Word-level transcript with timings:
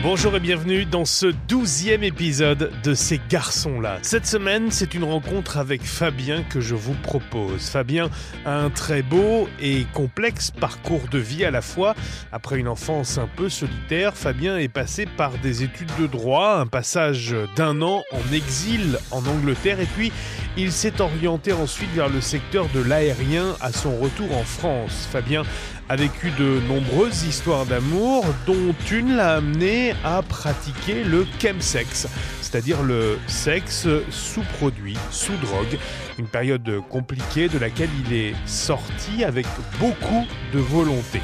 Bonjour 0.00 0.36
et 0.36 0.40
bienvenue 0.40 0.84
dans 0.84 1.04
ce 1.04 1.26
douzième 1.48 2.04
épisode 2.04 2.70
de 2.84 2.94
Ces 2.94 3.20
garçons-là. 3.28 3.98
Cette 4.02 4.26
semaine, 4.26 4.70
c'est 4.70 4.94
une 4.94 5.02
rencontre 5.02 5.56
avec 5.56 5.82
Fabien 5.82 6.44
que 6.44 6.60
je 6.60 6.76
vous 6.76 6.94
propose. 6.94 7.68
Fabien 7.68 8.08
a 8.44 8.60
un 8.60 8.70
très 8.70 9.02
beau 9.02 9.48
et 9.60 9.86
complexe 9.94 10.52
parcours 10.52 11.08
de 11.10 11.18
vie 11.18 11.44
à 11.44 11.50
la 11.50 11.62
fois. 11.62 11.96
Après 12.30 12.60
une 12.60 12.68
enfance 12.68 13.18
un 13.18 13.26
peu 13.26 13.48
solitaire, 13.48 14.16
Fabien 14.16 14.56
est 14.56 14.68
passé 14.68 15.04
par 15.04 15.32
des 15.38 15.64
études 15.64 15.90
de 15.98 16.06
droit, 16.06 16.58
un 16.60 16.68
passage 16.68 17.34
d'un 17.56 17.82
an 17.82 18.04
en 18.12 18.32
exil 18.32 19.00
en 19.10 19.26
Angleterre 19.26 19.80
et 19.80 19.86
puis 19.96 20.12
il 20.56 20.70
s'est 20.70 21.00
orienté 21.00 21.52
ensuite 21.52 21.92
vers 21.94 22.08
le 22.08 22.20
secteur 22.20 22.68
de 22.72 22.80
l'aérien 22.80 23.56
à 23.60 23.72
son 23.72 23.98
retour 23.98 24.36
en 24.36 24.44
France. 24.44 25.08
Fabien 25.10 25.42
a 25.88 25.96
vécu 25.96 26.30
de 26.38 26.60
nombreuses 26.68 27.24
histoires 27.24 27.64
d'amour, 27.64 28.24
dont 28.46 28.74
une 28.90 29.16
l'a 29.16 29.36
amené 29.36 29.94
à 30.04 30.22
pratiquer 30.22 31.02
le 31.02 31.26
chemsex, 31.40 32.06
c'est-à-dire 32.42 32.82
le 32.82 33.18
sexe 33.26 33.88
sous 34.10 34.42
produit, 34.58 34.96
sous 35.10 35.36
drogue, 35.36 35.78
une 36.18 36.26
période 36.26 36.82
compliquée 36.90 37.48
de 37.48 37.58
laquelle 37.58 37.90
il 38.06 38.12
est 38.12 38.34
sorti 38.46 39.24
avec 39.24 39.46
beaucoup 39.80 40.26
de 40.52 40.58
volonté. 40.58 41.20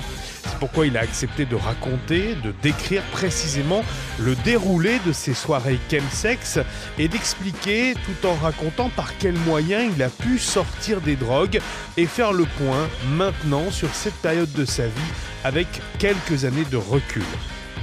Pourquoi 0.64 0.86
il 0.86 0.96
a 0.96 1.00
accepté 1.00 1.44
de 1.44 1.56
raconter, 1.56 2.36
de 2.36 2.54
décrire 2.62 3.02
précisément 3.12 3.84
le 4.18 4.34
déroulé 4.34 4.98
de 5.06 5.12
ses 5.12 5.34
soirées 5.34 5.78
chemsex 5.90 6.58
et 6.98 7.06
d'expliquer 7.06 7.92
tout 7.92 8.26
en 8.26 8.32
racontant 8.36 8.88
par 8.88 9.18
quels 9.18 9.38
moyens 9.40 9.92
il 9.94 10.02
a 10.02 10.08
pu 10.08 10.38
sortir 10.38 11.02
des 11.02 11.16
drogues 11.16 11.60
et 11.98 12.06
faire 12.06 12.32
le 12.32 12.46
point 12.56 12.88
maintenant 13.10 13.70
sur 13.70 13.94
cette 13.94 14.14
période 14.14 14.50
de 14.52 14.64
sa 14.64 14.86
vie 14.86 15.12
avec 15.44 15.66
quelques 15.98 16.46
années 16.46 16.64
de 16.70 16.78
recul. 16.78 17.26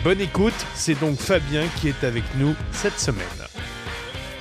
Bonne 0.04 0.20
écoute, 0.20 0.66
c'est 0.74 1.00
donc 1.00 1.18
Fabien 1.18 1.66
qui 1.80 1.88
est 1.88 2.04
avec 2.04 2.24
nous 2.40 2.56
cette 2.72 3.00
semaine. 3.00 3.22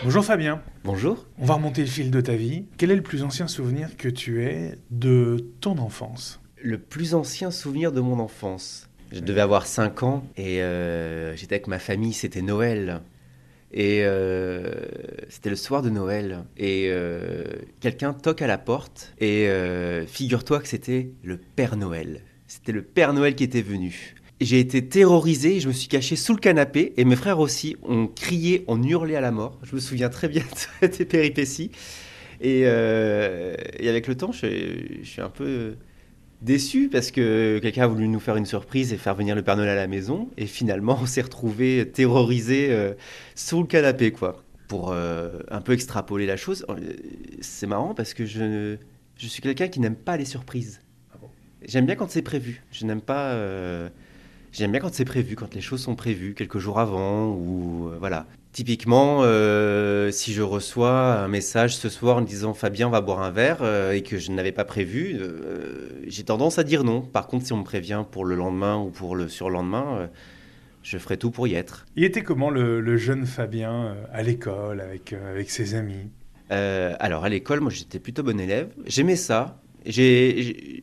Bonjour 0.02 0.24
Fabien. 0.24 0.62
Bonjour. 0.82 1.26
On 1.36 1.44
va 1.44 1.54
remonter 1.56 1.82
le 1.82 1.88
fil 1.88 2.10
de 2.10 2.22
ta 2.22 2.36
vie. 2.36 2.64
Quel 2.78 2.90
est 2.90 2.96
le 2.96 3.02
plus 3.02 3.22
ancien 3.22 3.48
souvenir 3.48 3.98
que 3.98 4.08
tu 4.08 4.42
aies 4.44 4.78
de 4.90 5.36
ton 5.60 5.76
enfance? 5.76 6.39
Le 6.62 6.78
plus 6.78 7.14
ancien 7.14 7.50
souvenir 7.50 7.92
de 7.92 8.00
mon 8.00 8.18
enfance. 8.18 8.88
Je 9.12 9.20
devais 9.20 9.40
avoir 9.40 9.66
5 9.66 10.02
ans 10.04 10.24
et 10.36 10.62
euh, 10.62 11.34
j'étais 11.34 11.56
avec 11.56 11.66
ma 11.66 11.78
famille, 11.78 12.12
c'était 12.12 12.42
Noël. 12.42 13.00
Et 13.72 14.02
euh, 14.04 14.72
c'était 15.28 15.50
le 15.50 15.56
soir 15.56 15.82
de 15.82 15.90
Noël. 15.90 16.44
Et 16.56 16.88
euh, 16.90 17.44
quelqu'un 17.80 18.12
toque 18.12 18.42
à 18.42 18.46
la 18.46 18.58
porte. 18.58 19.12
Et 19.20 19.48
figure-toi 20.06 20.60
que 20.60 20.68
c'était 20.68 21.10
le 21.22 21.38
Père 21.38 21.76
Noël. 21.76 22.22
C'était 22.46 22.72
le 22.72 22.82
Père 22.82 23.12
Noël 23.12 23.34
qui 23.34 23.44
était 23.44 23.62
venu. 23.62 24.14
J'ai 24.40 24.58
été 24.58 24.88
terrorisé, 24.88 25.60
je 25.60 25.68
me 25.68 25.72
suis 25.72 25.88
caché 25.88 26.16
sous 26.16 26.32
le 26.32 26.40
canapé. 26.40 26.94
Et 26.96 27.04
mes 27.04 27.16
frères 27.16 27.40
aussi 27.40 27.76
ont 27.82 28.06
crié, 28.06 28.64
ont 28.68 28.82
hurlé 28.82 29.16
à 29.16 29.20
la 29.20 29.32
mort. 29.32 29.58
Je 29.64 29.74
me 29.74 29.80
souviens 29.80 30.08
très 30.08 30.28
bien 30.28 30.44
de 30.82 30.92
ces 30.92 31.04
péripéties. 31.04 31.70
Et, 32.40 32.64
avec 32.66 34.06
le 34.06 34.14
temps, 34.16 34.32
je 34.32 35.02
suis 35.02 35.20
un 35.20 35.30
peu 35.30 35.74
déçu 36.42 36.88
parce 36.88 37.10
que 37.10 37.58
quelqu'un 37.60 37.84
a 37.84 37.86
voulu 37.86 38.08
nous 38.08 38.20
faire 38.20 38.36
une 38.36 38.46
surprise 38.46 38.92
et 38.92 38.96
faire 38.96 39.14
venir 39.14 39.34
le 39.34 39.42
Père 39.42 39.56
Noël 39.56 39.70
à 39.70 39.74
la 39.74 39.86
maison. 39.86 40.30
Et 40.36 40.46
finalement, 40.46 40.98
on 41.00 41.06
s'est 41.06 41.22
retrouvé 41.22 41.90
terrorisé 41.92 42.68
euh, 42.70 42.94
sous 43.34 43.60
le 43.60 43.66
canapé, 43.66 44.12
quoi. 44.12 44.42
Pour 44.68 44.92
euh, 44.92 45.40
un 45.48 45.60
peu 45.60 45.72
extrapoler 45.72 46.26
la 46.26 46.36
chose, 46.36 46.64
euh, 46.68 46.76
c'est 47.40 47.66
marrant 47.66 47.92
parce 47.94 48.14
que 48.14 48.24
je, 48.24 48.76
je 49.16 49.26
suis 49.26 49.42
quelqu'un 49.42 49.68
qui 49.68 49.80
n'aime 49.80 49.96
pas 49.96 50.16
les 50.16 50.24
surprises. 50.24 50.80
Ah 51.12 51.16
J'aime 51.66 51.86
bien 51.86 51.96
quand 51.96 52.10
c'est 52.10 52.22
prévu. 52.22 52.62
Je 52.70 52.86
n'aime 52.86 53.00
pas. 53.00 53.36
J'aime 54.52 54.72
bien 54.72 54.80
quand 54.80 54.92
c'est 54.92 55.04
prévu, 55.04 55.36
quand 55.36 55.54
les 55.54 55.60
choses 55.60 55.80
sont 55.80 55.94
prévues 55.94 56.34
quelques 56.34 56.58
jours 56.58 56.78
avant 56.80 57.28
ou 57.28 57.90
voilà. 57.98 58.26
Typiquement, 58.52 59.20
euh, 59.22 60.10
si 60.10 60.32
je 60.32 60.42
reçois 60.42 61.20
un 61.20 61.28
message 61.28 61.76
ce 61.76 61.88
soir 61.88 62.16
en 62.16 62.20
disant 62.20 62.52
Fabien 62.52 62.90
va 62.90 63.00
boire 63.00 63.22
un 63.22 63.30
verre 63.30 63.58
euh, 63.62 63.92
et 63.92 64.02
que 64.02 64.18
je 64.18 64.32
n'avais 64.32 64.50
pas 64.50 64.64
prévu, 64.64 65.16
euh, 65.20 65.88
j'ai 66.08 66.24
tendance 66.24 66.58
à 66.58 66.64
dire 66.64 66.82
non. 66.82 67.00
Par 67.00 67.28
contre, 67.28 67.46
si 67.46 67.52
on 67.52 67.58
me 67.58 67.64
prévient 67.64 68.04
pour 68.10 68.24
le 68.24 68.34
lendemain 68.34 68.76
ou 68.76 68.90
pour 68.90 69.14
le 69.14 69.28
surlendemain, 69.28 70.10
je 70.82 70.98
ferai 70.98 71.16
tout 71.16 71.30
pour 71.30 71.46
y 71.46 71.54
être. 71.54 71.86
Il 71.94 72.02
était 72.02 72.22
comment 72.22 72.50
le, 72.50 72.96
jeune 72.96 73.24
Fabien 73.24 73.94
à 74.12 74.22
l'école 74.22 74.80
avec, 74.80 75.12
avec 75.12 75.48
ses 75.48 75.76
amis? 75.76 76.10
Alors 76.50 77.24
à 77.24 77.28
l'école, 77.28 77.60
moi 77.60 77.70
j'étais 77.70 78.00
plutôt 78.00 78.24
bon 78.24 78.40
élève. 78.40 78.70
J'aimais 78.84 79.14
ça. 79.14 79.60
J'ai 79.86 80.82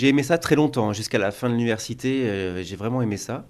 aimé 0.00 0.22
ça 0.22 0.38
très 0.38 0.54
longtemps, 0.54 0.94
jusqu'à 0.94 1.18
la 1.18 1.30
fin 1.30 1.48
de 1.48 1.52
l'université. 1.52 2.62
j'ai 2.62 2.76
vraiment 2.76 3.02
aimé 3.02 3.18
ça. 3.18 3.46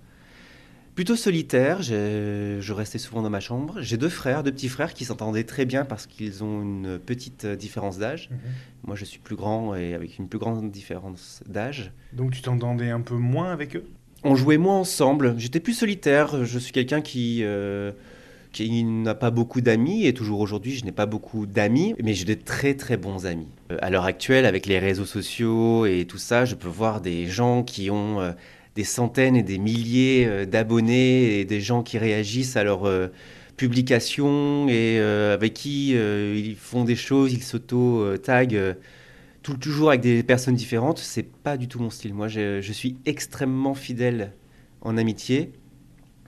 Plutôt 0.94 1.16
solitaire, 1.16 1.80
je 1.82 2.72
restais 2.72 2.98
souvent 2.98 3.22
dans 3.22 3.30
ma 3.30 3.41
chambre. 3.41 3.76
J'ai 3.80 3.97
deux 3.97 4.10
frères, 4.10 4.42
deux 4.42 4.53
petits 4.53 4.69
frères 4.69 4.92
qui 4.92 5.06
s'entendaient 5.06 5.44
très 5.44 5.64
bien 5.64 5.86
parce 5.86 6.06
qu'ils 6.06 6.44
ont 6.44 6.60
une 6.60 6.98
petite 6.98 7.47
différence 7.47 7.98
d'âge. 7.98 8.28
Mhm. 8.30 8.38
Moi, 8.84 8.97
je 8.97 9.06
suis 9.06 9.19
plus 9.19 9.36
grand 9.36 9.75
et 9.75 9.94
avec 9.94 10.19
une 10.19 10.28
plus 10.28 10.38
grande 10.38 10.70
différence 10.70 11.42
d'âge. 11.48 11.92
Donc, 12.12 12.32
tu 12.32 12.42
t'entendais 12.42 12.91
un 12.91 13.00
peu 13.00 13.14
moins 13.14 13.52
avec 13.52 13.75
eux? 13.76 13.84
On 14.22 14.36
jouait 14.36 14.58
moins 14.58 14.78
ensemble. 14.78 15.34
J'étais 15.38 15.60
plus 15.60 15.72
solitaire. 15.72 16.44
Je 16.44 16.58
suis 16.58 16.72
quelqu'un 16.72 17.00
qui, 17.00 17.41
euh, 17.42 17.92
qui 18.52 18.84
n'a 18.84 19.14
pas 19.14 19.31
beaucoup 19.31 19.62
d'amis 19.62 20.06
et 20.06 20.12
toujours 20.12 20.41
aujourd'hui, 20.41 20.72
je 20.72 20.84
n'ai 20.84 20.92
pas 20.92 21.06
beaucoup 21.06 21.47
d'amis, 21.47 21.94
mais 22.02 22.12
j'ai 22.12 22.26
de 22.26 22.34
très 22.34 22.75
très 22.75 22.98
bons 22.98 23.25
amis. 23.25 23.48
Euh, 23.70 23.78
à 23.81 23.88
l'heure 23.88 24.04
actuelle, 24.04 24.44
avec 24.44 24.66
les 24.66 24.78
réseaux 24.78 25.06
sociaux 25.06 25.86
et 25.86 26.04
tout 26.04 26.19
ça, 26.19 26.44
je 26.44 26.54
peux 26.54 26.69
voir 26.69 27.00
des 27.00 27.26
gens 27.26 27.62
qui 27.62 27.91
ont 27.91 28.20
euh, 28.20 28.32
des 28.74 28.84
centaines 28.84 29.36
et 29.36 29.42
des 29.42 29.58
milliers 29.58 30.26
euh, 30.26 30.46
d'abonnés 30.46 31.38
et 31.38 31.44
des 31.44 31.60
gens 31.60 31.82
qui 31.82 31.98
réagissent 31.98 32.56
à 32.56 32.64
leurs 32.64 32.86
euh, 32.86 33.08
publications 33.56 34.68
et 34.68 34.98
euh, 34.98 35.34
avec 35.34 35.54
qui 35.54 35.90
ils 35.90 36.56
font 36.56 36.84
des 36.84 36.96
choses, 36.96 37.32
ils 37.32 37.42
s'auto-taguent 37.42 38.76
tout, 39.42 39.56
toujours 39.56 39.90
avec 39.90 40.00
des 40.00 40.22
personnes 40.22 40.54
différentes. 40.54 40.98
C'est 40.98 41.30
pas 41.30 41.56
du 41.56 41.68
tout 41.68 41.78
mon 41.78 41.90
style. 41.90 42.14
Moi, 42.14 42.28
je, 42.28 42.72
suis 42.72 42.96
extrêmement 43.04 43.74
fidèle 43.74 44.32
en 44.80 44.96
amitié. 44.96 45.52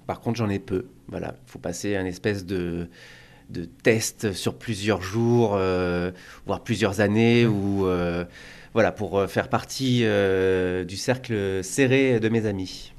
Par 0.07 0.21
contre, 0.21 0.37
j'en 0.37 0.51
ai 0.51 0.59
peu. 0.59 0.87
Voilà, 1.09 1.35
il 1.47 1.51
faut 1.51 1.59
passer 1.59 1.97
un 1.97 2.05
espèce 2.05 2.45
de, 2.45 2.89
de 3.51 3.65
test 3.65 4.33
sur 4.33 4.55
plusieurs 4.57 5.01
jours, 5.01 5.59
voire 6.47 6.63
plusieurs 6.63 7.01
années, 7.01 7.47
ou 7.47 7.87
voilà, 8.75 8.91
pour 8.91 9.19
euh, 9.19 9.27
faire 9.29 9.49
partie 9.49 10.01
euh, 10.03 10.85
du 10.85 10.97
cercle 10.97 11.63
serré 11.63 12.19
de 12.19 12.29
mes 12.29 12.45
amis. 12.45 12.93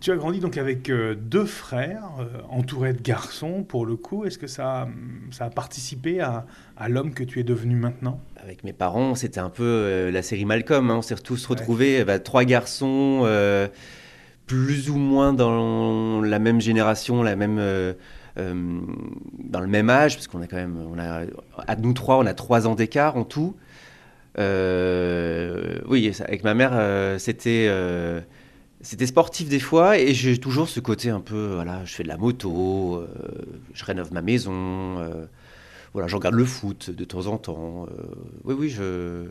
Tu 0.00 0.10
as 0.10 0.16
grandi 0.16 0.40
donc 0.40 0.56
avec 0.56 0.90
euh, 0.90 1.14
deux 1.14 1.44
frères, 1.44 2.02
entourés 2.48 2.94
de 2.94 3.02
garçons 3.02 3.62
pour 3.62 3.86
le 3.86 3.96
coup. 3.96 4.24
Est-ce 4.24 4.38
que 4.38 4.48
ça, 4.48 4.88
ça 5.30 5.44
a 5.44 5.50
participé 5.50 6.20
à, 6.20 6.46
l'homme 6.88 7.14
que 7.14 7.22
tu 7.22 7.38
es 7.38 7.44
devenu 7.44 7.76
maintenant? 7.76 8.18
Avec 8.42 8.64
mes 8.64 8.72
parents, 8.72 9.14
c'était 9.14 9.40
un 9.40 9.50
peu 9.50 10.10
la 10.10 10.22
série 10.22 10.46
Malcolm. 10.46 10.90
Hein. 10.90 10.96
On 10.96 11.02
s'est 11.02 11.14
tous 11.16 11.46
retrouvés, 11.46 12.02
bah, 12.04 12.18
trois 12.18 12.44
garçons, 12.44 13.28
plus 14.46 14.88
ou 14.88 14.96
moins 14.96 15.34
dans 15.34 16.22
la 16.22 16.38
même 16.38 16.62
génération, 16.62 17.22
la 17.22 17.36
même, 17.36 17.58
dans 18.36 19.60
le 19.60 19.66
même 19.66 19.90
âge, 19.90 20.16
parce 20.16 20.28
qu'on 20.28 20.40
a 20.40 20.46
quand 20.46 20.56
même, 20.56 20.78
on 20.90 20.98
a, 20.98 21.26
à 21.58 21.76
nous 21.76 21.92
trois, 21.92 22.16
on 22.16 22.26
a 22.26 22.34
trois 22.34 22.66
ans 22.66 22.74
d'écart 22.74 23.18
en 23.18 23.24
tout. 23.24 23.54
Euh, 24.40 25.80
oui, 25.86 26.10
avec 26.20 26.44
ma 26.44 26.54
mère, 26.54 26.70
euh, 26.72 27.18
c'était 27.18 27.66
euh, 27.68 28.20
c'était 28.80 29.06
sportif 29.06 29.48
des 29.48 29.60
fois 29.60 29.98
et 29.98 30.14
j'ai 30.14 30.38
toujours 30.38 30.68
ce 30.68 30.80
côté 30.80 31.10
un 31.10 31.20
peu, 31.20 31.52
voilà, 31.54 31.84
je 31.84 31.94
fais 31.94 32.02
de 32.02 32.08
la 32.08 32.16
moto, 32.16 33.04
je 33.74 33.84
rénove 33.84 34.12
ma 34.12 34.22
maison, 34.22 34.96
voilà, 35.92 36.08
je 36.08 36.16
regarde 36.16 36.34
le 36.34 36.46
foot 36.46 36.90
de 36.90 37.04
temps 37.04 37.26
en 37.26 37.36
temps. 37.36 37.86
oui, 38.44 38.54
oui, 38.58 38.68
je... 38.70 39.26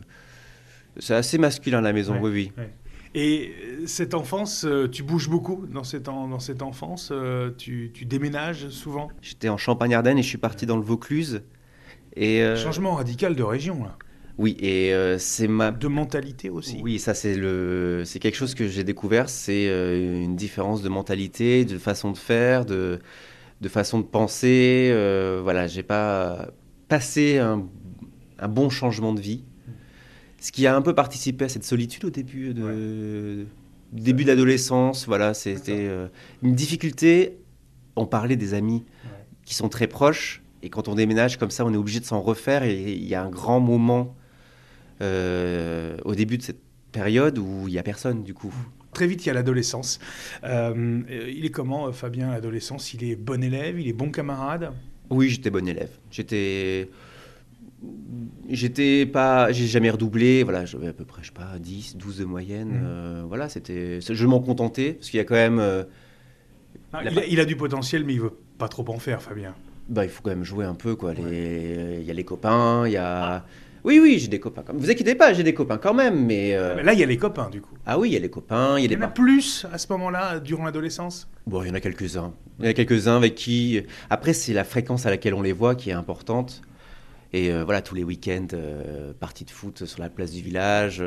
c'est 0.98 1.14
assez 1.14 1.36
masculin 1.36 1.80
la 1.80 1.92
maison, 1.92 2.16
oui, 2.20 2.52
oui. 2.58 2.66
Et 3.12 3.52
cette 3.86 4.14
enfance, 4.14 4.64
tu 4.92 5.02
bouges 5.02 5.28
beaucoup 5.28 5.66
dans 5.66 5.82
cette, 5.82 6.04
dans 6.04 6.38
cette 6.38 6.62
enfance 6.62 7.12
tu, 7.58 7.90
tu, 7.92 8.04
déménages 8.04 8.68
souvent? 8.68 9.08
J'étais 9.20 9.48
en 9.48 9.56
Champagne-Ardenne 9.56 10.18
et 10.18 10.22
je 10.22 10.28
suis 10.28 10.38
parti 10.38 10.64
dans 10.64 10.76
le 10.76 10.84
Vaucluse. 10.84 11.42
Et 12.14 12.54
Changement 12.54 12.94
radical 12.94 13.34
de 13.34 13.42
région, 13.42 13.82
là. 13.82 13.98
Oui, 14.40 14.56
et 14.58 14.94
euh, 14.94 15.18
c'est 15.18 15.48
ma... 15.48 15.70
De 15.70 15.86
mentalité 15.86 16.48
aussi. 16.48 16.80
Oui, 16.82 16.98
ça 16.98 17.12
c'est 17.12 17.34
le, 17.34 18.04
c'est 18.06 18.20
quelque 18.20 18.36
chose 18.36 18.54
que 18.54 18.68
j'ai 18.68 18.84
découvert, 18.84 19.28
c'est 19.28 19.68
euh, 19.68 20.24
une 20.24 20.34
différence 20.34 20.80
de 20.80 20.88
mentalité, 20.88 21.66
de 21.66 21.76
façon 21.76 22.10
de 22.10 22.16
faire, 22.16 22.64
de, 22.64 23.00
de 23.60 23.68
façon 23.68 23.98
de 23.98 24.06
penser. 24.06 24.88
Euh, 24.92 25.40
voilà, 25.42 25.66
j'ai 25.66 25.82
pas 25.82 26.48
passé 26.88 27.36
un, 27.36 27.66
un, 28.38 28.48
bon 28.48 28.70
changement 28.70 29.12
de 29.12 29.20
vie, 29.20 29.44
ce 30.40 30.52
qui 30.52 30.66
a 30.66 30.74
un 30.74 30.80
peu 30.80 30.94
participé 30.94 31.44
à 31.44 31.50
cette 31.50 31.64
solitude 31.64 32.06
au 32.06 32.10
début 32.10 32.54
de 32.54 33.44
début 33.92 34.24
d'adolescence. 34.24 35.06
Voilà, 35.06 35.34
c'était 35.34 35.90
une 36.42 36.54
difficulté. 36.54 37.36
On 37.94 38.06
parlait 38.06 38.36
des 38.36 38.54
amis 38.54 38.86
qui 39.44 39.54
sont 39.54 39.68
très 39.68 39.86
proches. 39.86 40.42
Et 40.62 40.70
quand 40.70 40.88
on 40.88 40.94
déménage 40.94 41.36
comme 41.36 41.50
ça, 41.50 41.66
on 41.66 41.74
est 41.74 41.76
obligé 41.76 42.00
de 42.00 42.06
s'en 42.06 42.22
refaire. 42.22 42.62
Et 42.62 42.94
il 42.94 43.06
y 43.06 43.14
a 43.14 43.22
un 43.22 43.28
grand 43.28 43.60
moment 43.60 44.16
euh, 45.00 45.96
au 46.04 46.14
début 46.14 46.38
de 46.38 46.42
cette 46.42 46.60
période 46.92 47.38
où 47.38 47.68
il 47.68 47.72
n'y 47.72 47.78
a 47.78 47.82
personne 47.82 48.22
du 48.22 48.34
coup. 48.34 48.52
très 48.92 49.06
vite, 49.06 49.24
il 49.24 49.28
y 49.28 49.30
a 49.30 49.34
l'adolescence. 49.34 50.00
Euh, 50.44 51.02
il 51.28 51.44
est 51.44 51.50
comment, 51.50 51.92
Fabien, 51.92 52.30
l'adolescence? 52.30 52.94
Il 52.94 53.04
est 53.04 53.16
bon 53.16 53.42
élève? 53.42 53.78
Il 53.78 53.88
est 53.88 53.92
bon 53.92 54.10
camarade? 54.10 54.72
Oui, 55.10 55.28
j'étais 55.28 55.50
bon 55.50 55.66
élève. 55.66 55.90
J'étais. 56.10 56.88
J'étais 58.50 59.06
pas, 59.06 59.52
j'ai 59.52 59.66
jamais 59.66 59.88
redoublé, 59.88 60.42
voilà, 60.42 60.66
j'avais 60.66 60.88
à 60.88 60.92
peu 60.92 61.06
près, 61.06 61.22
je 61.22 61.28
sais 61.28 61.32
pas, 61.32 61.58
10, 61.58 61.96
12 61.96 62.18
de 62.18 62.24
moyenne, 62.26 62.68
mmh. 62.68 63.22
voilà, 63.26 63.48
c'était, 63.48 64.00
je 64.02 64.26
m'en 64.26 64.40
contentais, 64.40 64.92
parce 64.92 65.08
qu'il 65.08 65.16
y 65.16 65.20
a 65.22 65.24
quand 65.24 65.34
même... 65.34 65.86
Ah, 66.92 67.00
il, 67.02 67.18
a, 67.18 67.24
il, 67.24 67.40
a, 67.40 67.46
du 67.46 67.56
potentiel, 67.56 68.04
mais 68.04 68.12
il 68.12 68.20
veut 68.20 68.36
pas 68.58 68.68
trop 68.68 68.84
en 68.88 68.98
faire, 68.98 69.22
Fabien. 69.22 69.54
Bah, 69.90 70.04
il 70.04 70.10
faut 70.10 70.22
quand 70.22 70.30
même 70.30 70.44
jouer 70.44 70.64
un 70.64 70.74
peu, 70.74 70.94
quoi. 70.94 71.14
Il 71.14 72.04
y 72.04 72.10
a 72.10 72.14
les 72.14 72.24
copains, 72.24 72.86
il 72.86 72.92
y 72.92 72.96
a. 72.96 73.44
Oui, 73.84 73.98
oui, 74.02 74.18
j'ai 74.18 74.28
des 74.28 74.40
copains. 74.40 74.62
Vous 74.74 74.90
inquiétez 74.90 75.14
pas, 75.14 75.32
j'ai 75.32 75.42
des 75.42 75.54
copains 75.54 75.78
quand 75.78 75.94
même, 75.94 76.26
mais, 76.26 76.54
euh, 76.54 76.74
mais. 76.76 76.82
là, 76.82 76.92
il 76.92 76.98
y 76.98 77.02
a 77.02 77.06
les 77.06 77.16
copains, 77.16 77.48
du 77.50 77.60
coup. 77.60 77.74
Ah 77.86 77.98
oui, 77.98 78.10
il 78.10 78.12
y 78.12 78.16
a 78.16 78.20
les 78.20 78.30
copains. 78.30 78.78
Il 78.78 78.82
y, 78.82 78.84
il 78.86 78.92
y 78.92 78.96
en 78.96 79.02
a 79.02 79.08
plus 79.08 79.66
à 79.72 79.78
ce 79.78 79.86
moment-là, 79.92 80.40
durant 80.40 80.64
l'adolescence? 80.64 81.28
Bon, 81.46 81.62
il 81.62 81.68
y 81.68 81.70
en 81.70 81.74
a 81.74 81.80
quelques-uns. 81.80 82.32
Il 82.58 82.64
y 82.66 82.68
en 82.68 82.70
a 82.70 82.74
quelques-uns 82.74 83.16
avec 83.16 83.34
qui. 83.34 83.82
Après, 84.10 84.32
c'est 84.32 84.52
la 84.52 84.64
fréquence 84.64 85.06
à 85.06 85.10
laquelle 85.10 85.34
on 85.34 85.42
les 85.42 85.52
voit 85.52 85.74
qui 85.74 85.90
est 85.90 85.94
importante. 85.94 86.62
Et 87.32 87.52
euh, 87.52 87.64
voilà, 87.64 87.80
tous 87.80 87.94
les 87.94 88.04
week-ends, 88.04 88.48
euh, 88.52 89.12
partie 89.18 89.44
de 89.44 89.50
foot 89.50 89.84
sur 89.84 90.00
la 90.00 90.10
place 90.10 90.32
du 90.32 90.42
village. 90.42 91.02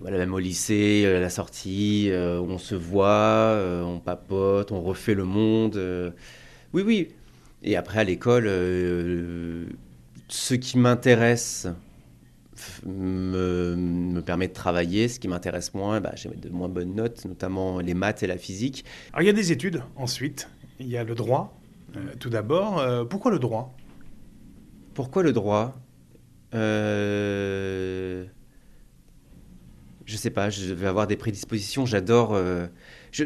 voilà, 0.00 0.18
même 0.18 0.34
au 0.34 0.38
lycée, 0.38 1.04
la 1.20 1.30
sortie, 1.30 2.10
on 2.12 2.58
se 2.58 2.74
voit, 2.74 3.58
on 3.84 4.00
papote, 4.00 4.72
on 4.72 4.82
refait 4.82 5.14
le 5.14 5.24
monde. 5.24 5.80
Oui, 6.72 6.82
oui. 6.84 7.08
Et 7.62 7.76
après, 7.76 7.98
à 7.98 8.04
l'école, 8.04 8.44
euh, 8.46 9.64
ce 10.28 10.54
qui 10.54 10.78
m'intéresse 10.78 11.68
me, 12.84 14.20
permet 14.20 14.48
de 14.48 14.52
travailler. 14.52 15.08
Ce 15.08 15.18
qui 15.20 15.28
m'intéresse 15.28 15.74
moins, 15.74 16.00
bah, 16.00 16.12
j'ai 16.14 16.28
de 16.28 16.48
moins 16.48 16.68
bonnes 16.68 16.94
notes, 16.94 17.24
notamment 17.24 17.80
les 17.80 17.94
maths 17.94 18.22
et 18.22 18.26
la 18.26 18.38
physique. 18.38 18.84
Alors, 19.12 19.22
il 19.22 19.26
y 19.26 19.30
a 19.30 19.34
des 19.34 19.52
études 19.52 19.82
ensuite. 19.96 20.48
Il 20.80 20.88
y 20.88 20.96
a 20.96 21.04
le 21.04 21.14
droit, 21.14 21.58
euh, 21.96 22.14
tout 22.18 22.30
d'abord. 22.30 22.78
Euh, 22.78 23.04
pourquoi 23.04 23.30
le 23.30 23.38
droit? 23.38 23.74
Pourquoi 24.94 25.22
le 25.22 25.32
droit? 25.32 25.80
Je 26.52 28.26
sais 30.06 30.30
pas, 30.30 30.50
je 30.50 30.72
vais 30.72 30.86
avoir 30.86 31.06
des 31.06 31.16
prédispositions. 31.16 31.84
J'adore. 31.84 32.38
je, 33.12 33.24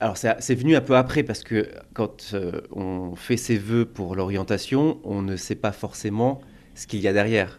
alors 0.00 0.16
c'est 0.16 0.54
venu 0.54 0.76
un 0.76 0.80
peu 0.80 0.96
après 0.96 1.24
parce 1.24 1.42
que 1.42 1.68
quand 1.92 2.30
euh, 2.32 2.60
on 2.70 3.16
fait 3.16 3.36
ses 3.36 3.56
vœux 3.56 3.84
pour 3.84 4.14
l'orientation, 4.14 5.00
on 5.02 5.22
ne 5.22 5.36
sait 5.36 5.56
pas 5.56 5.72
forcément 5.72 6.40
ce 6.74 6.86
qu'il 6.86 7.00
y 7.00 7.08
a 7.08 7.12
derrière. 7.12 7.58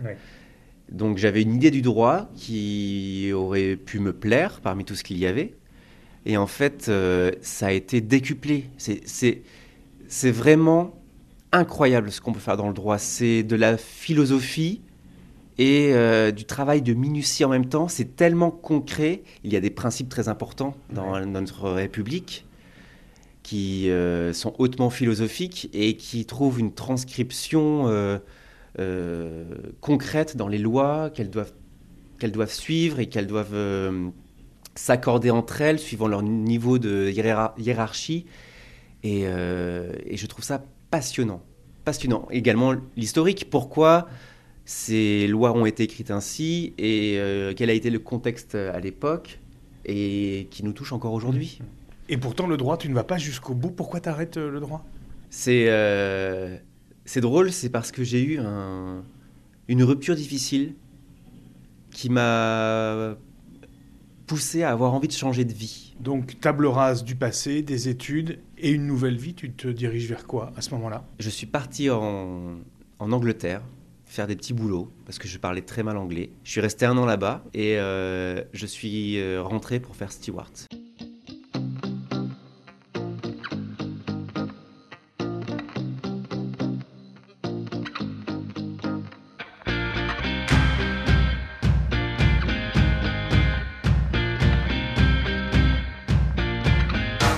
Donc 0.90 1.18
j'avais 1.18 1.42
une 1.42 1.54
idée 1.54 1.70
du 1.70 1.82
droit 1.82 2.30
qui 2.36 3.32
aurait 3.34 3.76
pu 3.76 4.00
me 4.00 4.14
plaire 4.14 4.62
parmi 4.62 4.86
tout 4.86 4.96
ce 4.96 5.04
qu'il 5.04 5.18
y 5.18 5.26
avait. 5.26 5.54
Et 6.26 6.38
en 6.38 6.48
fait, 6.48 6.88
euh, 6.88 7.32
ça 7.42 7.68
a 7.68 7.72
été 7.72 8.00
décuplé. 8.02 8.70
C'est 8.78 10.32
vraiment 10.32 10.98
incroyable 11.52 12.12
ce 12.12 12.22
qu'on 12.22 12.32
peut 12.32 12.40
faire 12.40 12.58
dans 12.58 12.68
le 12.68 12.74
droit. 12.74 12.98
C'est 12.98 13.44
de 13.44 13.56
la 13.58 13.78
philosophie 13.78 14.82
et 15.60 15.92
euh, 15.94 16.32
du 16.32 16.46
travail 16.46 16.82
de 16.82 16.94
minutie 16.94 17.44
en 17.44 17.50
même 17.50 17.68
temps. 17.68 17.90
C'est 17.90 18.16
tellement 18.16 18.50
concret. 18.50 19.22
Il 19.44 19.52
y 19.52 19.58
a 19.58 19.60
des 19.60 19.70
principes 19.70 20.08
très 20.10 20.30
importants 20.30 20.74
dans 20.90 21.20
notre 21.26 21.70
République 21.70 22.46
qui 23.44 23.90
euh, 23.90 24.32
sont 24.32 24.54
hautement 24.58 24.90
philosophiques 24.90 25.70
et 25.74 25.98
qui 25.98 26.26
trouvent 26.26 26.60
une 26.60 26.74
transcription 26.74 27.86
euh, 27.88 29.46
concrète 29.82 30.38
dans 30.38 30.48
les 30.48 30.60
lois 30.60 31.10
qu'elles 31.10 31.30
doivent, 31.30 31.54
qu'elles 32.20 32.32
doivent 32.32 32.54
suivre 32.54 33.00
et 33.00 33.08
qu'elles 33.08 33.28
doivent 33.28 34.02
s'accorder 34.76 35.30
entre 35.30 35.60
elles 35.60 35.80
suivant 35.80 36.08
leur 36.08 36.24
niveau 36.24 36.80
de 36.80 37.12
hiérarchie. 37.58 38.26
Et, 39.04 39.24
et 39.24 40.18
je 40.18 40.26
trouve 40.26 40.46
ça 40.46 40.64
passionnant. 40.90 41.42
Passionnant. 41.84 42.28
Également 42.32 42.76
l'historique. 42.96 43.50
Pourquoi 43.50 44.08
ces 44.69 45.25
lois 45.25 45.57
ont 45.57 45.66
été 45.66 45.81
écrites 45.81 46.12
ainsi 46.12 46.75
et 46.77 47.16
euh, 47.18 47.54
quel 47.57 47.71
a 47.71 47.74
été 47.74 47.89
le 47.89 47.98
contexte 47.98 48.54
à 48.54 48.80
l'époque 48.80 49.39
et 49.83 50.48
qui 50.51 50.63
nous 50.63 50.74
touche 50.74 50.94
encore 50.94 51.13
aujourd'hui. 51.13 51.60
Et 52.07 52.18
pourtant, 52.18 52.45
le 52.45 52.56
droit, 52.56 52.77
tu 52.77 52.88
ne 52.88 52.94
vas 52.94 53.04
pas 53.04 53.18
jusqu'au 53.18 53.56
bout. 53.56 53.71
Pourquoi 53.71 54.00
tu 54.00 54.10
arrêtes 54.10 54.38
euh, 54.38 54.51
le 54.51 54.60
droit? 54.60 54.86
C'est 55.31 55.66
euh, 55.69 56.56
c'est 57.04 57.19
drôle, 57.19 57.51
c'est 57.51 57.69
parce 57.69 57.92
que 57.92 58.04
j'ai 58.04 58.24
eu 58.24 58.38
un, 58.38 59.04
une 59.69 59.81
rupture 59.81 60.13
difficile 60.13 60.75
qui 61.89 62.12
m'a 62.12 63.18
poussé 64.27 64.62
à 64.62 64.69
avoir 64.69 64.94
envie 64.94 65.07
de 65.07 65.13
changer 65.13 65.45
de 65.45 65.54
vie. 65.54 65.95
Donc, 66.00 66.39
table 66.39 66.68
rase 66.68 67.04
du 67.04 67.16
passé, 67.16 67.63
des 67.63 67.89
études 67.89 68.38
et 68.60 68.69
une 68.69 68.86
nouvelle 68.86 69.18
vie, 69.18 69.33
tu 69.33 69.51
te 69.51 69.68
diriges 69.68 70.07
vers 70.07 70.27
quoi 70.27 70.51
à 70.56 70.62
ce 70.62 70.69
moment-là? 70.75 71.07
Je 71.18 71.31
suis 71.31 71.48
parti 71.48 71.89
en, 71.89 72.60
en 73.00 73.12
Angleterre 73.12 73.63
faire 74.10 74.26
des 74.26 74.36
petits 74.36 74.54
boulots 74.54 74.92
parce 75.06 75.20
que 75.20 75.28
je 75.28 75.38
parlais 75.38 75.62
très 75.62 75.84
mal 75.84 75.96
anglais. 75.96 76.32
Je 76.44 76.52
suis 76.52 76.62
resté 76.62 76.86
un 76.86 76.98
an 76.98 77.06
là-bas 77.06 77.44
et 77.54 77.78
euh, 77.78 78.44
je 78.54 78.66
suis 78.66 79.20
euh, 79.20 79.42
rentré 79.44 79.80
pour 79.80 79.96
faire 79.96 80.12
steward. 80.12 80.50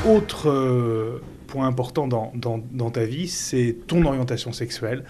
Autre 0.08 0.50
euh, 0.50 1.22
point 1.48 1.68
important 1.68 2.08
dans, 2.08 2.32
dans, 2.34 2.62
dans 2.72 2.92
ta 2.92 3.04
vie, 3.04 3.28
c'est 3.28 3.78
ton 3.88 4.06
orientation 4.06 4.54
sexuelle. 4.54 5.04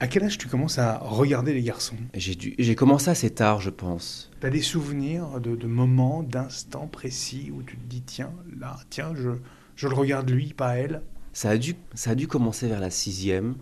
À 0.00 0.06
quel 0.06 0.22
âge 0.22 0.38
tu 0.38 0.46
commences 0.46 0.78
à 0.78 0.98
regarder 0.98 1.52
les 1.52 1.62
garçons? 1.62 1.96
J'ai 2.14 2.74
commencé 2.76 3.10
assez 3.10 3.30
tard, 3.30 3.60
je 3.60 3.70
pense. 3.70 4.30
Tu 4.40 4.46
as 4.46 4.50
des 4.50 4.62
souvenirs 4.62 5.40
de, 5.40 5.66
moments, 5.66 6.22
d'instants 6.22 6.86
précis 6.86 7.50
où 7.52 7.62
tu 7.64 7.76
te 7.76 7.84
dis 7.88 8.02
tiens, 8.02 8.32
là, 8.60 8.76
tiens, 8.90 9.12
je, 9.16 9.30
je 9.74 9.88
le 9.88 9.94
regarde 9.94 10.30
lui, 10.30 10.54
pas 10.54 10.76
elle? 10.76 11.02
Ça 11.32 11.50
a, 11.50 11.56
dû, 11.56 11.74
ça 11.94 12.12
a 12.12 12.14
dû 12.14 12.28
commencer 12.28 12.68
vers 12.68 12.80
la 12.80 12.90
sixième. 12.90 13.56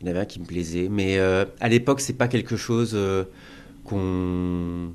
Il 0.00 0.06
y 0.06 0.08
en 0.08 0.12
avait 0.12 0.20
un 0.20 0.24
qui 0.24 0.40
me 0.40 0.46
plaisait. 0.46 0.88
Mais 0.90 1.18
euh, 1.18 1.44
à 1.60 1.68
l'époque, 1.68 2.00
c'est 2.00 2.14
pas 2.14 2.28
quelque 2.28 2.56
chose 2.56 2.92
euh, 2.94 3.24
qu'on 3.84 4.94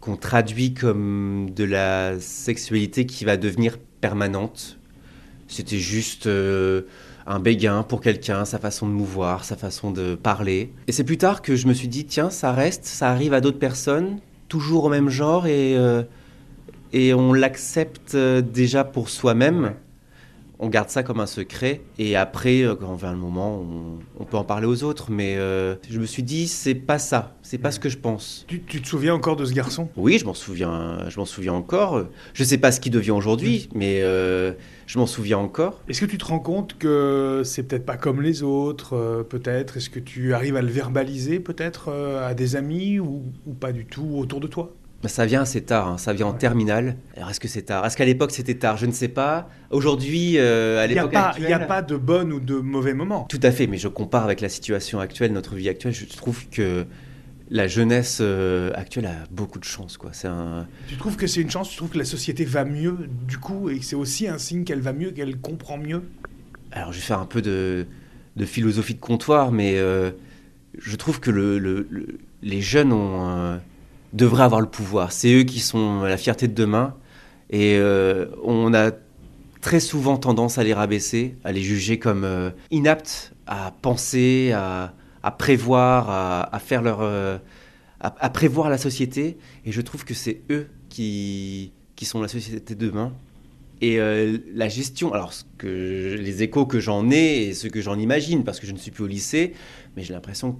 qu'on 0.00 0.16
traduit 0.16 0.74
comme 0.74 1.50
de 1.50 1.64
la 1.64 2.20
sexualité 2.20 3.06
qui 3.06 3.24
va 3.24 3.36
devenir 3.36 3.78
permanente. 4.00 4.78
C'était 5.46 5.78
juste. 5.78 6.26
Euh, 6.26 6.82
un 7.28 7.40
béguin 7.40 7.82
pour 7.82 8.00
quelqu'un, 8.00 8.46
sa 8.46 8.58
façon 8.58 8.88
de 8.88 8.92
mouvoir, 8.92 9.44
sa 9.44 9.54
façon 9.54 9.90
de 9.90 10.14
parler. 10.14 10.72
Et 10.86 10.92
c'est 10.92 11.04
plus 11.04 11.18
tard 11.18 11.42
que 11.42 11.56
je 11.56 11.68
me 11.68 11.74
suis 11.74 11.86
dit, 11.86 12.06
tiens, 12.06 12.30
ça 12.30 12.52
reste, 12.52 12.86
ça 12.86 13.10
arrive 13.10 13.34
à 13.34 13.42
d'autres 13.42 13.58
personnes, 13.58 14.18
toujours 14.48 14.84
au 14.84 14.88
même 14.88 15.10
genre, 15.10 15.46
et, 15.46 15.76
euh, 15.76 16.02
et 16.94 17.12
on 17.12 17.34
l'accepte 17.34 18.14
euh, 18.14 18.40
déjà 18.40 18.82
pour 18.82 19.10
soi-même 19.10 19.74
on 20.58 20.68
garde 20.68 20.90
ça 20.90 21.02
comme 21.02 21.20
un 21.20 21.26
secret 21.26 21.82
et 21.98 22.16
après, 22.16 22.62
euh, 22.62 22.74
quand 22.74 22.88
on 22.88 22.94
vient 22.94 23.12
le 23.12 23.18
moment, 23.18 23.64
on, 24.18 24.24
peut 24.24 24.36
en 24.36 24.44
parler 24.44 24.66
aux 24.66 24.82
autres. 24.82 25.10
Mais 25.10 25.36
euh, 25.36 25.76
je 25.88 25.98
me 25.98 26.06
suis 26.06 26.22
dit, 26.22 26.48
c'est 26.48 26.74
pas 26.74 26.98
ça, 26.98 27.36
c'est 27.42 27.58
pas 27.58 27.70
ce 27.70 27.80
que 27.80 27.88
je 27.88 27.98
pense. 27.98 28.44
Tu, 28.48 28.60
te 28.60 28.86
souviens 28.86 29.14
encore 29.14 29.36
de 29.36 29.44
ce 29.44 29.52
garçon? 29.52 29.88
Oui, 29.96 30.18
je 30.18 30.26
m'en 30.26 30.34
souviens, 30.34 31.08
je 31.08 31.18
m'en 31.18 31.24
souviens 31.24 31.54
encore. 31.54 32.06
Je 32.34 32.44
sais 32.44 32.58
pas 32.58 32.72
ce 32.72 32.80
qu'il 32.80 32.92
devient 32.92 33.12
aujourd'hui, 33.12 33.68
mais 33.74 34.00
euh, 34.02 34.52
je 34.86 34.98
m'en 34.98 35.06
souviens 35.06 35.38
encore. 35.38 35.80
Est-ce 35.88 36.00
que 36.00 36.06
tu 36.06 36.18
te 36.18 36.24
rends 36.24 36.40
compte 36.40 36.76
que 36.78 37.42
c'est 37.44 37.62
peut-être 37.62 37.86
pas 37.86 37.96
comme 37.96 38.20
les 38.20 38.42
autres, 38.42 39.24
peut-être? 39.28 39.76
Est-ce 39.76 39.90
que 39.90 40.00
tu 40.00 40.34
arrives 40.34 40.56
à 40.56 40.62
le 40.62 40.68
verbaliser, 40.68 41.40
peut-être, 41.40 41.90
à 41.90 42.34
des 42.34 42.56
amis 42.56 42.98
ou 42.98 43.22
pas 43.60 43.72
du 43.72 43.86
tout 43.86 44.08
autour 44.16 44.40
de 44.40 44.46
toi? 44.46 44.74
Ça 45.06 45.26
vient 45.26 45.42
assez 45.42 45.62
tard, 45.62 45.86
hein. 45.86 45.98
ça 45.98 46.12
vient 46.12 46.26
en 46.26 46.32
terminale. 46.32 46.96
Alors 47.16 47.30
est-ce 47.30 47.38
que 47.38 47.46
c'est 47.46 47.62
tard? 47.62 47.86
Est-ce 47.86 47.96
qu'à 47.96 48.04
l'époque 48.04 48.32
c'était 48.32 48.56
tard? 48.56 48.76
Je 48.76 48.86
ne 48.86 48.92
sais 48.92 49.08
pas. 49.08 49.48
Aujourd'hui, 49.70 50.38
euh, 50.38 50.82
à 50.82 50.88
l'époque 50.88 51.14
actuelle... 51.14 51.44
Il 51.44 51.46
n'y 51.46 51.52
a 51.52 51.60
pas 51.60 51.82
de 51.82 51.96
bon 51.96 52.32
ou 52.32 52.40
de 52.40 52.56
mauvais 52.56 52.94
moment. 52.94 53.24
Tout 53.28 53.38
à 53.42 53.52
fait, 53.52 53.68
mais 53.68 53.78
je 53.78 53.86
compare 53.86 54.24
avec 54.24 54.40
la 54.40 54.48
situation 54.48 54.98
actuelle, 54.98 55.32
notre 55.32 55.54
vie 55.54 55.68
actuelle, 55.68 55.94
je 55.94 56.04
trouve 56.04 56.48
que 56.48 56.84
la 57.50 57.68
jeunesse 57.68 58.18
euh, 58.20 58.72
actuelle 58.74 59.06
a 59.06 59.24
beaucoup 59.30 59.60
de 59.60 59.64
chance. 59.64 59.96
Quoi. 59.96 60.10
Un... 60.24 60.66
Tu 60.88 60.96
trouves 60.96 61.16
que 61.16 61.28
c'est 61.28 61.40
une 61.40 61.50
chance? 61.50 61.70
Tu 61.70 61.76
trouves 61.76 61.90
que 61.90 61.98
la 61.98 62.04
société 62.04 62.44
va 62.44 62.64
mieux 62.64 63.08
du 63.26 63.38
coup 63.38 63.70
et 63.70 63.78
que 63.78 63.84
c'est 63.84 63.96
aussi 63.96 64.26
un 64.26 64.38
signe 64.38 64.64
qu'elle 64.64 64.80
va 64.80 64.92
mieux, 64.92 65.12
qu'elle 65.12 65.38
comprend 65.38 65.78
mieux? 65.78 66.02
Alors 66.72 66.92
je 66.92 66.98
vais 66.98 67.04
faire 67.04 67.20
un 67.20 67.26
peu 67.26 67.40
de, 67.40 67.86
philosophie 68.44 68.94
de 68.94 69.00
comptoir, 69.00 69.52
mais 69.52 69.78
euh, 69.78 70.10
je 70.76 70.96
trouve 70.96 71.20
que 71.20 71.30
le, 71.30 71.86
les 72.42 72.60
jeunes 72.60 72.92
ont 72.92 73.60
devraient 74.12 74.44
avoir 74.44 74.60
le 74.60 74.68
pouvoir. 74.68 75.12
C'est 75.12 75.32
eux 75.32 75.42
qui 75.44 75.60
sont 75.60 76.02
la 76.02 76.16
fierté 76.16 76.48
de 76.48 76.54
demain. 76.54 76.94
Et 77.50 77.76
euh, 77.78 78.26
on 78.44 78.74
a 78.74 78.90
très 79.60 79.80
souvent 79.80 80.16
tendance 80.16 80.58
à 80.58 80.64
les 80.64 80.74
rabaisser, 80.74 81.36
à 81.44 81.52
les 81.52 81.62
juger 81.62 81.98
comme 81.98 82.24
euh, 82.24 82.50
inaptes 82.70 83.32
à 83.46 83.72
penser, 83.80 84.52
à, 84.52 84.92
prévoir, 85.38 86.10
à, 86.10 86.58
faire 86.58 86.82
leur, 86.82 87.00
euh, 87.00 87.38
à, 88.00 88.28
prévoir 88.28 88.68
la 88.68 88.76
société. 88.76 89.38
Et 89.64 89.72
je 89.72 89.80
trouve 89.80 90.04
que 90.04 90.12
c'est 90.12 90.42
eux 90.50 90.68
qui, 90.90 91.72
qui 91.96 92.04
sont 92.04 92.20
la 92.20 92.28
société 92.28 92.74
de 92.74 92.86
demain. 92.86 93.14
Et 93.80 93.98
la 94.54 94.68
gestion, 94.68 95.14
alors 95.14 95.32
les 95.62 96.42
échos 96.42 96.66
que 96.66 96.78
j'en 96.78 97.10
ai 97.10 97.44
et 97.44 97.54
ce 97.54 97.68
que 97.68 97.80
j'en 97.80 97.98
imagine, 97.98 98.44
parce 98.44 98.60
que 98.60 98.66
je 98.66 98.72
ne 98.72 98.76
suis 98.76 98.90
plus 98.90 99.04
au 99.04 99.06
lycée, 99.06 99.54
mais 99.96 100.02
j'ai 100.02 100.12
l'impression 100.12 100.58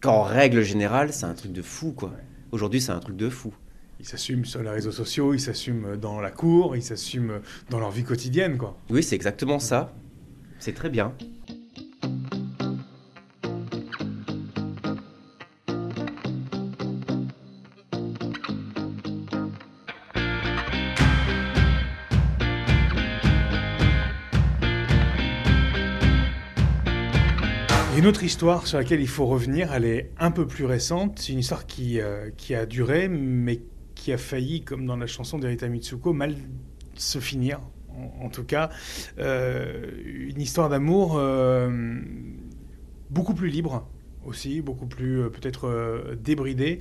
qu'en 0.00 0.22
règle 0.22 0.62
générale, 0.62 1.12
c'est 1.12 1.26
un 1.26 1.34
truc 1.34 1.52
de 1.52 1.60
fou, 1.62 1.92
quoi. 1.92 2.12
Aujourd'hui, 2.52 2.80
c'est 2.80 2.92
un 2.92 3.00
truc 3.00 3.16
de 3.16 3.28
fou. 3.28 3.54
Ils 3.98 4.06
s'assument 4.06 4.44
sur 4.44 4.62
les 4.62 4.70
réseaux 4.70 4.92
sociaux, 4.92 5.34
ils 5.34 5.40
s'assument 5.40 5.96
dans 5.96 6.20
la 6.20 6.30
cour, 6.30 6.76
ils 6.76 6.82
s'assument 6.82 7.40
dans 7.70 7.78
leur 7.80 7.90
vie 7.90 8.04
quotidienne, 8.04 8.58
quoi. 8.58 8.76
Oui, 8.90 9.02
c'est 9.02 9.16
exactement 9.16 9.58
ça. 9.58 9.94
C'est 10.58 10.74
très 10.74 10.90
bien. 10.90 11.14
Une 28.06 28.10
autre 28.10 28.22
histoire 28.22 28.68
sur 28.68 28.78
laquelle 28.78 29.00
il 29.00 29.08
faut 29.08 29.26
revenir, 29.26 29.72
elle 29.72 29.84
est 29.84 30.12
un 30.16 30.30
peu 30.30 30.46
plus 30.46 30.64
récente. 30.64 31.18
C'est 31.18 31.32
une 31.32 31.40
histoire 31.40 31.66
qui, 31.66 31.98
euh, 31.98 32.30
qui 32.36 32.54
a 32.54 32.64
duré, 32.64 33.08
mais 33.08 33.62
qui 33.96 34.12
a 34.12 34.16
failli, 34.16 34.62
comme 34.62 34.86
dans 34.86 34.96
la 34.96 35.08
chanson 35.08 35.40
d'Erita 35.40 35.66
Mitsuko, 35.66 36.12
mal 36.12 36.36
se 36.94 37.18
finir. 37.18 37.58
En, 38.20 38.28
tout 38.28 38.44
cas, 38.44 38.70
euh, 39.18 39.90
une 40.04 40.40
histoire 40.40 40.68
d'amour 40.68 41.16
euh, 41.16 41.98
beaucoup 43.10 43.34
plus 43.34 43.48
libre 43.48 43.90
aussi, 44.24 44.60
beaucoup 44.60 44.86
plus 44.86 45.28
peut-être 45.30 46.14
débridée. 46.14 46.78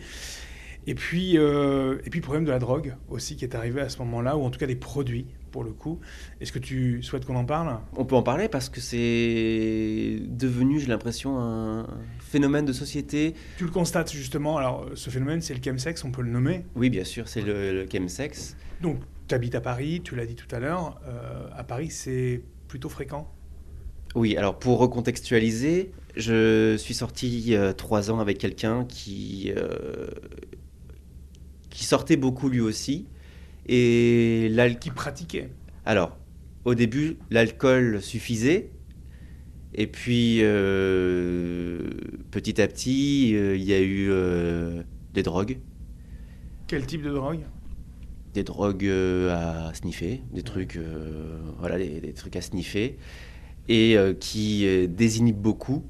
Et 0.85 0.93
puis, 0.93 1.37
et 1.37 2.09
puis 2.11 2.21
problème 2.21 2.45
de 2.45 2.51
la 2.51 2.59
drogue 2.59 2.93
aussi 3.09 3.35
qui 3.35 3.45
est 3.45 3.55
arrivé 3.55 3.81
à 3.81 3.89
ce 3.89 3.97
moment-là, 3.97 4.37
ou 4.37 4.43
en 4.43 4.51
tout 4.51 4.59
cas 4.59 4.67
des 4.67 4.75
produits 4.75 5.25
pour 5.55 5.63
le 5.63 5.71
coup. 5.71 6.01
Est-ce 6.41 6.51
que 6.51 6.59
tu 6.59 7.01
souhaites 7.01 7.23
qu'on 7.23 7.37
en 7.37 7.45
parle? 7.45 7.79
On 7.95 8.03
peut 8.03 8.17
en 8.17 8.23
parler 8.23 8.49
parce 8.49 8.67
que 8.67 8.81
c'est 8.81 10.19
devenu, 10.27 10.81
j'ai 10.81 10.87
l'impression, 10.87 11.39
un 11.39 11.87
phénomène 12.19 12.65
de 12.65 12.73
société. 12.73 13.35
Tu 13.57 13.63
le 13.63 13.69
constates 13.69 14.11
justement. 14.11 14.57
Alors, 14.57 14.85
ce 14.95 15.09
phénomène, 15.09 15.39
c'est 15.39 15.53
le 15.53 15.61
chemsex, 15.63 16.03
on 16.03 16.11
peut 16.11 16.23
le 16.23 16.29
nommer 16.29 16.65
Oui, 16.75 16.89
bien 16.89 17.05
sûr, 17.05 17.29
c'est 17.29 17.39
le, 17.39 17.71
le 17.71 17.87
chemsex. 17.89 18.57
Donc, 18.81 18.97
tu 19.29 19.33
habites 19.33 19.55
à 19.55 19.61
Paris, 19.61 20.01
tu 20.03 20.17
l'as 20.17 20.25
dit 20.25 20.35
tout 20.35 20.53
à 20.53 20.59
l'heure. 20.59 20.99
Euh, 21.07 21.47
à 21.55 21.63
Paris, 21.63 21.89
c'est 21.89 22.43
plutôt 22.67 22.89
fréquent? 22.89 23.31
Oui, 24.13 24.35
alors 24.35 24.59
pour 24.59 24.79
recontextualiser, 24.79 25.93
je 26.17 26.75
suis 26.75 26.93
sorti 26.93 27.55
euh, 27.55 27.71
trois 27.71 28.11
ans 28.11 28.19
avec 28.19 28.39
quelqu'un 28.39 28.83
qui, 28.83 29.53
euh, 29.55 30.07
qui 31.69 31.85
sortait 31.85 32.17
beaucoup 32.17 32.49
lui 32.49 32.59
aussi, 32.59 33.07
et 33.67 34.51
qui 34.79 34.91
pratiquait. 34.91 35.49
Alors, 35.85 36.17
au 36.65 36.75
début, 36.75 37.17
l'alcool 37.29 38.01
suffisait. 38.01 38.71
Et 39.73 39.87
puis, 39.87 40.39
euh, 40.41 41.81
petit 42.31 42.61
à 42.61 42.67
petit, 42.67 43.35
euh, 43.35 43.55
il 43.55 43.63
y 43.63 43.73
a 43.73 43.79
eu 43.79 44.07
euh, 44.09 44.81
des 45.13 45.21
drogues. 45.21 45.59
Quel 46.67 46.85
type 46.85 47.03
de 47.03 47.11
drogue? 47.11 47.41
Des 48.33 48.43
drogues 48.43 48.87
à 48.87 49.73
sniffer, 49.73 50.21
des 50.33 50.43
trucs, 50.43 50.77
voilà, 51.59 51.77
des, 51.77 52.13
trucs 52.13 52.35
à 52.35 52.41
sniffer, 52.41 52.97
et 53.69 53.95
qui 54.19 54.67
désinhibent 54.89 55.41
beaucoup. 55.41 55.85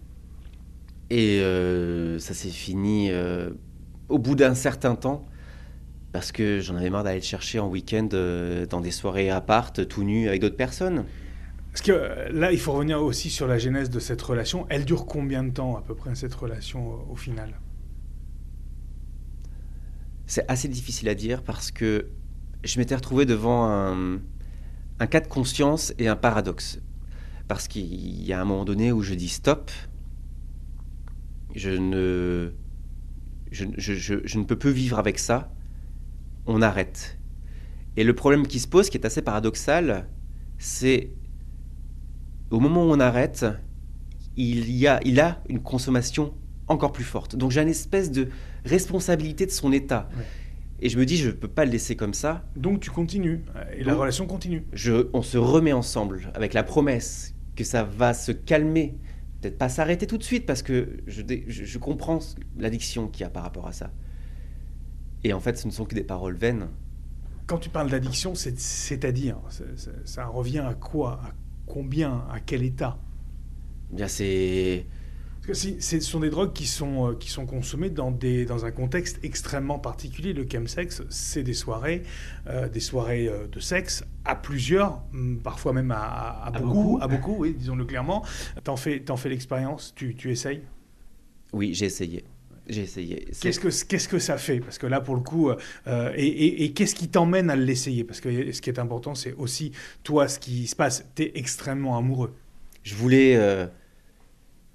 Et 1.09 1.39
ça 2.19 2.35
s'est 2.35 2.49
fini 2.49 3.09
au 4.09 4.19
bout 4.19 4.35
d'un 4.35 4.53
certain 4.53 4.93
temps 4.93 5.25
parce 6.15 6.31
que 6.31 6.61
j'en 6.61 6.77
avais 6.77 6.89
marre 6.89 7.03
d'aller 7.03 7.19
le 7.19 7.25
chercher 7.25 7.59
en 7.59 7.67
week-end 7.67 8.07
euh, 8.13 8.65
dans 8.65 8.79
des 8.79 8.91
soirées 8.91 9.29
à 9.29 9.41
part, 9.41 9.73
tout 9.73 10.03
nu 10.05 10.29
avec 10.29 10.39
d'autres 10.39 10.55
personnes. 10.55 11.03
Parce 11.73 11.81
que 11.81 11.91
euh, 11.91 12.29
là, 12.31 12.53
il 12.53 12.57
faut 12.57 12.71
revenir 12.71 13.03
aussi 13.03 13.29
sur 13.29 13.47
la 13.47 13.57
genèse 13.57 13.89
de 13.89 13.99
cette 13.99 14.21
relation. 14.21 14.65
Elle 14.69 14.85
dure 14.85 15.07
combien 15.07 15.43
de 15.43 15.51
temps 15.51 15.75
à 15.75 15.81
peu 15.81 15.93
près 15.93 16.15
cette 16.15 16.33
relation 16.33 17.05
au 17.11 17.17
final? 17.17 17.59
C'est 20.25 20.49
assez 20.49 20.69
difficile 20.69 21.09
à 21.09 21.15
dire 21.15 21.43
parce 21.43 21.69
que 21.69 22.07
je 22.63 22.79
m'étais 22.79 22.95
retrouvé 22.95 23.25
devant 23.25 23.69
un, 23.69 25.07
cas 25.07 25.19
de 25.19 25.27
conscience 25.27 25.93
et 25.99 26.07
un 26.07 26.15
paradoxe. 26.15 26.79
Parce 27.49 27.67
qu'il 27.67 28.23
y 28.23 28.31
a 28.31 28.39
un 28.39 28.45
moment 28.45 28.63
donné 28.63 28.93
où 28.93 29.01
je 29.01 29.15
dis 29.15 29.27
stop, 29.27 29.69
je 31.53 31.71
ne, 31.71 32.53
je, 33.51 33.65
je 33.77 34.39
ne 34.39 34.45
peux 34.45 34.57
plus 34.57 34.71
vivre 34.71 34.97
avec 34.97 35.19
ça 35.19 35.51
on 36.45 36.61
arrête. 36.61 37.17
Et 37.97 38.03
le 38.03 38.13
problème 38.13 38.45
qui 38.47 38.59
se 38.59 38.67
pose, 38.67 38.89
qui 38.89 38.97
est 38.97 39.05
assez 39.05 39.21
paradoxal, 39.21 40.07
c'est 40.57 41.11
au 42.51 42.59
moment 42.59 42.85
où 42.85 42.91
on 42.91 42.99
arrête, 42.99 43.45
il, 44.37 44.71
y 44.71 44.87
a, 44.87 44.99
il 45.05 45.19
a 45.19 45.41
une 45.49 45.61
consommation 45.61 46.33
encore 46.67 46.91
plus 46.91 47.03
forte. 47.03 47.35
Donc 47.35 47.51
j'ai 47.51 47.61
une 47.61 47.69
espèce 47.69 48.11
de 48.11 48.29
responsabilité 48.65 49.45
de 49.45 49.51
son 49.51 49.71
état. 49.71 50.09
Et 50.81 50.89
je 50.89 50.97
me 50.97 51.05
dis, 51.05 51.15
je 51.15 51.27
ne 51.27 51.31
peux 51.31 51.47
pas 51.47 51.63
le 51.63 51.71
laisser 51.71 51.95
comme 51.95 52.13
ça. 52.13 52.43
Donc 52.55 52.81
tu 52.81 52.91
continues, 52.91 53.43
et 53.77 53.83
la 53.83 53.95
relation 53.95 54.27
continue. 54.27 54.65
Je, 54.73 55.07
on 55.13 55.21
se 55.21 55.37
remet 55.37 55.73
ensemble 55.73 56.31
avec 56.33 56.53
la 56.53 56.63
promesse 56.63 57.33
que 57.55 57.63
ça 57.63 57.83
va 57.83 58.13
se 58.13 58.33
calmer. 58.33 58.97
Peut-être 59.41 59.57
pas 59.57 59.69
s'arrêter 59.69 60.05
tout 60.07 60.17
de 60.17 60.23
suite 60.23 60.45
parce 60.45 60.61
que 60.61 60.97
je, 61.07 61.21
je 61.47 61.77
comprends 61.77 62.19
l'addiction 62.57 63.07
qu'il 63.07 63.21
y 63.21 63.23
a 63.25 63.29
par 63.29 63.43
rapport 63.43 63.67
à 63.67 63.71
ça. 63.71 63.91
Et 65.25 65.33
en 65.33 65.39
fait, 65.39 65.57
ce 65.57 65.65
ne 65.65 65.71
sont 65.71 65.85
que 65.85 65.95
des 65.95 66.03
paroles 66.03 66.35
vaines. 66.35 66.67
Quand 67.47 67.57
tu 67.57 67.69
parles 67.69 67.89
d'addiction, 67.89 68.35
c'est-à-dire, 68.35 69.37
ça 70.05 70.27
revient 70.27 70.59
à 70.59 70.75
quoi? 70.75 71.13
À 71.13 71.33
combien? 71.65 72.27
À 72.31 72.39
quel 72.39 72.61
état? 72.61 72.99
Bien, 73.91 74.07
c'est. 74.07 74.85
Parce 75.47 75.63
que 75.63 75.81
ce 75.81 75.99
sont 75.99 76.19
des 76.19 76.29
drogues 76.29 76.53
qui 76.53 76.67
sont, 76.67 77.09
euh, 77.09 77.15
qui 77.15 77.31
sont 77.31 77.47
consommées 77.47 77.89
dans, 77.89 78.11
des, 78.11 78.45
dans 78.45 78.65
un 78.65 78.71
contexte 78.71 79.19
extrêmement 79.23 79.79
particulier. 79.79 80.33
Le 80.33 80.45
chemsex, 80.47 81.01
c'est 81.09 81.43
des 81.43 81.55
soirées, 81.55 82.03
euh, 82.45 82.69
des 82.69 82.79
soirées 82.79 83.27
euh, 83.27 83.47
de 83.47 83.59
sexe 83.59 84.03
à 84.25 84.35
plusieurs, 84.35 85.01
parfois 85.43 85.73
même 85.73 85.91
à, 85.91 86.51
beaucoup, 86.59 86.99
à 87.01 87.07
beaucoup, 87.07 87.35
oui, 87.39 87.55
disons-le 87.57 87.85
clairement. 87.85 88.23
T'en 88.63 88.75
fais, 88.75 89.03
en 89.09 89.17
fais 89.17 89.29
l'expérience? 89.29 89.91
Tu, 89.95 90.13
tu 90.13 90.31
essayes? 90.31 90.61
Oui, 91.51 91.73
j'ai 91.73 91.85
essayé. 91.87 92.25
J'ai 92.67 92.81
essayé. 92.81 93.27
Qu'est-ce 93.39 93.59
que, 93.59 93.85
qu'est-ce 93.85 94.07
que 94.07 94.19
ça 94.19 94.37
fait? 94.37 94.59
Parce 94.59 94.77
que 94.77 94.87
là, 94.87 94.99
pour 94.99 95.15
le 95.15 95.21
coup, 95.21 95.49
euh, 95.49 96.11
et, 96.15 96.63
et, 96.63 96.73
qu'est-ce 96.73 96.95
qui 96.95 97.09
t'emmène 97.09 97.49
à 97.49 97.55
l'essayer? 97.55 98.03
Parce 98.03 98.21
que 98.21 98.51
ce 98.51 98.61
qui 98.61 98.69
est 98.69 98.79
important, 98.79 99.13
c'est 99.13 99.33
aussi, 99.33 99.71
toi, 100.03 100.27
ce 100.27 100.39
qui 100.39 100.65
se 100.65 100.75
passe. 100.75 101.05
Tu 101.15 101.23
es 101.23 101.31
extrêmement 101.35 101.97
amoureux. 101.97 102.33
Je 102.83 102.95
voulais... 102.95 103.35
Euh, 103.35 103.67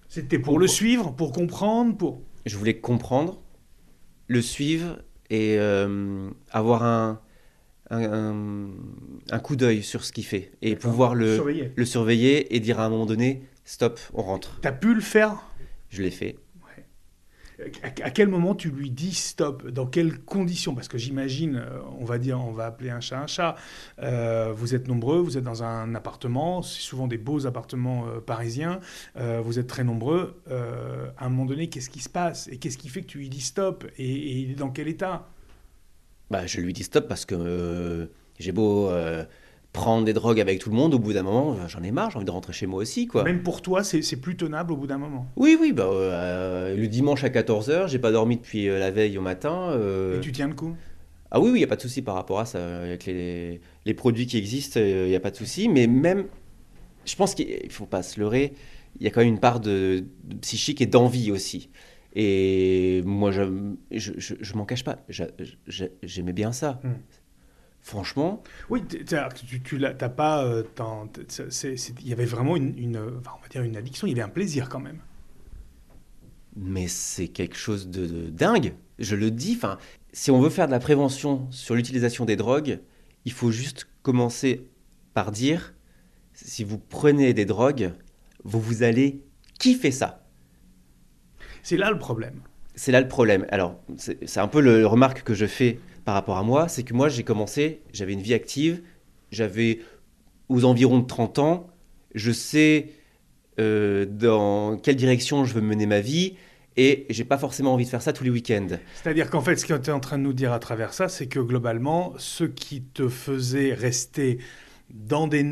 C'était 0.08 0.38
pour, 0.38 0.58
le 0.58 0.68
suivre, 0.68 1.14
pour 1.14 1.32
comprendre, 1.32 1.96
pour... 1.96 2.22
Je 2.46 2.56
voulais 2.56 2.78
comprendre, 2.78 3.42
le 4.28 4.40
suivre 4.40 5.02
et 5.28 5.56
euh, 5.58 6.30
avoir 6.50 6.84
un, 6.84 7.20
un, 7.90 8.70
un, 9.30 9.38
coup 9.40 9.56
d'œil 9.56 9.82
sur 9.82 10.04
ce 10.04 10.12
qu'il 10.12 10.24
fait. 10.24 10.52
Et 10.62 10.76
pouvoir 10.76 11.14
le 11.14 11.34
surveiller. 11.34 11.72
le 11.74 11.84
surveiller 11.84 12.54
et 12.54 12.60
dire 12.60 12.78
à 12.80 12.86
un 12.86 12.88
moment 12.88 13.06
donné, 13.06 13.42
stop, 13.64 13.98
on 14.14 14.22
rentre. 14.22 14.60
Tu 14.62 14.68
as 14.68 14.72
pu 14.72 14.94
le 14.94 15.00
faire? 15.00 15.44
Je 15.88 16.02
l'ai 16.02 16.10
fait 16.10 16.36
à 17.82 18.10
quel 18.10 18.28
moment 18.28 18.54
tu 18.54 18.70
lui 18.70 18.90
dis 18.90 19.14
stop? 19.14 19.66
Dans 19.68 19.86
quelles 19.86 20.18
conditions? 20.20 20.74
Parce 20.74 20.88
que 20.88 20.98
j'imagine, 20.98 21.56
euh, 21.56 21.80
on 21.98 22.04
va 22.04 22.18
dire, 22.18 22.40
on 22.40 22.52
va 22.52 22.66
appeler 22.66 22.90
un 22.90 23.00
chat 23.00 23.20
un 23.20 23.26
chat. 23.26 23.56
Euh, 24.02 24.52
vous 24.54 24.74
êtes 24.74 24.88
nombreux, 24.88 25.18
vous 25.18 25.36
êtes 25.36 25.44
dans 25.44 25.62
un 25.62 25.94
appartement, 25.94 26.62
c'est 26.62 26.80
souvent 26.80 27.06
des 27.06 27.18
beaux 27.18 27.46
appartements 27.46 28.06
euh, 28.08 28.20
parisiens. 28.20 28.80
vous 29.16 29.58
êtes 29.58 29.66
très 29.66 29.84
nombreux. 29.84 30.42
à 31.18 31.26
un 31.26 31.28
moment 31.28 31.46
donné, 31.46 31.68
qu'est-ce 31.68 31.90
qui 31.90 32.00
se 32.00 32.08
passe? 32.08 32.48
Et 32.48 32.58
qu'est-ce 32.58 32.78
qui 32.78 32.88
fait 32.88 33.02
que 33.02 33.06
tu 33.06 33.18
lui 33.18 33.28
dis 33.28 33.40
stop? 33.40 33.84
Et, 33.98 34.40
il 34.40 34.52
est 34.52 34.54
dans 34.54 34.70
quel 34.70 34.88
état? 34.88 35.28
Bah, 36.30 36.46
je 36.46 36.60
lui 36.60 36.72
dis 36.72 36.84
stop 36.84 37.08
parce 37.08 37.24
que 37.24 38.10
j'ai 38.38 38.52
beau 38.52 38.90
prendre 39.72 40.04
des 40.04 40.12
drogues 40.12 40.40
avec 40.40 40.58
tout 40.58 40.70
le 40.70 40.76
monde, 40.76 40.94
au 40.94 40.98
bout 40.98 41.12
d'un 41.12 41.22
moment, 41.22 41.56
j'en 41.68 41.82
ai 41.82 41.92
marre, 41.92 42.10
j'ai 42.10 42.16
envie 42.16 42.26
de 42.26 42.30
rentrer 42.30 42.52
chez 42.52 42.66
moi 42.66 42.80
aussi. 42.80 43.06
Quoi. 43.06 43.22
Même 43.22 43.42
pour 43.42 43.62
toi, 43.62 43.84
c'est 43.84 44.16
plus 44.16 44.36
tenable 44.36 44.72
au 44.72 44.76
bout 44.76 44.86
d'un 44.86 44.98
moment 44.98 45.26
Oui, 45.36 45.56
oui, 45.60 45.72
bah, 45.72 45.84
euh, 45.84 46.74
le 46.74 46.88
dimanche 46.88 47.22
à 47.24 47.28
14h, 47.28 47.88
j'ai 47.88 47.98
pas 47.98 48.10
dormi 48.10 48.36
depuis 48.36 48.68
euh, 48.68 48.78
la 48.78 48.90
veille 48.90 49.16
au 49.16 49.22
matin. 49.22 49.70
Euh. 49.70 50.18
Et 50.18 50.20
tu 50.20 50.32
tiens 50.32 50.48
le 50.48 50.54
coup? 50.54 50.74
Ah 51.30 51.38
oui, 51.38 51.50
oui, 51.50 51.58
il 51.58 51.60
n'y 51.60 51.64
a 51.64 51.68
pas 51.68 51.76
de 51.76 51.82
souci 51.82 52.02
par 52.02 52.16
rapport 52.16 52.40
à 52.40 52.44
ça. 52.44 52.80
Avec 52.80 53.06
les, 53.06 53.60
les 53.86 53.94
produits 53.94 54.26
qui 54.26 54.36
existent, 54.36 54.80
il 54.80 55.06
n'y 55.06 55.14
a 55.14 55.20
pas 55.20 55.30
de 55.30 55.36
souci. 55.36 55.68
Mais 55.68 55.86
même, 55.86 56.24
je 57.04 57.14
pense 57.14 57.36
qu'il 57.36 57.46
ne 57.46 57.70
faut 57.70 57.86
pas 57.86 58.02
se 58.02 58.18
leurrer, 58.18 58.54
il 58.98 59.04
y 59.04 59.06
a 59.06 59.10
quand 59.10 59.20
même 59.20 59.28
une 59.28 59.40
part 59.40 59.60
de, 59.60 60.04
psychique 60.40 60.80
et 60.80 60.86
d'envie 60.86 61.30
aussi. 61.30 61.70
Et 62.16 63.02
moi, 63.04 63.30
je 63.30 63.42
ne 63.42 63.76
je, 63.92 64.12
je, 64.18 64.54
m'en 64.54 64.64
cache 64.64 64.82
pas, 64.82 64.98
j'aimais 66.02 66.32
bien 66.32 66.50
ça. 66.50 66.80
Hmm. 66.82 66.94
Franchement. 67.90 68.40
Oui, 68.68 68.84
tu, 68.86 69.78
n'as 69.80 70.08
pas. 70.08 70.44
Euh, 70.44 70.62
il 70.78 72.08
y 72.08 72.12
avait 72.12 72.24
vraiment 72.24 72.56
une, 72.56 72.96
on 72.96 73.42
va 73.42 73.48
dire 73.50 73.62
une 73.62 73.76
addiction, 73.76 74.06
il 74.06 74.10
y 74.10 74.12
avait 74.12 74.22
un 74.22 74.28
plaisir 74.28 74.68
quand 74.68 74.78
même. 74.78 75.00
Mais 76.54 76.86
c'est 76.86 77.26
quelque 77.26 77.56
chose 77.56 77.88
de, 77.88 78.30
dingue. 78.30 78.74
Je 79.00 79.16
le 79.16 79.32
dis, 79.32 79.54
enfin, 79.56 79.76
si 80.12 80.30
on 80.30 80.40
veut 80.40 80.50
faire 80.50 80.68
de 80.68 80.70
la 80.70 80.78
prévention 80.78 81.50
sur 81.50 81.74
l'utilisation 81.74 82.24
des 82.24 82.36
drogues, 82.36 82.78
il 83.24 83.32
faut 83.32 83.50
juste 83.50 83.88
commencer 84.02 84.68
par 85.12 85.32
dire, 85.32 85.74
si 86.32 86.62
vous 86.62 86.78
prenez 86.78 87.34
des 87.34 87.44
drogues, 87.44 87.92
vous, 88.44 88.60
vous 88.60 88.84
allez 88.84 89.24
kiffer 89.58 89.90
ça. 89.90 90.24
C'est 91.64 91.76
là 91.76 91.90
le 91.90 91.98
problème. 91.98 92.40
C'est 92.76 92.92
là 92.92 93.00
le 93.00 93.08
problème. 93.08 93.46
Alors, 93.50 93.82
c'est 93.96 94.38
un 94.38 94.48
peu 94.48 94.60
le 94.60 94.86
remarque 94.86 95.24
que 95.24 95.34
je 95.34 95.46
fais 95.46 95.80
par 96.04 96.14
rapport 96.14 96.38
à 96.38 96.42
moi, 96.42 96.68
c'est 96.68 96.82
que 96.82 96.94
moi, 96.94 97.08
j'ai 97.08 97.22
commencé, 97.22 97.82
j'avais 97.92 98.12
une 98.12 98.22
vie 98.22 98.34
active, 98.34 98.82
j'avais 99.30 99.80
aux 100.48 100.64
environs 100.64 100.98
de 100.98 101.06
30 101.06 101.38
ans, 101.38 101.66
je 102.14 102.32
sais 102.32 102.90
euh, 103.58 104.06
dans 104.06 104.76
quelle 104.78 104.96
direction 104.96 105.44
je 105.44 105.54
veux 105.54 105.60
mener 105.60 105.86
ma 105.86 106.00
vie, 106.00 106.36
et 106.76 107.06
j'ai 107.10 107.24
pas 107.24 107.38
forcément 107.38 107.74
envie 107.74 107.84
de 107.84 107.90
faire 107.90 108.02
ça 108.02 108.12
tous 108.12 108.24
les 108.24 108.30
week-ends. 108.30 108.68
C'est-à-dire 109.02 109.28
qu'en 109.28 109.40
fait, 109.40 109.56
ce 109.56 109.66
que 109.66 109.74
tu 109.74 109.90
es 109.90 109.92
en 109.92 110.00
train 110.00 110.18
de 110.18 110.22
nous 110.22 110.32
dire 110.32 110.52
à 110.52 110.58
travers 110.58 110.92
ça, 110.92 111.08
c'est 111.08 111.26
que 111.26 111.40
globalement, 111.40 112.14
ce 112.16 112.44
qui 112.44 112.82
te 112.82 113.08
faisait 113.08 113.74
rester 113.74 114.38
dans 114.88 115.26
des, 115.26 115.44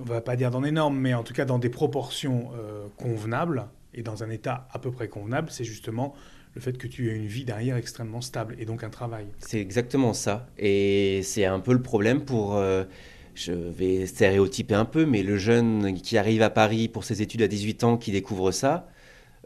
on 0.00 0.04
va 0.04 0.20
pas 0.20 0.36
dire 0.36 0.50
dans 0.50 0.60
des 0.60 0.72
normes, 0.72 0.98
mais 0.98 1.14
en 1.14 1.22
tout 1.22 1.32
cas 1.32 1.44
dans 1.44 1.58
des 1.58 1.70
proportions 1.70 2.50
euh, 2.56 2.86
convenables 2.96 3.66
et 3.94 4.02
dans 4.02 4.22
un 4.22 4.30
état 4.30 4.68
à 4.72 4.78
peu 4.78 4.90
près 4.90 5.08
convenable, 5.08 5.48
c'est 5.50 5.64
justement 5.64 6.14
le 6.54 6.60
fait 6.60 6.78
que 6.78 6.86
tu 6.86 7.10
aies 7.10 7.14
une 7.14 7.26
vie 7.26 7.44
derrière 7.44 7.76
extrêmement 7.76 8.20
stable 8.20 8.56
et 8.58 8.64
donc 8.64 8.84
un 8.84 8.90
travail. 8.90 9.26
C'est 9.38 9.60
exactement 9.60 10.12
ça. 10.12 10.48
Et 10.58 11.20
c'est 11.22 11.44
un 11.44 11.60
peu 11.60 11.72
le 11.72 11.82
problème 11.82 12.24
pour, 12.24 12.56
euh, 12.56 12.84
je 13.34 13.52
vais 13.52 14.06
stéréotyper 14.06 14.74
un 14.74 14.84
peu, 14.84 15.04
mais 15.04 15.22
le 15.22 15.36
jeune 15.36 15.94
qui 15.94 16.16
arrive 16.16 16.42
à 16.42 16.50
Paris 16.50 16.88
pour 16.88 17.04
ses 17.04 17.22
études 17.22 17.42
à 17.42 17.48
18 17.48 17.84
ans, 17.84 17.96
qui 17.96 18.12
découvre 18.12 18.52
ça, 18.52 18.88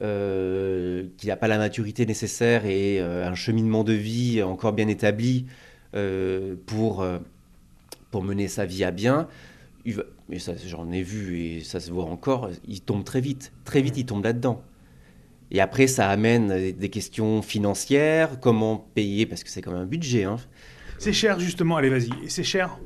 euh, 0.03 1.07
qui 1.17 1.29
n'a 1.29 1.37
pas 1.37 1.49
la 1.49 1.59
maturité 1.59 2.05
nécessaire 2.05 2.67
et 2.67 3.01
un 3.01 3.35
cheminement 3.35 3.85
de 3.85 3.95
vie 3.95 4.43
encore 4.43 4.73
bien 4.73 4.89
établi 4.89 5.47
pour 6.67 7.05
pour 8.11 8.23
mener 8.23 8.49
sa 8.49 8.65
vie 8.65 8.85
à 8.85 8.91
bien, 8.91 9.29
ça 10.39 10.53
j'en 10.67 10.91
ai 10.91 11.03
vu 11.03 11.41
et 11.41 11.61
ça 11.61 11.81
se 11.81 11.91
voit 11.91 12.05
encore, 12.05 12.51
il 12.67 12.81
tombe 12.81 13.05
très 13.05 13.21
vite, 13.21 13.53
très 13.65 13.81
vite 13.81 13.97
il 13.97 14.07
tombe 14.07 14.25
là-dedans. 14.25 14.63
Et 15.51 15.61
après 15.61 15.87
ça 15.87 16.09
amène 16.09 16.73
des 16.73 16.89
questions 16.89 17.43
financières, 17.43 18.41
comment 18.41 18.89
payer, 18.95 19.27
parce 19.27 19.43
que 19.45 19.51
c'est 19.51 19.63
quand 19.63 19.73
même 19.73 19.83
un 19.83 19.87
budget. 19.87 20.25
Hein. 20.25 20.37
C'est 20.99 21.13
cher 21.13 21.41
justement, 21.41 21.77
allez 21.77 21.91
vas-y, 21.91 22.11
c'est 22.29 22.45
cher? 22.45 22.79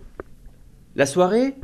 La 0.95 1.07
soirée? 1.07 1.55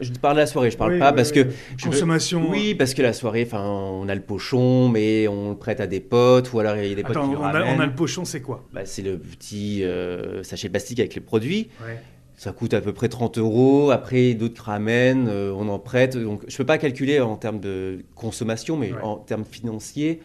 Je 0.00 0.12
parle 0.12 0.36
de 0.36 0.40
la 0.42 0.46
soirée, 0.46 0.70
je 0.70 0.76
parle 0.76 0.98
pas 0.98 1.12
parce 1.12 1.32
que 1.32 1.48
consommation. 1.82 2.48
Oui, 2.48 2.76
parce 2.76 2.94
que 2.94 3.02
la 3.02 3.12
soirée, 3.12 3.42
enfin, 3.44 3.64
on 3.64 4.08
a 4.08 4.14
le 4.14 4.20
pochon, 4.20 4.88
mais 4.88 5.26
on 5.26 5.50
le 5.50 5.56
prête 5.56 5.80
à 5.80 5.88
des 5.88 5.98
potes, 5.98 6.52
ou 6.52 6.60
alors 6.60 6.76
il 6.76 6.88
y 6.88 6.92
a 6.92 6.94
des 6.94 7.02
potes 7.02 7.14
qui 7.14 7.18
on, 7.18 7.42
a, 7.42 7.64
on 7.64 7.80
a, 7.80 7.86
le 7.86 7.94
pochon, 7.94 8.24
c'est 8.24 8.40
quoi? 8.40 8.64
Bah, 8.72 8.82
C'est 8.84 9.02
le 9.02 9.18
petit 9.18 9.82
euh, 9.82 10.44
sachet 10.44 10.68
plastique 10.68 11.00
avec 11.00 11.16
les 11.16 11.20
produits. 11.20 11.68
Ouais. 11.84 11.98
Ça 12.38 12.52
coûte 12.52 12.72
à 12.72 12.80
peu 12.80 12.92
près 12.92 13.08
30 13.08 13.36
euros. 13.38 13.90
Après, 13.90 14.34
d'autres 14.34 14.62
ramènent, 14.62 15.26
euh, 15.26 15.52
on 15.52 15.68
en 15.68 15.80
prête. 15.80 16.16
Donc, 16.16 16.44
je 16.46 16.54
ne 16.54 16.58
peux 16.58 16.66
pas 16.66 16.78
calculer 16.78 17.18
en 17.18 17.36
termes 17.36 17.58
de 17.58 18.04
consommation, 18.14 18.76
mais 18.76 18.92
en 19.02 19.16
termes 19.16 19.44
financiers, 19.44 20.22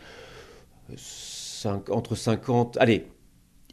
entre 1.90 2.14
50. 2.14 2.78
Allez, 2.80 3.08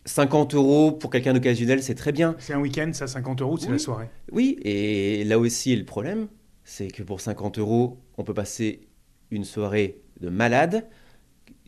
50 0.06 0.54
euros 0.54 0.90
pour 0.90 1.10
quelqu'un 1.10 1.34
d'occasionnel, 1.34 1.82
c'est 1.82 1.94
très 1.94 2.12
bien. 2.12 2.34
C'est 2.38 2.54
un 2.54 2.60
week-end, 2.60 2.90
ça, 2.94 3.06
50 3.06 3.42
euros, 3.42 3.58
c'est 3.58 3.70
la 3.70 3.78
soirée. 3.78 4.08
Oui, 4.32 4.58
et 4.62 5.22
là 5.24 5.38
aussi, 5.38 5.76
le 5.76 5.84
problème, 5.84 6.28
c'est 6.64 6.88
que 6.88 7.02
pour 7.02 7.20
50 7.20 7.58
euros, 7.58 7.98
on 8.16 8.24
peut 8.24 8.32
passer 8.32 8.88
une 9.30 9.44
soirée 9.44 10.00
de 10.18 10.30
malade, 10.30 10.88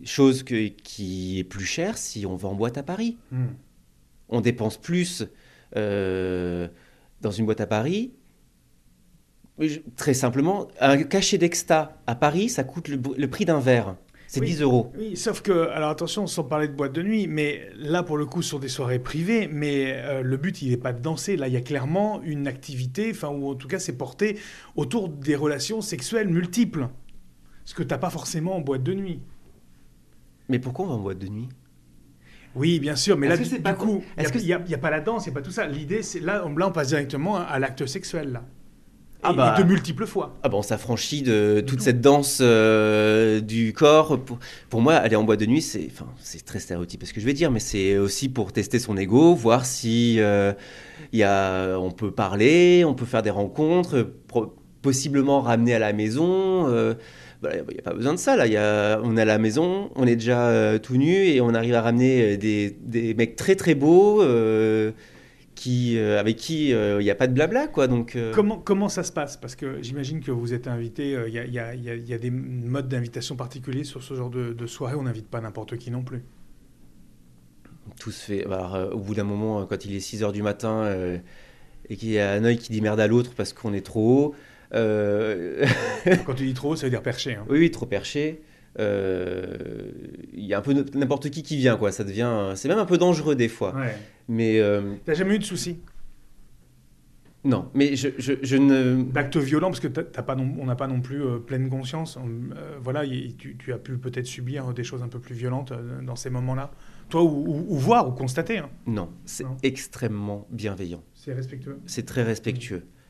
chose 0.05 0.43
qui 0.43 1.39
est 1.39 1.45
plus 1.45 1.67
chère 1.67 1.99
si 1.99 2.25
on 2.25 2.35
va 2.35 2.49
en 2.49 2.55
boîte 2.55 2.79
à 2.79 2.83
Paris. 2.83 3.19
Hmm. 3.31 3.49
On 4.31 4.41
dépense 4.41 4.79
plus 4.79 5.27
euh, 5.77 6.69
dans 7.21 7.31
une 7.31 7.47
boîte 7.47 7.61
à 7.61 7.67
Paris. 7.67 8.13
Très 9.97 10.15
simplement, 10.15 10.69
un 10.81 11.03
cachet 11.03 11.39
d'exta 11.39 12.01
à 12.07 12.15
Paris, 12.15 12.49
ça 12.49 12.65
coûte 12.65 12.89
le, 12.89 13.29
prix 13.29 13.45
d'un 13.45 13.61
verre. 13.61 13.97
C'est 14.27 14.41
10 14.41 14.63
euros. 14.63 14.91
Oui, 14.99 15.15
sauf 15.17 15.43
que, 15.43 15.69
alors 15.69 15.91
attention, 15.91 16.27
sans 16.27 16.43
parler 16.43 16.67
de 16.67 16.73
boîte 16.73 16.93
de 16.95 17.03
nuit, 17.03 17.27
mais 17.27 17.69
là, 17.77 18.03
pour 18.03 18.17
le 18.17 18.25
coup, 18.25 18.41
sur 18.41 18.59
des 18.61 18.69
soirées 18.69 18.99
privées, 18.99 19.47
mais 19.47 19.93
euh, 19.95 20.23
le 20.23 20.37
but, 20.39 20.63
il 20.63 20.71
n'est 20.71 20.79
pas 20.79 20.95
de 20.95 21.01
danser. 21.03 21.37
Là, 21.37 21.49
il 21.49 21.55
y 21.55 21.57
a 21.57 21.61
clairement 21.61 22.23
une 22.23 22.47
activité, 22.47 23.11
enfin, 23.11 23.29
ou 23.29 23.51
en 23.51 23.55
tout 23.55 23.69
cas, 23.69 23.79
c'est 23.79 23.97
porté 23.97 24.39
autour 24.75 25.11
des 25.11 25.37
relations 25.37 25.83
sexuelles 25.83 26.29
multiples. 26.29 26.89
Ce 27.67 27.75
que 27.75 27.83
tu 27.83 27.91
n'as 27.91 27.99
pas 27.99 28.11
forcément 28.11 28.57
en 28.57 28.61
boîte 28.61 28.83
de 28.83 28.95
nuit. 28.95 29.21
Mais 30.49 30.59
pourquoi 30.59 30.87
on 30.87 30.89
va 30.89 30.95
en 30.95 31.01
boîte 31.01 31.19
de 31.19 31.29
nuit? 31.29 31.49
Oui, 32.55 32.81
bien 32.81 32.97
sûr, 32.97 33.17
mais 33.17 33.29
là, 33.29 33.37
du, 33.37 33.45
coup, 33.79 34.03
il 34.17 34.45
n'y 34.45 34.75
a, 34.75 34.79
pas 34.79 34.91
la 34.91 35.01
danse, 35.01 35.27
il 35.27 35.31
n'y 35.31 35.37
a 35.37 35.41
pas 35.41 35.45
tout 35.45 35.51
ça. 35.51 35.67
L'idée, 35.67 36.03
c'est 36.03 36.21
là, 36.21 36.45
là, 36.57 36.69
on 36.69 36.73
passe 36.73 36.89
directement 36.89 37.37
à, 37.37 37.59
l'acte 37.59 37.87
sexuel, 37.87 38.33
là. 38.33 38.43
Ah 39.25 39.31
et, 39.33 39.37
bah, 39.37 39.55
de 39.57 39.63
multiples 39.63 40.05
fois. 40.05 40.37
Ah 40.43 40.49
bon, 40.49 40.63
ça 40.63 40.77
franchit 40.77 41.23
de 41.23 41.63
toute 41.65 41.81
cette 41.81 42.01
danse 42.01 42.41
euh, 42.43 43.41
du 43.41 43.73
corps. 43.73 44.19
Pour, 44.69 44.81
moi, 44.81 44.95
aller 44.95 45.15
en 45.15 45.23
boîte 45.23 45.39
de 45.39 45.47
nuit, 45.47 45.63
c'est, 45.63 45.89
enfin, 45.91 46.09
c'est 46.19 46.45
très 46.45 46.59
stéréotype 46.59 47.05
ce 47.07 47.13
que 47.13 47.21
je 47.21 47.27
vais 47.27 47.33
dire, 47.33 47.53
mais 47.53 47.61
c'est 47.61 47.99
aussi 47.99 48.29
pour 48.29 48.53
tester 48.53 48.81
son 48.81 48.97
ego, 48.97 49.35
voir 49.35 49.65
si 49.65 50.17
euh, 50.19 50.53
y 51.13 51.23
a, 51.23 51.79
on 51.79 51.93
peut 51.93 52.11
parler, 52.11 52.85
on 52.85 52.95
peut 52.95 53.07
faire 53.07 53.23
des 53.23 53.31
rencontres, 53.31 54.13
possiblement 54.83 55.41
ramener 55.41 55.75
à 55.75 55.79
la 55.79 55.93
maison. 55.93 56.69
Euh, 56.69 56.95
il 57.43 57.63
bah, 57.63 57.73
n'y 57.73 57.79
a 57.79 57.83
pas 57.83 57.95
besoin 57.95 58.15
de 58.15 58.19
ça. 58.19 58.37
Là. 58.37 58.47
Y 58.47 58.57
a, 58.57 59.01
on 59.03 59.17
est 59.17 59.23
à 59.23 59.25
la 59.25 59.39
maison, 59.39 59.91
on 59.97 60.07
est 60.07 60.17
déjà 60.17 60.49
euh, 60.49 60.79
tout 60.79 60.97
nu 60.97 61.27
et 61.27 61.41
on 61.41 61.55
arrive 61.55 61.75
à 61.75 61.83
ramener 61.83 62.35
euh, 62.35 62.37
des, 62.37 62.77
des 62.81 63.15
mecs 63.15 63.37
très 63.37 63.57
très 63.57 63.75
beaux 63.75 64.23
euh, 64.23 64.93
qui, 65.55 65.99
avec 65.99 66.37
qui 66.37 66.71
il 66.71 66.99
n'y 66.99 67.11
a 67.11 67.15
pas 67.15 67.27
de 67.27 67.35
blabla. 67.35 67.69
Quoi, 67.69 67.87
donc, 67.87 68.17
comment, 68.33 68.59
comment 68.59 68.89
ça 68.89 69.03
se 69.03 69.13
passe? 69.13 69.37
Parce 69.37 69.55
que 69.55 69.83
j'imagine 69.83 70.21
que 70.21 70.31
vous 70.31 70.55
êtes 70.55 70.67
invité, 70.67 71.17
il 71.27 71.33
y, 71.33 71.39
a, 71.39 71.45
y, 71.45 71.59
a, 71.59 71.75
y, 71.75 72.13
a, 72.13 72.19
des 72.19 72.31
modes 72.31 72.89
d'invitation 72.89 73.37
particuliers 73.37 73.85
sur 73.85 74.03
ce 74.03 74.15
genre 74.15 74.31
de, 74.31 74.53
de 74.53 74.67
soirée. 74.67 74.97
On 74.97 75.03
n'invite 75.03 75.29
pas 75.29 75.41
n'importe 75.41 75.77
qui 75.77 75.91
non 75.91 76.03
plus. 76.03 76.25
Tout 78.01 78.11
se 78.11 78.25
fait. 78.25 78.45
Bah, 78.49 78.89
au 78.93 78.99
bout 78.99 79.15
d'un 79.15 79.25
moment, 79.25 79.65
quand 79.67 79.85
il 79.85 79.95
est 79.95 80.01
6 80.01 80.23
h 80.23 80.33
du 80.33 80.43
matin 80.43 80.91
et 81.89 81.97
qu'il 81.97 82.11
y 82.11 82.19
a 82.19 82.33
un 82.33 82.45
œil 82.45 82.59
qui 82.59 82.73
dit 82.73 82.81
merde 82.81 82.99
à 82.99 83.07
l'autre 83.07 83.33
parce 83.37 83.53
qu'on 83.53 83.73
est 83.73 83.87
trop 83.87 84.19
haut. 84.19 84.35
Euh, 84.75 85.67
Quand 86.27 86.35
tu 86.35 86.45
dis 86.45 86.55
trop, 86.55 86.77
ça 86.77 86.87
veut 86.87 86.91
dire 86.91 87.03
perché. 87.03 87.35
Hein. 87.35 87.45
Oui, 87.49 87.71
trop 87.71 87.87
perché. 87.87 88.43
Euh, 88.79 89.91
il 90.33 90.45
y 90.45 90.55
a 90.55 90.59
un 90.59 90.63
peu 90.63 90.73
n'importe 90.95 91.29
qui 91.31 91.43
qui 91.43 91.57
vient, 91.57 91.77
quoi. 91.77 91.93
Ça 91.93 92.05
devient, 92.05 92.53
c'est 92.55 92.69
même 92.69 92.79
un 92.79 92.87
peu 92.87 92.99
dangereux 92.99 93.35
des 93.35 93.49
fois. 93.49 93.75
Ouais. 93.75 93.97
Mais 94.29 94.61
euh... 94.61 94.95
t'as 95.05 95.15
jamais 95.15 95.35
eu 95.35 95.39
de 95.39 95.45
soucis? 95.45 95.79
Non, 97.45 97.71
mais 97.75 97.97
je, 97.97 98.09
je, 98.19 98.35
je 98.41 98.57
ne. 98.57 99.03
D'actes 99.03 99.37
violents, 99.37 99.69
parce 99.69 99.81
que 99.81 99.89
t'as 99.89 100.23
pas 100.23 100.37
on 100.37 100.65
n'a 100.65 100.77
pas 100.77 100.87
non 100.87 101.01
plus 101.01 101.25
euh, 101.25 101.39
pleine 101.39 101.69
conscience. 101.69 102.17
voilà, 102.81 103.05
tu, 103.05 103.57
tu, 103.59 103.73
as 103.73 103.79
pu 103.79 103.99
peut-être 103.99 104.27
subir 104.27 104.73
des 104.73 104.85
choses 104.85 105.03
un 105.03 105.09
peu 105.09 105.19
plus 105.19 105.35
violentes 105.35 105.73
dans 106.03 106.17
ces 106.17 106.31
moments-là. 106.31 106.71
Toi, 107.11 107.25
ou, 107.25 107.67
ou, 107.69 107.77
voir 107.77 108.09
ou 108.09 108.13
constater. 108.13 108.59
Hein. 108.59 108.71
Non, 108.87 109.11
c'est 109.27 109.45
extrêmement 109.65 110.47
bienveillant. 110.51 111.03
C'est 111.15 111.35
respectueux. 111.35 111.81
C'est 111.85 112.07
très 112.07 112.23
respectueux 112.23 112.85
c'est 112.85 113.02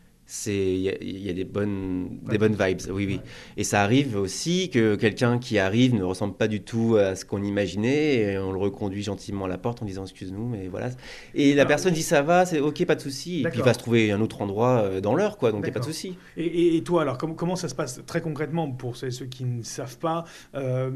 il 0.47 0.81
y, 1.18 1.31
a 1.31 1.33
des 1.33 1.45
bonnes 1.45 2.18
des 2.29 2.38
bonnes 2.38 2.57
vibes 2.59 2.81
oui 2.90 3.07
oui. 3.07 3.21
Et 3.57 3.64
ça 3.64 3.83
arrive 3.83 4.16
aussi 4.16 4.71
que 4.71 4.95
quelqu'un 4.95 5.38
qui 5.38 5.59
arrive 5.59 5.95
ne 5.95 6.03
ressemble 6.05 6.35
pas 6.35 6.49
du 6.49 6.62
tout 6.62 6.97
à 6.97 7.14
ce 7.14 7.25
qu'on 7.25 7.42
imaginait 7.42 8.14
et 8.16 8.38
on 8.38 8.53
le 8.53 8.59
reconduit 8.59 9.03
gentiment 9.03 9.45
à 9.45 9.49
la 9.49 9.59
porte 9.59 9.83
en 9.83 9.85
disant 9.85 10.05
excuse-nous 10.05 10.49
mais 10.49 10.68
voilà. 10.68 10.90
Et 11.35 11.55
la 11.55 11.66
personne 11.66 11.92
dit 11.92 12.03
ça 12.03 12.23
va 12.23 12.47
c'est 12.47 12.61
ok 12.61 12.85
pas 12.87 12.95
de 12.95 13.01
souci. 13.01 13.40
Et 13.40 13.45
puis 13.45 13.59
il 13.59 13.64
va 13.64 13.75
se 13.75 13.79
trouver 13.79 14.11
un 14.11 14.21
autre 14.21 14.40
endroit 14.40 14.83
euh, 14.83 15.01
dans 15.01 15.14
l'heure 15.14 15.37
quoi 15.37 15.53
donc 15.53 15.61
il 15.61 15.64
n'y 15.64 15.71
a 15.71 15.75
pas 15.75 15.81
de 15.81 15.85
souci. 15.85 16.16
Et, 16.37 16.77
et, 16.77 16.83
toi 16.83 17.03
alors 17.03 17.18
comment, 17.18 17.35
comment 17.35 17.57
ça 17.57 17.68
se 17.68 17.75
passe 17.75 18.01
très 18.07 18.21
concrètement 18.21 18.71
pour 18.71 18.97
ceux 18.97 19.11
qui 19.27 19.45
ne 19.45 19.62
savent 19.62 19.99
pas 19.99 20.25
euh, 20.55 20.90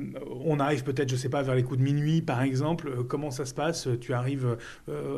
on 0.44 0.58
arrive 0.60 0.82
peut-être 0.82 1.10
je 1.10 1.16
sais 1.16 1.28
pas 1.28 1.42
vers 1.42 1.54
les 1.54 1.62
coups 1.62 1.78
de 1.78 1.84
minuit 1.84 2.22
par 2.22 2.42
exemple 2.42 2.88
euh, 2.88 3.02
comment 3.02 3.30
ça 3.30 3.44
se 3.44 3.54
passe? 3.54 3.88
Tu 4.00 4.14
arrives 4.14 4.56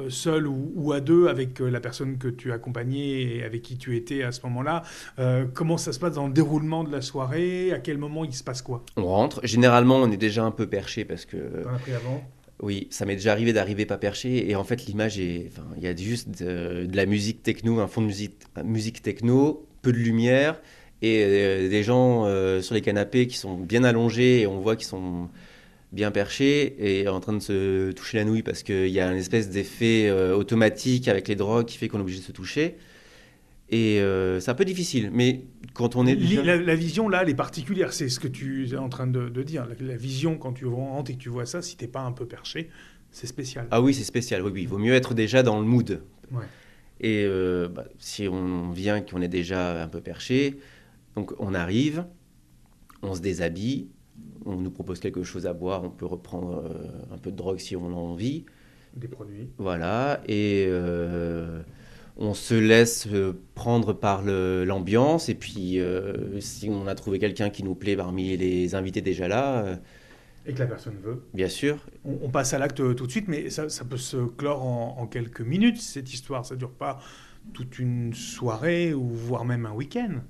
seul 0.09 0.47
ou, 0.47 0.73
ou, 0.75 0.93
à 0.93 1.01
deux 1.01 1.29
avec 1.29 1.61
la 1.61 1.81
personne 1.81 2.19
que 2.19 2.29
tu 2.29 2.53
accompagnais 2.53 3.23
et 3.23 3.45
avec 3.45 3.63
qui 3.63 3.77
tu 3.77 3.97
étais 3.97 4.08
à 4.23 4.33
ce 4.33 4.41
moment-là. 4.45 4.83
Euh, 5.19 5.47
comment 5.53 5.77
ça 5.77 5.93
se 5.93 5.99
passe 5.99 6.15
dans 6.15 6.27
le 6.27 6.33
déroulement 6.33 6.85
de 6.85 6.93
la 6.93 7.01
soirée? 7.01 7.73
À 7.73 7.79
quel 7.79 7.99
moment 7.99 8.25
il 8.25 8.35
se 8.35 8.45
passe 8.45 8.63
quoi? 8.63 8.85
On 8.97 9.07
rentre. 9.07 9.41
Généralement, 9.45 9.97
on 9.97 10.11
est 10.11 10.17
déjà 10.17 10.45
un 10.45 10.51
peu 10.51 10.67
perché 10.67 11.05
parce 11.05 11.25
que. 11.25 11.63
T'en 11.63 11.75
as 11.75 11.79
pris 11.79 11.93
avant 11.93 12.23
oui, 12.61 12.89
ça 12.91 13.07
m'est 13.07 13.15
déjà 13.15 13.33
arrivé 13.33 13.53
d'arriver 13.53 13.87
pas 13.87 13.99
perché. 13.99 14.51
Et 14.51 14.57
en 14.57 14.65
fait, 14.65 14.87
l'image 14.87 15.19
est. 15.21 15.51
Enfin, 15.53 15.67
il 15.77 15.83
y 15.83 15.87
a 15.87 15.95
juste 15.95 16.43
de, 16.43 16.89
la 16.93 17.07
musique 17.07 17.43
techno, 17.43 17.79
un 17.79 17.87
fond 17.87 18.01
de 18.01 18.07
musique, 18.07 18.35
musique 18.65 19.03
techno, 19.03 19.67
peu 19.83 19.93
de 19.93 19.99
lumière 19.99 20.61
et 21.01 21.23
euh, 21.25 21.69
des 21.69 21.85
gens 21.85 22.25
euh, 22.27 22.61
sur 22.61 22.75
les 22.75 22.81
canapés 22.81 23.29
qui 23.29 23.37
sont 23.37 23.57
bien 23.57 23.85
allongés 23.85 24.41
et 24.41 24.47
on 24.49 24.59
voit 24.59 24.75
qu'ils 24.75 24.89
sont 24.89 25.29
bien 25.93 26.11
perchés 26.11 26.75
et 26.81 27.07
en 27.07 27.21
train 27.21 27.35
de 27.35 27.39
se 27.39 27.93
toucher 27.93 28.19
la 28.19 28.25
nouille 28.25 28.43
parce 28.43 28.65
qu'il 28.65 28.89
y 28.89 28.99
a 28.99 29.09
une 29.09 29.17
espèce 29.17 29.49
d'effet 29.49 30.11
automatique 30.11 31.07
avec 31.07 31.29
les 31.29 31.37
drogues 31.37 31.67
qui 31.67 31.79
fait 31.79 31.87
qu'on 31.87 31.99
est 31.99 32.03
obligé 32.03 32.19
de 32.19 32.25
se 32.25 32.33
toucher. 32.33 32.77
Et 33.71 34.01
euh, 34.01 34.41
c'est 34.41 34.51
un 34.51 34.55
peu 34.55 34.65
difficile, 34.65 35.11
mais 35.13 35.45
quand 35.75 35.95
on 35.95 36.07
est... 36.07 36.15
La, 36.15 36.75
vision, 36.75 37.09
là, 37.09 37.23
elle 37.23 37.29
est 37.29 37.35
particulière, 37.35 37.93
c'est 37.93 38.09
ce 38.09 38.19
que 38.19 38.29
tu 38.29 38.67
es 38.67 38.77
en 38.77 38.89
train 38.89 39.07
de, 39.07 39.43
dire. 39.43 39.67
La, 39.81 39.97
vision, 39.97 40.39
quand 40.39 40.55
tu 40.55 40.67
rentres 40.67 41.11
et 41.11 41.15
que 41.15 41.19
tu 41.19 41.29
vois 41.29 41.45
ça, 41.45 41.61
si 41.61 41.77
t'es 41.77 41.87
pas 41.87 42.01
un 42.01 42.13
peu 42.13 42.27
perché, 42.27 42.71
c'est 43.11 43.27
spécial. 43.27 43.67
Ah 43.71 43.83
oui, 43.83 43.93
c'est 43.93 44.05
spécial. 44.05 44.43
Oui, 44.43 44.51
oui, 44.55 44.63
il 44.63 44.69
vaut 44.69 44.79
mieux 44.79 44.95
être 44.95 45.13
déjà 45.13 45.43
dans 45.43 45.61
le 45.61 45.67
mood. 45.67 46.03
Ouais. 46.33 46.45
Et 47.01 47.25
euh, 47.27 47.69
bah, 47.69 47.85
si 47.99 48.27
on 48.27 48.71
vient 48.71 49.03
qu'on 49.03 49.21
est 49.21 49.29
déjà 49.29 49.83
un 49.83 49.89
peu 49.89 50.01
perché, 50.01 50.59
donc 51.15 51.33
on 51.39 51.53
arrive, 51.53 52.07
on 53.03 53.15
se 53.15 53.21
déshabille, 53.21 53.89
on 54.47 54.57
nous 54.57 54.71
propose 54.71 54.99
quelque 54.99 55.23
chose 55.23 55.47
à 55.47 55.53
boire, 55.53 55.85
on 55.85 55.91
peut 55.91 56.07
reprendre 56.07 56.65
euh, 56.65 57.15
un 57.15 57.19
peu 57.19 57.31
de 57.31 57.37
drogue 57.37 57.59
si 57.59 57.77
on 57.77 57.89
a 57.89 57.95
envie. 57.95 58.47
Des 58.97 59.09
produits. 59.09 59.51
Voilà, 59.59 60.23
et 60.27 60.67
on 62.19 62.35
se 62.35 62.55
laisse 62.55 63.07
euh, 63.13 63.33
prendre 63.55 63.93
par 63.93 64.23
l'ambiance, 64.25 65.29
et 65.29 65.35
puis 65.35 65.79
euh, 65.81 66.41
si 66.41 66.69
on 66.71 66.87
a 66.87 66.95
trouvé 66.95 67.19
quelqu'un 67.19 67.51
qui 67.51 67.63
nous 67.65 67.75
plaît 67.75 67.97
parmi 67.97 68.37
les 68.37 68.75
invités 68.75 69.01
déjà 69.03 69.29
là, 69.29 69.65
euh, 69.65 69.77
Et 70.47 70.53
que 70.55 70.59
la 70.61 70.67
personne 70.67 70.99
veut. 71.03 71.23
bien 71.35 71.49
sûr, 71.49 71.87
On, 72.05 72.19
on 72.23 72.31
passe 72.31 72.55
à 72.55 72.59
l'acte 72.59 72.77
tout 72.97 73.07
de 73.07 73.11
suite, 73.11 73.29
mais 73.29 73.51
ça, 73.51 73.69
ça 73.69 73.85
peut 73.85 73.97
se 73.99 74.17
clore 74.17 74.65
en, 74.65 74.97
en 74.99 75.07
quelques 75.07 75.41
minutes, 75.43 75.81
cette 75.81 76.13
histoire. 76.13 76.45
Ça 76.47 76.57
dure 76.57 76.73
pas 76.73 77.01
toute 77.53 77.79
une 77.79 78.15
soirée 78.15 78.95
ou 78.95 79.09
voire 79.09 79.45
même 79.45 79.67
un 79.67 79.73
week-end. 79.73 80.21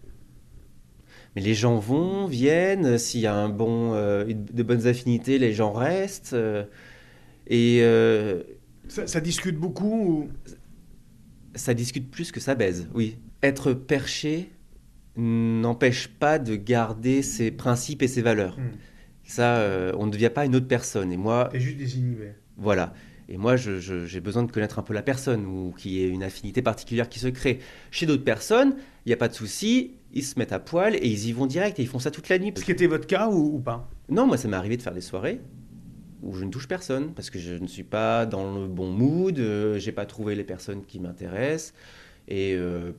Mais 1.36 1.42
les 1.42 1.54
gens 1.54 1.78
vont, 1.78 2.26
viennent, 2.26 2.98
s'il 2.98 3.20
y 3.20 3.26
a 3.26 3.34
un 3.34 3.48
bon, 3.48 3.94
euh, 3.94 4.24
de 4.26 4.62
bonnes 4.62 4.86
affinités, 4.86 5.38
les 5.38 5.52
gens 5.52 5.72
restent. 5.72 6.32
euh, 6.32 6.64
et 7.46 7.80
euh, 7.82 8.42
Ça, 8.88 9.06
ça 9.06 9.20
discute 9.20 9.56
beaucoup 9.56 10.28
ou... 10.28 10.28
ça 11.58 11.74
discute 11.74 12.10
plus 12.10 12.32
que 12.32 12.40
ça 12.40 12.54
baise, 12.54 12.88
oui. 12.94 13.16
Être 13.42 13.72
perché 13.72 14.50
n'empêche 15.16 16.08
pas 16.08 16.38
de 16.38 16.56
garder 16.56 17.22
ses 17.22 17.50
principes 17.50 18.02
et 18.02 18.08
ses 18.08 18.22
valeurs. 18.22 18.58
Hmm. 18.58 18.70
Ça, 19.24 19.56
euh, 19.58 19.92
on 19.98 20.06
ne 20.06 20.10
devient 20.10 20.30
pas 20.34 20.46
une 20.46 20.56
autre 20.56 20.68
personne. 20.68 21.12
Et 21.12 21.16
moi, 21.16 21.48
T'es 21.52 21.60
juste 21.60 21.76
désinhibé. 21.76 22.32
voilà. 22.56 22.94
Et 23.28 23.36
moi, 23.36 23.56
j'ai 23.56 24.20
besoin 24.20 24.42
de 24.44 24.50
connaître 24.50 24.78
un 24.78 24.82
peu 24.82 24.94
la 24.94 25.02
personne 25.02 25.44
ou 25.44 25.74
qu'il 25.76 25.90
y 25.92 26.02
ait 26.02 26.08
une 26.08 26.22
affinité 26.22 26.62
particulière 26.62 27.10
qui 27.10 27.18
se 27.18 27.28
crée. 27.28 27.58
Chez 27.90 28.06
d'autres 28.06 28.24
personnes, 28.24 28.76
il 29.04 29.10
n'y 29.10 29.12
a 29.12 29.18
pas 29.18 29.28
de 29.28 29.34
souci, 29.34 29.96
ils 30.14 30.24
se 30.24 30.38
mettent 30.38 30.52
à 30.54 30.58
poil 30.58 30.94
et 30.94 31.06
ils 31.06 31.28
y 31.28 31.32
vont 31.32 31.44
direct 31.44 31.78
et 31.78 31.82
ils 31.82 31.88
font 31.88 31.98
ça 31.98 32.10
toute 32.10 32.30
la 32.30 32.38
nuit. 32.38 32.54
Ce 32.56 32.64
qui 32.64 32.70
était 32.72 32.86
votre 32.86 33.06
cas 33.06 33.28
ou, 33.28 33.56
ou 33.56 33.58
pas? 33.58 33.86
Non, 34.08 34.26
moi, 34.26 34.38
ça 34.38 34.48
m'est 34.48 34.56
arrivé 34.56 34.78
de 34.78 34.82
faire 34.82 34.94
des 34.94 35.02
soirées 35.02 35.40
où 36.22 36.34
je 36.34 36.44
ne 36.44 36.50
touche 36.50 36.68
personne 36.68 37.12
parce 37.14 37.30
que 37.30 37.38
je 37.38 37.54
ne 37.54 37.66
suis 37.66 37.84
pas 37.84 38.26
dans 38.26 38.58
le 38.60 38.66
bon 38.66 38.90
mood, 38.90 39.38
euh, 39.38 39.78
j'ai 39.78 39.92
pas 39.92 40.06
trouvé 40.06 40.34
les 40.34 40.44
personnes 40.44 40.84
qui 40.84 41.00
m'intéressent 41.00 41.74
et 42.28 42.54
euh, 42.54 42.92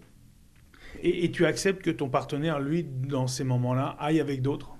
et, 1.02 1.26
et 1.26 1.32
tu 1.32 1.46
acceptes 1.46 1.82
que 1.84 1.92
ton 1.92 2.10
partenaire, 2.10 2.60
lui, 2.60 2.84
dans 2.84 3.28
ces 3.28 3.44
moments-là, 3.44 3.96
aille 4.00 4.20
avec 4.20 4.42
d'autres? 4.42 4.72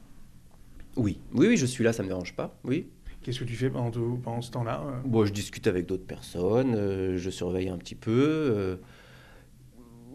Oui, 0.98 1.20
oui, 1.34 1.48
oui, 1.50 1.58
je 1.58 1.66
suis 1.66 1.84
là, 1.84 1.94
ça 1.94 2.04
me 2.04 2.08
dérange 2.08 2.34
pas, 2.36 2.58
oui. 2.64 2.88
Qu'est-ce 3.22 3.40
que 3.40 3.46
tu 3.46 3.56
fais 3.56 3.70
pendant, 3.70 3.92
tout- 3.92 4.20
pendant 4.24 4.42
ce 4.42 4.52
temps-là 4.52 4.82
euh? 4.86 5.00
Bon, 5.06 5.26
je 5.26 5.32
discute 5.34 5.68
avec 5.68 5.86
d'autres 5.86 6.06
personnes, 6.06 6.74
euh, 6.76 7.18
je 7.18 7.30
surveille 7.30 7.70
un 7.70 7.78
petit 7.78 7.96
peu, 7.96 8.80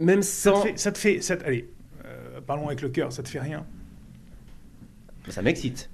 même 0.00 0.22
ça 0.22 0.52
sans. 0.52 0.62
te 0.62 0.68
fait, 0.68 0.78
ça 0.78 0.92
te 0.92 0.98
fait- 0.98 1.20
ça 1.20 1.36
te- 1.36 1.44
allez, 1.44 1.70
euh, 2.04 2.40
parlons 2.40 2.66
avec 2.66 2.82
le 2.82 2.88
cœur, 2.88 3.12
ça 3.12 3.22
te 3.22 3.28
fait 3.28 3.40
rien? 3.40 3.66
Ça 5.28 5.42
m'excite. 5.42 5.88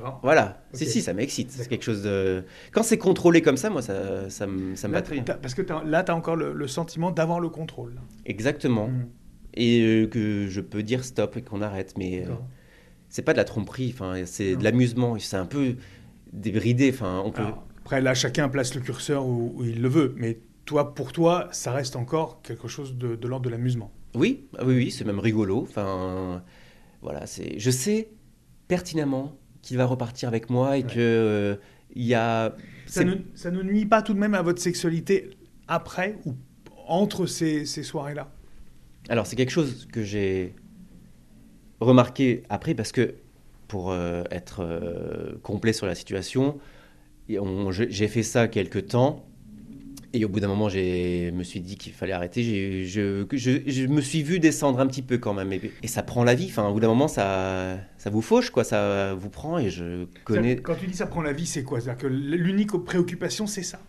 D'accord. 0.00 0.20
Voilà, 0.22 0.62
si, 0.72 0.86
si, 0.86 1.02
ça 1.02 1.12
m'excite. 1.14 1.50
C'est 1.50 1.68
quelque 1.68 1.84
chose 1.84 2.02
de. 2.02 2.44
Quand 2.72 2.82
c'est 2.82 2.98
contrôlé 2.98 3.42
comme 3.42 3.56
ça, 3.56 3.70
moi, 3.70 3.82
ça, 3.82 4.28
ça, 4.30 4.46
me, 4.46 4.74
ça 4.76 4.88
très 5.02 5.20
bien. 5.20 5.24
Parce 5.40 5.54
que 5.54 5.62
t'as- 5.62 5.84
là, 5.84 6.02
tu 6.02 6.10
as 6.10 6.16
encore 6.16 6.36
le, 6.36 6.52
le 6.52 6.68
sentiment 6.68 7.10
d'avoir 7.10 7.40
le 7.40 7.48
contrôle. 7.48 8.00
Exactement. 8.26 8.88
Hmm. 8.88 9.06
Et 9.54 9.80
euh, 9.82 10.06
que 10.06 10.46
je 10.48 10.60
peux 10.60 10.82
dire 10.82 11.04
stop 11.04 11.36
et 11.36 11.42
qu'on 11.42 11.62
arrête, 11.62 11.94
mais. 11.98 12.24
euh, 12.26 12.34
c'est 13.12 13.22
pas 13.22 13.32
de 13.32 13.38
la 13.38 13.44
tromperie, 13.44 13.90
enfin, 13.92 14.14
c'est 14.24 14.52
Non. 14.52 14.58
de 14.58 14.64
l'amusement, 14.64 15.18
c'est 15.18 15.36
un 15.36 15.44
peu 15.44 15.74
débridé, 16.32 16.90
enfin, 16.94 17.20
on 17.24 17.32
peut... 17.32 17.42
Alors, 17.42 17.64
après, 17.80 18.00
là, 18.00 18.14
chacun 18.14 18.48
place 18.48 18.72
le 18.76 18.80
curseur 18.80 19.26
où, 19.26 19.52
où 19.56 19.64
il 19.64 19.82
le 19.82 19.88
veut, 19.88 20.14
mais 20.16 20.38
toi, 20.64 20.94
pour 20.94 21.10
toi, 21.10 21.48
ça 21.50 21.72
reste 21.72 21.96
encore 21.96 22.40
quelque 22.42 22.68
chose 22.68 22.96
de, 22.96 23.16
de 23.16 23.26
l'ordre 23.26 23.44
de 23.46 23.50
l'amusement. 23.50 23.90
Oui, 24.14 24.46
ah 24.56 24.62
oui, 24.64 24.76
oui, 24.76 24.90
c'est 24.92 25.04
même 25.04 25.18
rigolo, 25.18 25.60
enfin, 25.62 26.44
voilà, 27.02 27.26
c'est... 27.26 27.58
Je 27.58 27.70
sais 27.72 28.10
pertinemment 28.68 29.36
qu'il 29.62 29.76
va 29.76 29.86
repartir 29.86 30.28
avec 30.28 30.50
moi 30.50 30.76
et 30.78 30.82
Ouais. 30.82 30.86
que 30.94 30.98
euh, 30.98 31.56
il 31.94 32.04
y 32.04 32.14
a... 32.14 32.54
Ça 32.86 33.04
ne, 33.04 33.14
ça 33.34 33.50
ne 33.50 33.62
nuit 33.62 33.86
pas 33.86 34.02
tout 34.02 34.14
de 34.14 34.18
même 34.18 34.34
à 34.34 34.42
votre 34.42 34.60
sexualité 34.60 35.30
après 35.68 36.18
ou 36.24 36.34
entre 36.86 37.26
ces, 37.26 37.66
ces 37.66 37.82
soirées-là? 37.82 38.32
Alors, 39.08 39.26
c'est 39.26 39.36
quelque 39.36 39.50
chose 39.52 39.86
que 39.92 40.02
j'ai 40.02 40.54
remarqué 41.80 42.42
après 42.48 42.74
parce 42.74 42.92
que, 42.92 43.14
pour 43.68 43.92
euh, 43.92 44.24
être 44.30 44.60
euh, 44.60 45.38
complet 45.42 45.72
sur 45.72 45.86
la 45.86 45.94
situation, 45.94 46.58
j'ai 47.28 48.08
fait 48.08 48.24
ça 48.24 48.48
quelques 48.48 48.88
temps. 48.88 49.24
Et 50.12 50.24
au 50.24 50.28
bout 50.28 50.40
d'un 50.40 50.48
moment, 50.48 50.68
je 50.68 51.30
me 51.30 51.44
suis 51.44 51.60
dit 51.60 51.76
qu'il 51.76 51.92
fallait 51.92 52.12
arrêter. 52.12 52.42
Je, 52.42 53.24
je, 53.32 53.60
je 53.70 53.86
me 53.86 54.00
suis 54.00 54.22
vu 54.24 54.40
descendre 54.40 54.80
un 54.80 54.86
petit 54.88 55.02
peu 55.02 55.18
quand 55.18 55.34
même. 55.34 55.52
Et, 55.52 55.70
et 55.84 55.86
ça 55.86 56.02
prend 56.02 56.24
la 56.24 56.34
vie. 56.34 56.46
Enfin, 56.48 56.66
au 56.68 56.72
bout 56.74 56.80
d'un 56.80 56.88
moment, 56.88 57.06
ça, 57.06 57.78
ça 57.96 58.10
vous 58.10 58.20
fauche, 58.22 58.50
quoi. 58.50 58.64
Ça 58.64 59.14
vous 59.14 59.30
prend. 59.30 59.58
Et 59.58 59.70
je 59.70 60.06
connais. 60.24 60.56
Ça- 60.56 60.62
Quand 60.62 60.74
tu 60.74 60.86
dis 60.88 60.96
ça 60.96 61.06
prend 61.06 61.22
la 61.22 61.32
vie, 61.32 61.46
c'est 61.46 61.62
quoi? 61.62 61.80
C'est-à-dire 61.80 62.02
que 62.02 62.06
l'unique 62.08 62.72
préoccupation, 62.72 63.46
c'est 63.46 63.62
ça? 63.62 63.80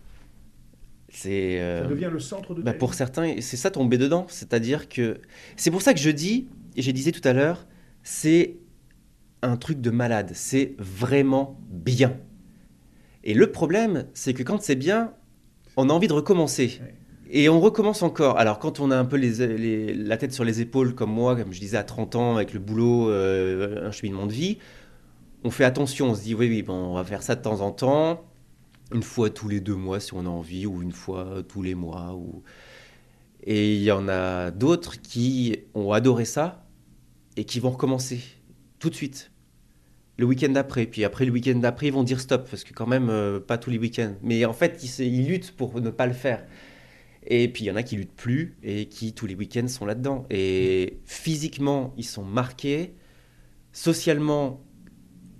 C'est. 1.08 1.60
euh, 1.60 1.82
Ça 1.82 1.88
devient 1.88 2.10
le 2.12 2.20
centre 2.20 2.54
de 2.54 2.62
Bah, 2.62 2.72
pour 2.72 2.94
certains, 2.94 3.34
c'est 3.40 3.56
ça 3.56 3.70
tomber 3.70 3.98
dedans. 3.98 4.26
C'est-à-dire 4.28 4.88
que. 4.88 5.20
C'est 5.56 5.70
pour 5.70 5.82
ça 5.82 5.92
que 5.92 6.00
je 6.00 6.10
dis, 6.10 6.46
et 6.76 6.82
j'ai 6.82 6.92
disais 6.92 7.12
tout 7.12 7.26
à 7.26 7.32
l'heure, 7.32 7.66
c'est 8.04 8.56
un 9.42 9.56
truc 9.56 9.80
de 9.80 9.90
malade. 9.90 10.30
C'est 10.34 10.74
vraiment 10.78 11.58
bien. 11.68 12.16
Et 13.24 13.34
le 13.34 13.50
problème, 13.50 14.06
c'est 14.14 14.34
que 14.34 14.42
quand 14.42 14.62
c'est 14.62 14.76
bien, 14.76 15.12
on 15.76 15.88
a 15.90 15.92
envie 15.92 16.08
de 16.08 16.12
recommencer. 16.12 16.80
Ouais. 16.82 16.94
Et 17.30 17.48
on 17.48 17.60
recommence 17.60 18.02
encore. 18.02 18.38
Alors, 18.38 18.58
quand 18.58 18.80
on 18.80 18.90
a 18.90 18.96
un 18.96 19.04
peu 19.06 19.16
les, 19.16 19.46
les- 19.56 19.94
la 19.94 20.16
tête 20.18 20.32
sur 20.32 20.44
les 20.44 20.60
épaules, 20.60 20.94
comme 20.94 21.10
moi, 21.12 21.34
comme 21.36 21.52
je 21.52 21.60
disais 21.60 21.78
à 21.78 21.84
30 21.84 22.14
ans, 22.16 22.36
avec 22.36 22.52
le 22.52 22.60
boulot, 22.60 23.08
euh, 23.10 23.88
un 23.88 23.90
cheminement 23.90 24.26
de 24.26 24.32
vie, 24.32 24.58
on 25.44 25.50
fait 25.50 25.64
attention. 25.64 26.10
On 26.10 26.14
se 26.14 26.22
dit, 26.22 26.34
oui, 26.34 26.48
oui, 26.48 26.62
bon, 26.62 26.74
on 26.74 26.94
va 26.94 27.04
faire 27.04 27.22
ça 27.22 27.34
de 27.36 27.42
temps 27.42 27.60
en 27.62 27.72
temps, 27.72 28.24
une 28.94 29.02
fois 29.02 29.30
tous 29.30 29.48
les 29.48 29.60
deux 29.60 29.76
mois 29.76 30.00
si 30.00 30.14
on 30.14 30.26
a 30.26 30.30
envie, 30.30 30.66
ou 30.66 30.82
une 30.82 30.92
fois 30.92 31.42
tous 31.48 31.62
les 31.62 31.74
mois. 31.74 32.14
Ou... 32.14 32.42
Et 33.44 33.74
il 33.76 33.82
y 33.82 33.92
en 33.92 34.08
a 34.08 34.50
d'autres 34.52 35.00
qui 35.02 35.58
ont 35.74 35.92
adoré 35.92 36.24
ça 36.24 36.66
et 37.36 37.44
qui 37.44 37.60
vont 37.60 37.70
recommencer 37.70 38.20
tout 38.80 38.90
de 38.90 38.96
suite. 38.96 39.31
Le 40.22 40.28
week-end 40.28 40.50
d'après, 40.50 40.86
puis 40.86 41.02
après 41.02 41.24
le 41.24 41.32
week-end 41.32 41.56
d'après, 41.56 41.88
ils 41.88 41.92
vont 41.92 42.04
dire 42.04 42.20
stop, 42.20 42.48
parce 42.48 42.62
que 42.62 42.72
quand 42.72 42.86
même, 42.86 43.10
euh, 43.10 43.40
pas 43.40 43.58
tous 43.58 43.70
les 43.70 43.78
week-ends. 43.78 44.14
Mais 44.22 44.44
en 44.44 44.52
fait, 44.52 44.80
ils, 45.00 45.26
luttent 45.26 45.50
pour 45.50 45.80
ne 45.80 45.90
pas 45.90 46.06
le 46.06 46.12
faire. 46.12 46.46
Et 47.26 47.48
puis 47.48 47.64
il 47.64 47.66
y 47.66 47.70
en 47.72 47.74
a 47.74 47.82
qui 47.82 47.96
luttent 47.96 48.14
plus 48.14 48.56
et 48.62 48.86
qui 48.86 49.14
tous 49.14 49.26
les 49.26 49.34
week-ends 49.34 49.66
sont 49.66 49.84
là-dedans. 49.84 50.24
Et 50.30 51.00
physiquement, 51.06 51.92
ils 51.96 52.04
sont 52.04 52.22
marqués. 52.22 52.94
Socialement, 53.72 54.62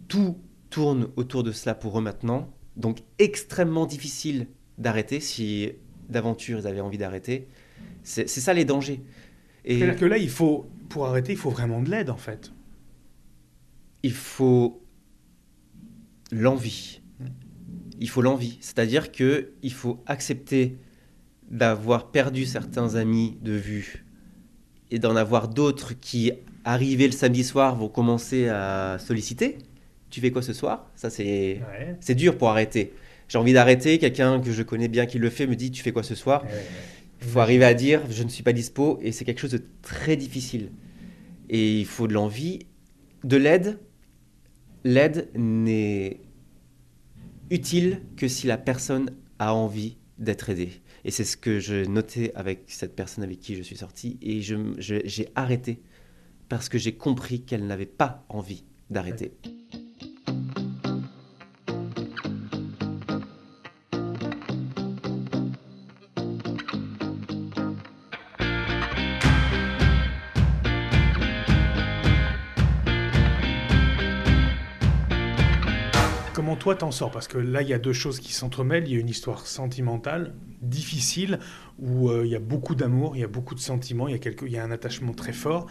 tout 0.09 0.38
tourne 0.68 1.11
autour 1.14 1.45
de 1.45 1.53
cela 1.53 1.77
pour 1.77 1.97
eux 2.01 2.03
maintenant. 2.03 2.53
Donc 2.77 3.05
extrêmement 3.21 3.87
difficile 3.87 4.49
d'arrêter 4.79 5.21
si 5.21 5.71
d'aventure 6.09 6.59
ils 6.59 6.66
avaient 6.66 6.81
envie 6.81 6.99
d'arrêter. 6.99 7.47
C'est 8.03 8.27
ça 8.27 8.53
les 8.53 8.64
dangers. 8.64 9.01
Et 9.64 9.79
C'est-à-dire 9.79 10.01
que 10.01 10.07
là, 10.07 10.18
il 10.18 10.29
faut, 10.29 10.66
pour 10.88 11.07
arrêter, 11.07 11.31
il 11.31 11.38
faut 11.38 11.51
vraiment 11.51 11.81
de 11.81 11.88
l'aide, 11.88 12.11
en 12.11 12.16
fait. 12.16 12.51
Il 14.03 14.12
faut 14.12 14.83
l'envie. 16.31 17.01
Il 18.01 18.09
faut 18.09 18.23
l'envie. 18.23 18.59
C'est-à-dire 18.61 19.12
que 19.12 19.53
il 19.62 19.73
faut 19.73 20.03
accepter 20.07 20.77
d'avoir 21.51 22.11
perdu 22.11 22.47
certains 22.47 22.95
amis 22.97 23.37
de 23.43 23.53
vue 23.53 24.05
et 24.91 24.99
d'en 24.99 25.15
avoir 25.17 25.49
d'autres 25.49 25.93
qui, 25.99 26.33
arrivés 26.65 27.07
le 27.07 27.12
samedi 27.12 27.45
soir, 27.45 27.77
vont 27.77 27.88
commencer 27.88 28.49
à 28.49 28.99
solliciter. 28.99 29.59
Tu 30.11 30.21
fais 30.21 30.31
quoi 30.31 30.43
ce 30.43 30.53
soir? 30.53 30.91
Ça, 30.95 31.11
c'est 31.11 31.61
Ouais. 31.71 31.97
c'est 32.01 32.15
dur 32.15 32.37
pour 32.37 32.49
arrêter. 32.51 32.93
J'ai 33.29 33.38
envie 33.38 33.53
d'arrêter. 33.53 33.99
Quelqu'un 33.99 34.41
que 34.41 34.53
je 34.53 34.62
connais 34.62 34.88
bien 34.88 35.07
qui 35.07 35.19
le 35.19 35.31
fait 35.31 35.47
me 35.47 35.57
dit 35.57 35.71
Tu 35.71 35.83
fais 35.83 35.93
quoi 35.93 36.03
ce 36.03 36.15
soir? 36.15 36.45
Il 37.23 37.29
faut 37.29 37.38
arriver 37.41 37.65
à 37.65 37.73
dire 37.75 38.03
je 38.11 38.25
ne 38.25 38.29
suis 38.29 38.43
pas 38.43 38.53
dispo 38.53 38.99
et 39.01 39.12
c'est 39.12 39.25
quelque 39.25 39.38
chose 39.41 39.53
de 39.53 39.62
très 39.83 40.17
difficile. 40.17 40.71
Et 41.49 41.79
il 41.81 41.87
faut 41.87 42.09
de 42.09 42.15
l'envie, 42.15 42.61
de 43.25 43.37
l'aide. 43.37 43.79
L'aide 44.85 45.31
n'est 45.35 46.21
utile 47.51 48.01
que 48.16 48.29
si 48.29 48.47
la 48.47 48.59
personne 48.59 49.11
a 49.38 49.55
envie 49.55 49.97
d'être 50.18 50.51
aidée. 50.51 50.71
Et 51.05 51.11
c'est 51.11 51.25
ce 51.25 51.37
que 51.37 51.59
je 51.59 51.85
notais 51.85 52.33
avec 52.35 52.64
cette 52.68 52.95
personne 52.95 53.25
avec 53.25 53.40
qui 53.40 53.57
je 53.57 53.62
suis 53.62 53.77
sorti 53.77 54.18
et 54.23 54.40
j'ai 54.40 55.29
arrêté 55.35 55.83
parce 56.49 56.68
que 56.68 56.79
j'ai 56.79 56.95
compris 56.95 57.42
qu'elle 57.42 57.66
n'avait 57.66 57.87
pas 57.87 58.25
envie 58.29 58.64
d'arrêter. 58.90 59.33
Toi 76.62 76.77
t'en 76.77 76.92
sors 76.92 77.11
Parce 77.11 77.27
que 77.27 77.38
là, 77.38 77.61
il 77.62 77.68
y 77.68 77.75
a 77.75 77.79
deux 77.81 77.92
choses 77.92 78.20
qui 78.20 78.33
s'entremêlent. 78.33 78.85
Il 78.87 78.94
y 78.94 78.96
a 78.96 79.01
une 79.01 79.09
histoire 79.09 79.48
sentimentale, 79.48 80.33
difficile, 80.61 81.40
où 81.81 82.09
euh, 82.09 82.25
il 82.25 82.31
y 82.31 82.37
a 82.37 82.38
beaucoup 82.38 82.77
d'amour, 82.77 83.16
il 83.16 83.18
y 83.20 83.25
a 83.25 83.29
beaucoup 83.29 83.57
de 83.57 83.61
sentiments, 83.61 84.07
il 84.07 84.16
y, 84.16 84.29
a 84.29 84.46
y 84.46 84.57
a 84.57 84.62
un 84.62 84.70
attachement 84.70 85.12
très 85.12 85.33
fort. 85.33 85.66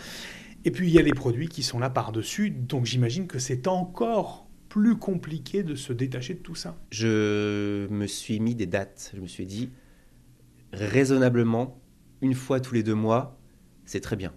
Et 0.65 0.71
puis 0.71 0.89
il 0.89 0.93
y 0.93 0.99
a 0.99 1.01
les 1.01 1.13
produits 1.13 1.47
qui 1.47 1.63
sont 1.63 1.80
là 1.80 1.89
par-dessus. 1.89 2.49
Donc 2.49 2.86
j'imagine 2.86 3.27
que 3.27 3.39
c'est 3.39 3.69
encore 3.69 4.49
plus 4.67 4.97
compliqué 4.97 5.63
de 5.63 5.75
se 5.75 5.93
détacher 5.93 6.34
de 6.34 6.39
tout 6.39 6.56
ça. 6.56 6.77
Je 6.89 7.88
me 7.88 8.06
suis 8.06 8.41
mis 8.41 8.54
des 8.54 8.65
dates. 8.65 9.13
Je 9.15 9.21
me 9.21 9.27
suis 9.27 9.45
dit, 9.45 9.69
raisonnablement, 10.73 11.82
une 12.19 12.34
fois 12.34 12.60
tous 12.60 12.73
les 12.73 12.84
deux 12.84 12.95
mois, 12.95 13.39
c'est 13.86 14.01
très 14.01 14.17
bien. 14.17 14.34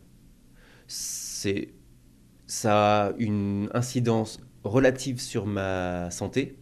C'est, 0.86 1.74
ça 2.46 3.06
a 3.06 3.12
une 3.18 3.70
incidence 3.74 4.38
relative 4.64 5.20
sur 5.20 5.46
ma 5.46 6.10
santé. 6.10 6.56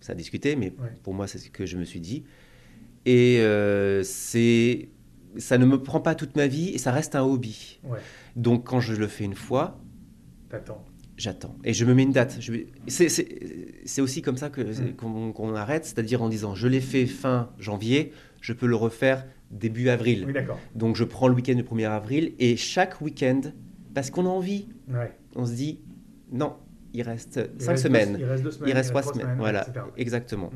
Ça 0.00 0.12
a 0.12 0.14
discuté, 0.14 0.56
mais 0.56 0.66
Ouais. 0.80 0.92
pour 1.02 1.14
moi, 1.14 1.26
c'est 1.26 1.38
ce 1.38 1.50
que 1.50 1.66
je 1.66 1.76
me 1.76 1.84
suis 1.84 2.00
dit. 2.00 2.24
Et 3.06 3.38
euh, 3.40 4.02
c'est, 4.02 4.88
ça 5.36 5.58
ne 5.58 5.66
me 5.66 5.82
prend 5.82 6.00
pas 6.00 6.14
toute 6.14 6.36
ma 6.36 6.46
vie 6.46 6.68
et 6.70 6.78
ça 6.78 6.92
reste 6.92 7.14
un 7.14 7.22
hobby. 7.22 7.80
Ouais, 7.84 7.98
Donc 8.36 8.64
quand 8.66 8.80
je 8.80 8.94
le 8.94 9.06
fais 9.08 9.24
une 9.24 9.34
fois, 9.34 9.80
t'attends. 10.48 10.84
J'attends. 11.16 11.56
Et 11.64 11.72
je 11.72 11.84
me 11.86 11.94
mets 11.94 12.02
une 12.02 12.12
date. 12.12 12.36
Je 12.40 12.52
C'est 12.88 13.08
c'est- 13.08 13.38
c'est 13.86 14.02
aussi 14.02 14.20
comme 14.20 14.36
ça 14.36 14.50
que- 14.50 14.60
Mm. 14.60 14.96
qu'on 14.96 15.32
qu'on 15.32 15.54
arrête, 15.54 15.86
c'est-à-dire 15.86 16.20
en 16.22 16.28
disant 16.28 16.54
je 16.54 16.68
l'ai 16.68 16.82
fait 16.82 17.06
fin 17.06 17.50
janvier, 17.58 18.12
je 18.42 18.52
peux 18.52 18.66
le 18.66 18.76
refaire 18.76 19.24
début 19.50 19.88
avril. 19.88 20.24
Oui, 20.26 20.34
d'accord. 20.34 20.58
Donc 20.74 20.94
je 20.96 21.04
prends 21.04 21.28
le 21.28 21.34
week-end 21.34 21.54
du 21.54 21.62
1er 21.62 21.86
avril 21.86 22.34
et 22.38 22.56
chaque 22.58 23.00
week-end, 23.00 23.40
parce 23.94 24.10
qu'on 24.10 24.26
a 24.26 24.28
envie, 24.28 24.68
Ouais. 24.88 25.10
on 25.36 25.46
se 25.46 25.52
dit 25.54 25.78
non, 26.30 26.54
il 26.96 27.02
reste 27.02 27.40
Il 27.58 27.60
5 27.62 27.70
reste 27.72 27.82
deux- 27.84 27.88
semaines, 27.88 28.16
il 28.18 28.24
reste 28.24 28.42
deux 28.44 28.50
semaines. 28.50 28.68
il 28.70 28.74
reste 28.74 28.90
3 28.90 29.02
trois 29.02 29.14
semaines. 29.14 29.36
Voilà, 29.38 29.62
etc. 29.68 29.84
exactement. 29.96 30.50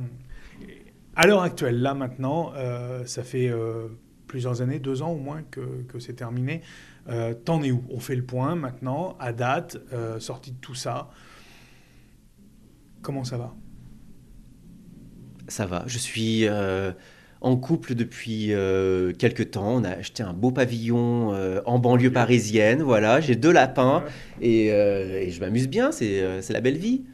À 1.16 1.26
l'heure 1.26 1.42
actuelle, 1.42 1.80
là 1.82 1.94
maintenant, 1.94 2.52
euh, 2.54 3.04
ça 3.04 3.22
fait 3.22 3.48
euh, 3.48 3.88
plusieurs 4.26 4.62
années, 4.62 4.78
deux 4.78 5.02
ans 5.02 5.10
au 5.10 5.18
moins 5.18 5.42
que, 5.50 5.82
que 5.88 5.98
c'est 5.98 6.14
terminé. 6.14 6.62
Euh, 7.08 7.34
T'en 7.34 7.62
es 7.62 7.70
où? 7.72 7.84
On 7.90 7.98
fait 8.00 8.14
le 8.16 8.24
point 8.24 8.54
maintenant, 8.54 9.16
à 9.18 9.32
date, 9.32 9.78
sortie 10.18 10.52
de 10.52 10.58
tout 10.60 10.74
ça. 10.74 11.10
Comment 13.02 13.24
ça 13.24 13.38
va? 13.38 13.54
Ça 15.48 15.66
va. 15.66 15.82
Je 15.86 15.98
suis 15.98 16.46
en 17.40 17.56
couple 17.56 17.94
depuis 17.94 18.52
euh, 18.52 19.12
quelques 19.12 19.52
temps. 19.52 19.74
On 19.76 19.84
a 19.84 19.90
acheté 19.90 20.22
un 20.22 20.32
beau 20.32 20.50
pavillon 20.50 21.32
euh, 21.32 21.60
en 21.66 21.78
banlieue 21.78 22.12
parisienne. 22.12 22.82
Voilà, 22.82 23.20
j'ai 23.20 23.36
deux 23.36 23.52
lapins 23.52 24.04
et, 24.40 24.72
euh, 24.72 25.20
et 25.20 25.30
je 25.30 25.40
m'amuse 25.40 25.68
bien. 25.68 25.92
C'est 25.92 26.20
euh, 26.20 26.42
c'est 26.42 26.52
la 26.52 26.60
belle 26.60 26.78
vie. 26.78 27.04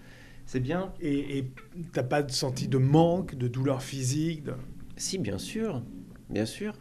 C'est 0.46 0.60
bien. 0.60 0.92
Et 1.00 1.38
et 1.38 1.50
t'as 1.92 2.02
pas 2.02 2.26
senti 2.28 2.68
de 2.68 2.78
manque, 2.78 3.34
de 3.36 3.48
douleur 3.48 3.82
physique 3.82 4.44
de- 4.44 4.54
Si, 4.96 5.18
bien 5.18 5.38
sûr. 5.38 5.82
Bien 6.30 6.46
sûr. 6.46 6.74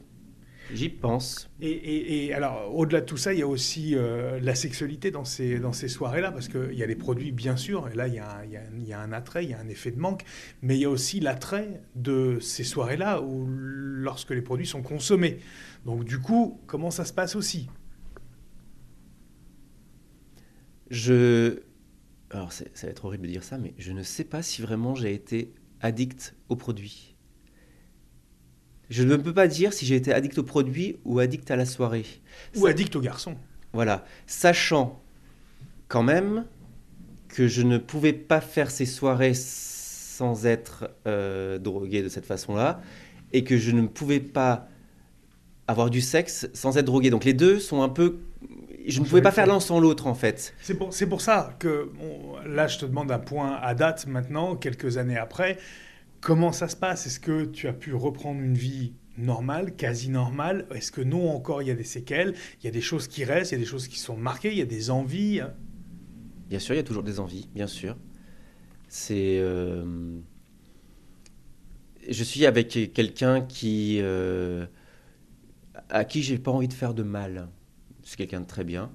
J'y 0.70 0.90
pense. 0.90 1.50
Et, 1.62 1.70
et- 1.70 2.26
et 2.26 2.34
alors, 2.34 2.76
au-delà 2.76 3.00
de 3.02 3.06
tout 3.06 3.18
ça, 3.18 3.34
il 3.34 3.40
y 3.40 3.42
a 3.44 3.48
aussi 3.48 3.96
euh, 3.96 4.40
la 4.42 4.56
sexualité 4.56 5.10
dans 5.12 5.24
ces, 5.24 5.60
dans 5.60 5.72
ces 5.74 5.88
soirées-là, 5.88 6.32
parce 6.32 6.50
qu'il 6.50 6.74
y 6.74 6.84
a 6.84 6.86
les 6.86 6.96
produits, 6.96 7.32
bien 7.32 7.56
sûr, 7.56 7.88
et 7.88 7.96
là, 7.96 8.08
il 8.08 8.16
y, 8.16 8.20
a 8.20 8.30
un, 8.40 8.46
y 8.46 8.58
a 8.58 8.62
un- 8.62 8.78
il 8.78 8.84
y 8.88 8.92
a 8.94 9.00
un 9.00 9.14
attrait, 9.14 9.46
il 9.46 9.52
y 9.52 9.54
a 9.54 9.60
un 9.60 9.70
effet 9.70 9.92
de 9.92 10.00
manque, 10.00 10.24
mais 10.62 10.76
il 10.76 10.82
y 10.82 10.86
a 10.86 10.90
aussi 10.90 11.20
l'attrait 11.20 11.82
de 11.96 12.40
ces 12.42 12.64
soirées-là, 12.64 13.22
où 13.22 13.46
lorsque 13.48 14.32
les 14.32 14.42
produits 14.42 14.66
sont 14.68 14.82
consommés. 14.82 15.40
Donc, 15.86 16.04
du 16.04 16.20
coup, 16.20 16.60
comment 16.68 16.92
ça 16.92 17.06
se 17.06 17.14
passe 17.14 17.36
aussi? 17.36 17.70
Je. 20.90 21.60
Alors, 22.32 22.52
ça 22.54 22.66
va 22.84 22.90
être 22.90 23.06
horrible 23.06 23.28
de 23.28 23.32
dire 23.32 23.44
ça, 23.44 23.58
mais 23.58 23.74
je 23.78 23.92
ne 23.94 24.04
sais 24.04 24.24
pas 24.26 24.44
si 24.44 24.62
vraiment 24.62 24.96
j'ai 24.96 25.14
été 25.14 25.54
addict 25.82 26.36
aux 26.50 26.56
produits. 26.58 27.15
Je 28.90 29.04
ne 29.04 29.16
peux 29.16 29.34
pas 29.34 29.48
dire 29.48 29.74
si 29.74 29.86
j'ai 29.86 29.96
été 29.96 30.14
addict 30.14 30.38
aux 30.38 30.44
produits 30.44 30.98
ou 31.06 31.20
addict 31.20 31.50
à 31.52 31.56
la 31.56 31.66
soirée. 31.66 32.06
Ou 32.56 32.64
Ça- 32.64 32.70
addict 32.70 32.96
aux 32.96 33.02
garçons 33.02 33.36
Voilà. 33.74 34.06
Sachant 34.28 35.02
quand 35.88 36.04
même 36.04 36.46
que 37.28 37.48
je 37.48 37.62
ne 37.64 37.78
pouvais 37.78 38.14
pas 38.14 38.42
faire 38.42 38.72
ces 38.72 38.86
soirées 38.86 39.34
sans 39.36 40.46
être 40.46 40.90
euh, 41.08 41.58
drogué 41.58 42.02
de 42.02 42.10
cette 42.10 42.26
façon-là 42.26 42.82
et 43.34 43.44
que 43.44 43.58
je 43.58 43.72
ne 43.72 43.88
pouvais 43.88 44.20
pas 44.22 44.68
avoir 45.68 45.90
du 45.90 46.00
sexe 46.02 46.48
sans 46.54 46.78
être 46.78 46.86
drogué. 46.86 47.10
Donc 47.10 47.26
les 47.26 47.34
deux 47.34 47.60
sont 47.60 47.82
un 47.82 47.90
peu... 47.90 48.20
Je 48.88 49.00
ne 49.00 49.06
pouvais 49.06 49.24
pas 49.24 49.32
faire 49.32 49.48
l'un 49.48 49.60
sans 49.60 49.80
l'autre 49.80 50.06
en 50.06 50.14
fait. 50.14 50.54
C'est 50.62 51.08
pour, 51.08 51.22
ça 51.22 51.56
que 51.58 51.90
on- 52.00 52.40
là, 52.48 52.68
je 52.68 52.78
te 52.78 52.86
demande 52.86 53.12
un 53.12 53.18
point 53.18 53.56
à 53.56 53.74
date 53.74 54.06
maintenant, 54.06 54.56
quelques 54.56 54.98
années 54.98 55.18
après. 55.18 55.58
Comment 56.26 56.52
ça 56.52 56.68
se 56.68 56.76
passe? 56.76 57.06
Est-ce 57.06 57.20
que 57.20 57.46
tu 57.46 57.68
as 57.68 57.74
pu 57.74 57.94
reprendre 57.94 58.42
une 58.42 58.56
vie 58.56 58.94
normale, 59.16 59.76
quasi 59.76 60.10
normale? 60.10 60.66
Est-ce 60.74 60.92
que 60.92 61.02
non 61.02 61.30
encore 61.30 61.62
il 61.62 61.68
y 61.68 61.72
a 61.72 61.76
des 61.76 61.84
séquelles? 61.84 62.34
Il 62.60 62.66
y 62.66 62.68
a 62.68 62.72
des 62.72 62.82
choses 62.82 63.08
qui 63.08 63.24
restent, 63.24 63.52
il 63.52 63.56
y 63.56 63.58
a 63.58 63.60
des 63.60 63.70
choses 63.70 63.88
qui 63.88 64.00
sont 64.00 64.18
marquées, 64.18 64.52
il 64.52 64.58
y 64.58 64.62
a 64.64 64.66
des 64.66 64.90
envies? 64.90 65.42
Bien 66.50 66.58
sûr, 66.58 66.74
il 66.74 66.78
y 66.78 66.82
a 66.82 66.84
toujours 66.84 67.04
des 67.04 67.20
envies, 67.20 67.48
bien 67.54 67.68
sûr. 67.68 67.96
C'est... 68.88 69.38
euh, 69.40 70.18
Je 72.10 72.24
suis 72.24 72.48
avec 72.48 72.70
quelqu'un 72.92 73.42
qui... 73.42 74.00
euh, 74.02 74.66
à 75.90 76.06
qui 76.06 76.24
j'ai 76.24 76.40
pas 76.40 76.50
envie 76.50 76.68
de 76.68 76.74
faire 76.74 76.96
de 76.96 77.04
mal. 77.04 77.50
C'est 78.02 78.18
quelqu'un 78.18 78.42
de 78.42 78.48
très 78.48 78.64
bien. 78.64 78.92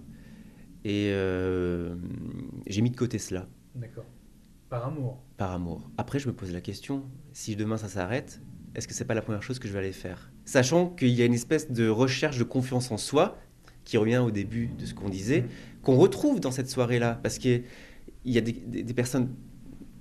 Et 0.84 1.10
euh, 1.12 1.94
j'ai 2.66 2.82
mis 2.82 2.90
de 2.90 2.96
côté 2.96 3.20
cela. 3.20 3.46
D'accord. 3.76 4.06
Par 4.68 4.86
amour. 4.86 5.20
par 5.36 5.50
amour. 5.50 5.90
Après, 5.96 6.20
je 6.20 6.28
me 6.28 6.32
pose 6.32 6.52
la 6.52 6.60
question, 6.60 7.04
si 7.32 7.56
demain 7.56 7.76
ça 7.76 7.88
s'arrête, 7.88 8.40
est-ce 8.74 8.86
que 8.88 8.94
c'est 8.94 9.04
pas 9.04 9.14
la 9.14 9.22
première 9.22 9.42
chose 9.42 9.58
que 9.58 9.68
je 9.68 9.72
vais 9.72 9.80
aller 9.80 9.92
faire? 9.92 10.30
Sachant 10.44 10.88
qu'il 10.88 11.08
y 11.10 11.22
a 11.22 11.24
une 11.24 11.34
espèce 11.34 11.70
de 11.70 11.88
recherche 11.88 12.38
de 12.38 12.44
confiance 12.44 12.90
en 12.90 12.96
soi, 12.96 13.38
qui 13.84 13.96
revient 13.96 14.18
au 14.18 14.30
début 14.30 14.68
de 14.78 14.84
ce 14.86 14.94
qu'on 14.94 15.08
disait, 15.08 15.44
qu'on 15.82 15.96
retrouve 15.96 16.38
dans 16.40 16.50
cette 16.50 16.68
soirée-là, 16.68 17.18
parce 17.22 17.38
qu'il 17.38 17.64
y 18.24 18.38
a 18.38 18.40
des, 18.40 18.52
des- 18.52 18.82
des 18.82 18.94
personnes, 18.94 19.34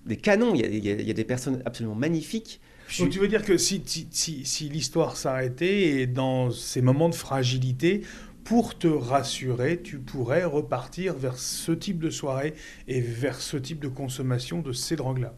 des 0.05 0.17
canons, 0.17 0.53
il 0.53 0.61
y 0.61 0.63
a, 0.63 0.67
il 0.67 0.85
y 0.85 0.91
a- 0.91 0.95
il 0.99 1.07
y 1.07 1.11
a 1.11 1.13
des 1.13 1.23
personnes 1.23 1.61
absolument 1.65 1.95
magnifiques. 1.95 2.59
Je 2.87 3.03
Donc 3.03 3.11
tu 3.11 3.19
veux 3.19 3.27
dire 3.27 3.43
que 3.43 3.57
si, 3.57 3.81
si, 3.85 4.07
si- 4.11 4.45
si 4.45 4.69
l'histoire 4.69 5.15
s'arrêtait 5.17 6.01
et 6.01 6.07
dans 6.07 6.51
ces 6.51 6.81
moments 6.81 7.09
de 7.09 7.15
fragilité, 7.15 8.01
pour 8.43 8.77
te 8.77 8.87
rassurer, 8.87 9.79
tu 9.81 9.99
pourrais 9.99 10.43
repartir 10.43 11.13
vers 11.15 11.37
ce 11.37 11.71
type 11.71 11.99
de 11.99 12.09
soirée 12.09 12.55
et 12.87 12.99
vers 12.99 13.39
ce 13.41 13.57
type 13.57 13.79
de 13.79 13.87
consommation 13.87 14.61
de 14.61 14.71
ces 14.73 14.95
drogues-là? 14.95 15.35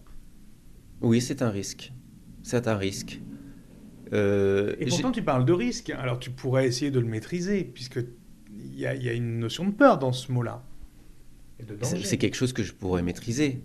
Oui, 1.01 1.21
c'est 1.21 1.41
un 1.41 1.49
risque. 1.49 1.91
C'est 2.43 2.67
un 2.67 2.75
risque. 2.77 3.19
Euh, 4.13 4.75
Et 4.79 4.85
pourtant, 4.87 5.11
tu 5.11 5.21
parles 5.23 5.45
de 5.45 5.53
risque. 5.53 5.89
Alors, 5.91 6.19
tu 6.19 6.31
pourrais 6.31 6.67
essayer 6.67 6.91
de 6.91 6.99
le 6.99 7.05
maîtriser, 7.07 7.63
puisque 7.63 7.99
il 8.53 8.79
y, 8.79 8.85
a- 8.85 8.93
il 8.95 9.03
y 9.03 9.09
a 9.09 9.13
une 9.13 9.39
notion 9.39 9.65
de 9.65 9.71
peur 9.71 9.97
dans 9.97 10.11
ce 10.11 10.31
mot-là. 10.31 10.63
C'est 11.83 12.17
quelque 12.17 12.35
chose 12.35 12.53
que 12.53 12.63
je 12.63 12.73
pourrais 12.73 13.03
maîtriser. 13.03 13.61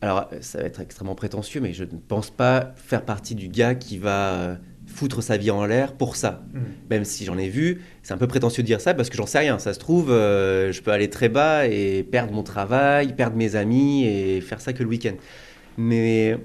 Alors, 0.00 0.30
ça 0.40 0.58
va 0.60 0.64
être 0.64 0.80
extrêmement 0.80 1.14
prétentieux, 1.14 1.60
mais 1.60 1.72
je 1.74 1.84
ne 1.84 1.98
pense 2.08 2.30
pas 2.30 2.72
faire 2.76 3.04
partie 3.04 3.34
du 3.34 3.48
gars 3.48 3.74
qui 3.74 3.98
va 3.98 4.32
euh, 4.34 4.56
foutre 4.86 5.22
sa 5.22 5.36
vie 5.36 5.50
en 5.50 5.66
l'air 5.66 5.92
pour 5.92 6.16
ça. 6.16 6.42
Mm. 6.54 6.58
Même 6.88 7.04
si 7.04 7.26
j'en 7.26 7.36
ai 7.36 7.50
vu, 7.50 7.82
c'est 8.02 8.14
un 8.14 8.18
peu 8.18 8.26
prétentieux 8.26 8.62
de 8.62 8.66
dire 8.66 8.80
ça 8.80 8.94
parce 8.94 9.10
que 9.10 9.16
j'en 9.18 9.26
sais 9.26 9.38
rien. 9.40 9.58
Ça 9.58 9.74
se 9.74 9.78
trouve, 9.78 10.10
euh, 10.10 10.72
je 10.72 10.80
peux 10.80 10.90
aller 10.90 11.10
très 11.10 11.28
bas 11.28 11.66
et 11.66 12.02
perdre 12.02 12.32
mon 12.32 12.42
travail, 12.42 13.14
perdre 13.14 13.36
mes 13.36 13.54
amis 13.56 14.04
et 14.06 14.40
faire 14.40 14.62
ça 14.62 14.72
que 14.72 14.82
le 14.82 14.88
week-end. 14.88 15.14
Mais 15.76 16.38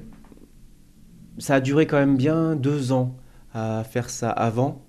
ça 1.38 1.56
a 1.56 1.62
duré 1.62 1.86
quand 1.86 1.98
même 1.98 2.18
bien 2.18 2.56
deux 2.56 2.92
ans 2.92 3.16
à 3.54 3.84
faire 3.84 4.10
ça 4.10 4.30
avant. 4.30 4.86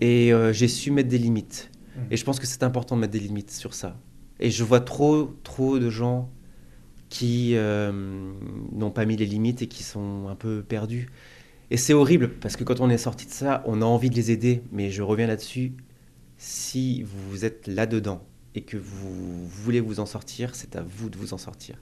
Et 0.00 0.32
euh, 0.32 0.52
j'ai 0.52 0.68
su 0.68 0.90
mettre 0.90 1.08
des 1.08 1.18
limites. 1.18 1.70
Mm. 1.96 2.00
Et 2.10 2.16
je 2.16 2.24
pense 2.24 2.38
que 2.38 2.46
c'est 2.46 2.62
important 2.62 2.96
de 2.96 3.00
mettre 3.00 3.12
des 3.12 3.20
limites 3.20 3.50
sur 3.50 3.74
ça. 3.74 3.96
Et 4.40 4.50
je 4.50 4.62
vois 4.64 4.80
trop, 4.80 5.36
trop 5.42 5.78
de 5.78 5.90
gens 5.90 6.30
qui 7.08 7.52
euh, 7.56 7.92
n'ont 8.72 8.90
pas 8.90 9.04
mis 9.04 9.16
les 9.16 9.26
limites 9.26 9.62
et 9.62 9.66
qui 9.66 9.82
sont 9.82 10.28
un 10.28 10.34
peu 10.34 10.62
perdus. 10.62 11.10
Et 11.70 11.76
c'est 11.76 11.92
horrible 11.92 12.30
parce 12.40 12.56
que 12.56 12.64
quand 12.64 12.80
on 12.80 12.88
est 12.88 12.98
sorti 12.98 13.26
de 13.26 13.32
ça, 13.32 13.62
on 13.66 13.82
a 13.82 13.84
envie 13.84 14.10
de 14.10 14.14
les 14.14 14.30
aider. 14.30 14.62
Mais 14.72 14.90
je 14.90 15.02
reviens 15.02 15.26
là-dessus. 15.26 15.72
Si 16.36 17.02
vous 17.02 17.44
êtes 17.44 17.66
là-dedans 17.66 18.22
et 18.54 18.62
que 18.62 18.76
vous 18.76 19.46
voulez 19.48 19.80
vous 19.80 20.00
en 20.00 20.06
sortir, 20.06 20.54
c'est 20.54 20.76
à 20.76 20.82
vous 20.82 21.10
de 21.10 21.18
vous 21.18 21.34
en 21.34 21.38
sortir. 21.38 21.76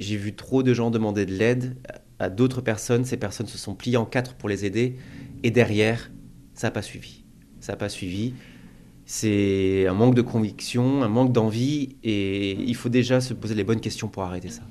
J'ai 0.00 0.16
vu 0.16 0.34
trop 0.34 0.62
de 0.62 0.72
gens 0.72 0.90
demander 0.90 1.26
de 1.26 1.34
l'aide 1.34 1.76
à 2.18 2.30
d'autres 2.30 2.62
personnes. 2.62 3.04
Ces 3.04 3.18
personnes 3.18 3.46
se 3.46 3.58
sont 3.58 3.74
pliées 3.74 3.98
en 3.98 4.06
quatre 4.06 4.34
pour 4.34 4.48
les 4.48 4.64
aider. 4.64 4.96
Et 5.42 5.50
derrière, 5.50 6.10
ça 6.54 6.68
n'a 6.68 6.70
pas 6.70 6.80
suivi. 6.80 7.24
Ça 7.60 7.74
n'a 7.74 7.76
pas 7.76 7.90
suivi. 7.90 8.32
C'est 9.04 9.86
un 9.86 9.92
manque 9.92 10.14
de 10.14 10.22
conviction, 10.22 11.02
un 11.02 11.08
manque 11.08 11.32
d'envie. 11.32 11.96
Et 12.02 12.52
il 12.52 12.74
faut 12.76 12.88
déjà 12.88 13.20
se 13.20 13.34
poser 13.34 13.54
les 13.54 13.62
bonnes 13.62 13.80
questions 13.80 14.08
pour 14.08 14.22
arrêter 14.22 14.48
ça. 14.48 14.62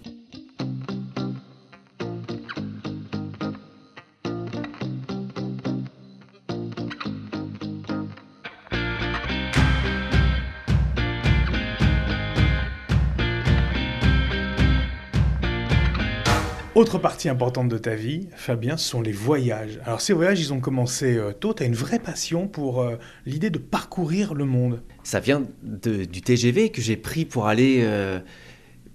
Autre 16.79 16.97
partie 16.97 17.27
importante 17.27 17.67
de 17.67 17.77
ta 17.77 17.93
vie, 17.93 18.29
Fabien, 18.37 18.77
sont 18.77 19.01
les 19.01 19.11
voyages. 19.11 19.81
Alors 19.83 19.99
ces 19.99 20.13
voyages, 20.13 20.39
ils 20.39 20.53
ont 20.53 20.61
commencé 20.61 21.17
euh, 21.17 21.33
tôt. 21.33 21.53
Tu 21.53 21.63
as 21.63 21.65
une 21.65 21.75
vraie 21.75 21.99
passion 21.99 22.47
pour 22.47 22.79
euh, 22.79 22.95
l'idée 23.25 23.49
de 23.49 23.57
parcourir 23.57 24.33
le 24.33 24.45
monde. 24.45 24.81
Ça 25.03 25.19
vient 25.19 25.43
du 25.61 26.21
TGV 26.21 26.69
que 26.69 26.79
j'ai 26.79 26.95
pris 26.95 27.25
pour 27.25 27.47
aller, 27.47 27.81
euh, 27.81 28.21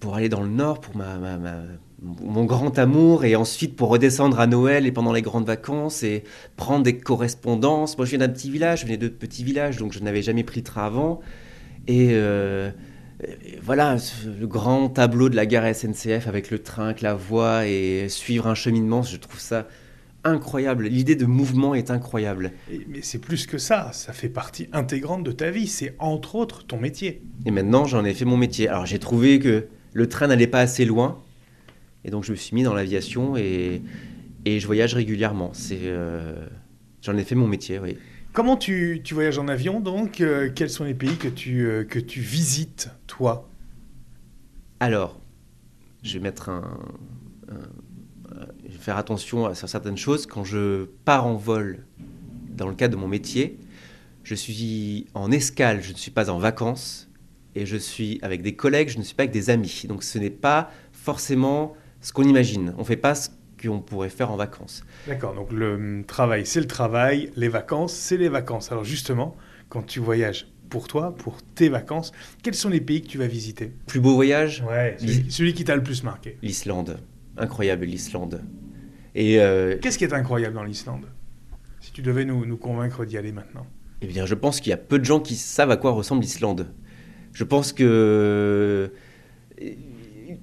pour 0.01 0.15
aller 0.15 0.31
dans 0.31 0.41
le 0.41 0.49
Nord, 0.49 0.81
pour 0.81 0.97
ma, 0.97 1.19
mon 2.01 2.47
grand 2.47 2.79
amour, 2.79 3.27
et 3.27 3.37
ensuite 3.37 3.77
pour 3.77 3.91
redescendre 3.91 4.41
à 4.41 4.47
Noël 4.47 4.87
et 4.87 4.91
pendant 4.91 5.13
les 5.13 5.21
grandes 5.21 5.47
vacances, 5.47 6.03
et 6.03 6.25
prendre 6.57 6.85
des 6.85 6.97
correspondances. 6.97 7.99
Moi, 7.99 8.07
je 8.07 8.17
viens 8.17 8.27
d'un 8.27 8.33
petit 8.33 8.51
village, 8.51 8.81
je 8.81 8.87
venais 8.87 8.97
de 8.97 9.09
petits 9.09 9.45
villages, 9.45 9.77
donc 9.77 9.93
je 9.93 10.01
n'avais 10.01 10.23
jamais 10.23 10.43
pris 10.43 10.63
de 10.63 10.67
train 10.67 10.87
avant. 10.87 11.21
Et 11.87 12.17
voilà, 13.63 13.99
ce- 13.99 14.29
le 14.29 14.47
grand 14.47 14.89
tableau 14.89 15.29
de 15.29 15.37
la 15.37 15.47
gare 15.47 15.65
SNCF 15.67 16.27
avec 16.27 16.51
le 16.51 16.59
train, 16.59 16.87
avec 16.87 17.01
la 17.01 17.15
voie, 17.15 17.67
et 17.67 18.09
suivre 18.09 18.47
un 18.47 18.55
cheminement, 18.55 19.03
je 19.03 19.17
trouve 19.17 19.39
ça 19.41 19.67
incroyable. 20.25 20.87
L'idée 20.87 21.17
de 21.17 21.27
mouvement 21.27 21.75
est 21.75 21.91
incroyable. 21.91 22.53
Et- 22.73 22.87
mais 22.89 23.01
c'est 23.03 23.19
plus 23.19 23.47
que 23.47 23.59
ça, 23.59 23.91
ça 23.93 24.13
fait 24.13 24.29
partie 24.31 24.69
intégrante 24.73 25.23
de 25.23 25.33
ta 25.33 25.51
vie. 25.51 25.67
C'est 25.67 25.95
entre 25.99 26.35
autres 26.35 26.65
ton 26.67 26.79
métier. 26.79 27.23
Et 27.47 27.51
maintenant, 27.51 27.85
j'en 27.85 28.05
ai 28.05 28.15
fait 28.15 28.25
mon 28.25 28.37
métier. 28.39 28.69
Alors, 28.69 28.87
j'ai 28.87 28.99
trouvé 28.99 29.39
que 29.39 29.67
le 29.93 30.09
train 30.09 30.27
n'allait 30.27 30.47
pas 30.47 30.61
assez 30.61 30.85
loin. 30.85 31.23
Et 32.07 32.11
donc, 32.11 32.25
je 32.25 32.33
me 32.33 32.37
suis 32.37 32.55
mis 32.55 32.63
dans 32.63 32.75
l'aviation 32.75 33.37
et, 33.37 33.83
et 34.45 34.61
je 34.61 34.67
voyage 34.67 34.95
régulièrement. 34.95 35.51
C'est, 35.55 35.79
euh, 35.83 36.35
j'en 37.03 37.17
ai 37.17 37.25
fait 37.25 37.35
mon 37.35 37.47
métier, 37.47 37.79
oui. 37.79 37.97
Comment 38.35 38.57
tu, 38.57 39.01
tu 39.05 39.15
voyages 39.15 39.39
en 39.39 39.47
avion 39.47 39.79
donc 39.79 40.21
Euh, 40.21 40.51
Quels 40.53 40.69
sont 40.69 40.83
les 40.83 40.93
pays 40.93 41.17
que 41.17 41.29
tu, 41.29 41.65
euh, 41.67 41.85
que 41.85 42.01
tu 42.01 42.21
visites, 42.21 42.91
toi? 43.07 43.49
Alors, 44.81 45.21
je 46.03 46.15
vais 46.15 46.21
mettre 46.21 46.49
un, 46.49 46.79
faire 48.85 48.99
attention 48.99 49.47
à 49.47 49.55
certaines 49.55 49.97
choses. 49.97 50.27
Quand 50.27 50.45
je 50.45 50.87
pars 51.07 51.27
en 51.27 51.37
vol, 51.37 51.87
dans 52.51 52.69
le 52.69 52.75
cadre 52.75 52.95
de 52.97 53.01
mon 53.01 53.09
métier, 53.09 53.59
je 54.25 54.35
suis 54.35 55.07
en 55.15 55.31
escale, 55.31 55.81
je 55.81 55.93
ne 55.93 55.97
suis 55.97 56.11
pas 56.11 56.29
en 56.29 56.39
vacances. 56.39 57.09
Et 57.55 57.67
je 57.67 57.77
suis 57.77 58.19
avec 58.23 58.43
des 58.43 58.57
collègues, 58.57 58.89
je 58.89 58.99
ne 58.99 59.05
suis 59.05 59.15
pas 59.15 59.23
avec 59.23 59.33
des 59.33 59.49
amis. 59.49 59.85
Donc, 59.89 60.03
ce 60.03 60.19
n'est 60.19 60.29
pas 60.29 60.71
forcément 60.93 61.75
ce 62.01 62.13
qu'on 62.13 62.25
imagine. 62.25 62.75
On 62.77 62.81
ne 62.81 62.85
fait 62.85 62.97
pas 62.97 63.15
ce 63.15 63.31
qu'on 63.69 63.81
pourrait 63.81 64.09
faire 64.09 64.31
en 64.31 64.37
vacances. 64.37 64.85
D'accord, 65.07 65.35
donc 65.35 65.53
le 65.53 65.75
hum, 65.75 66.05
travail, 66.05 66.47
c'est 66.47 66.61
le 66.61 66.67
travail, 66.67 67.31
les 67.37 67.49
vacances, 67.49 67.93
c'est 67.95 68.17
les 68.17 68.29
vacances. 68.29 68.71
Alors 68.73 68.85
justement, 68.85 69.37
quand 69.69 69.83
tu 69.83 70.01
voyages 70.01 70.47
pour 70.71 70.89
toi, 70.89 71.15
pour 71.15 71.43
tes 71.55 71.69
vacances, 71.69 72.13
quels 72.43 72.55
sont 72.55 72.69
les 72.69 72.81
pays 72.81 73.03
que 73.03 73.09
tu 73.09 73.19
vas 73.19 73.27
visiter? 73.27 73.73
Plus 73.87 74.01
beau 74.01 74.15
voyage? 74.15 74.65
Ouais, 74.69 74.97
celui, 74.99 75.31
celui 75.31 75.55
qui 75.55 75.65
t'a 75.65 75.77
le 75.77 75.83
plus 75.83 76.03
marqué. 76.03 76.37
L'Islande. 76.43 76.99
Incroyable, 77.37 77.85
l'Islande. 77.85 78.43
Et 79.15 79.41
euh, 79.41 79.77
Qu'est-ce 79.81 79.99
qui 79.99 80.05
est 80.05 80.13
incroyable 80.13 80.55
dans 80.55 80.65
l'Islande? 80.65 81.07
Si 81.81 81.93
tu 81.93 82.03
devais 82.03 82.25
nous, 82.25 82.47
nous 82.47 82.57
convaincre 82.57 83.05
d'y 83.05 83.17
aller 83.19 83.33
maintenant. 83.33 83.67
eh 84.01 84.07
bien, 84.07 84.27
je 84.27 84.35
pense 84.35 84.61
qu'il 84.61 84.71
y 84.71 84.73
a 84.73 84.77
peu 84.79 84.99
de 84.99 85.05
gens 85.05 85.21
qui 85.21 85.37
savent 85.37 85.71
à 85.71 85.77
quoi 85.77 85.93
ressemble 85.93 86.23
l'Islande. 86.23 86.67
Je 87.33 87.45
pense 87.45 87.73
que. 87.73 88.91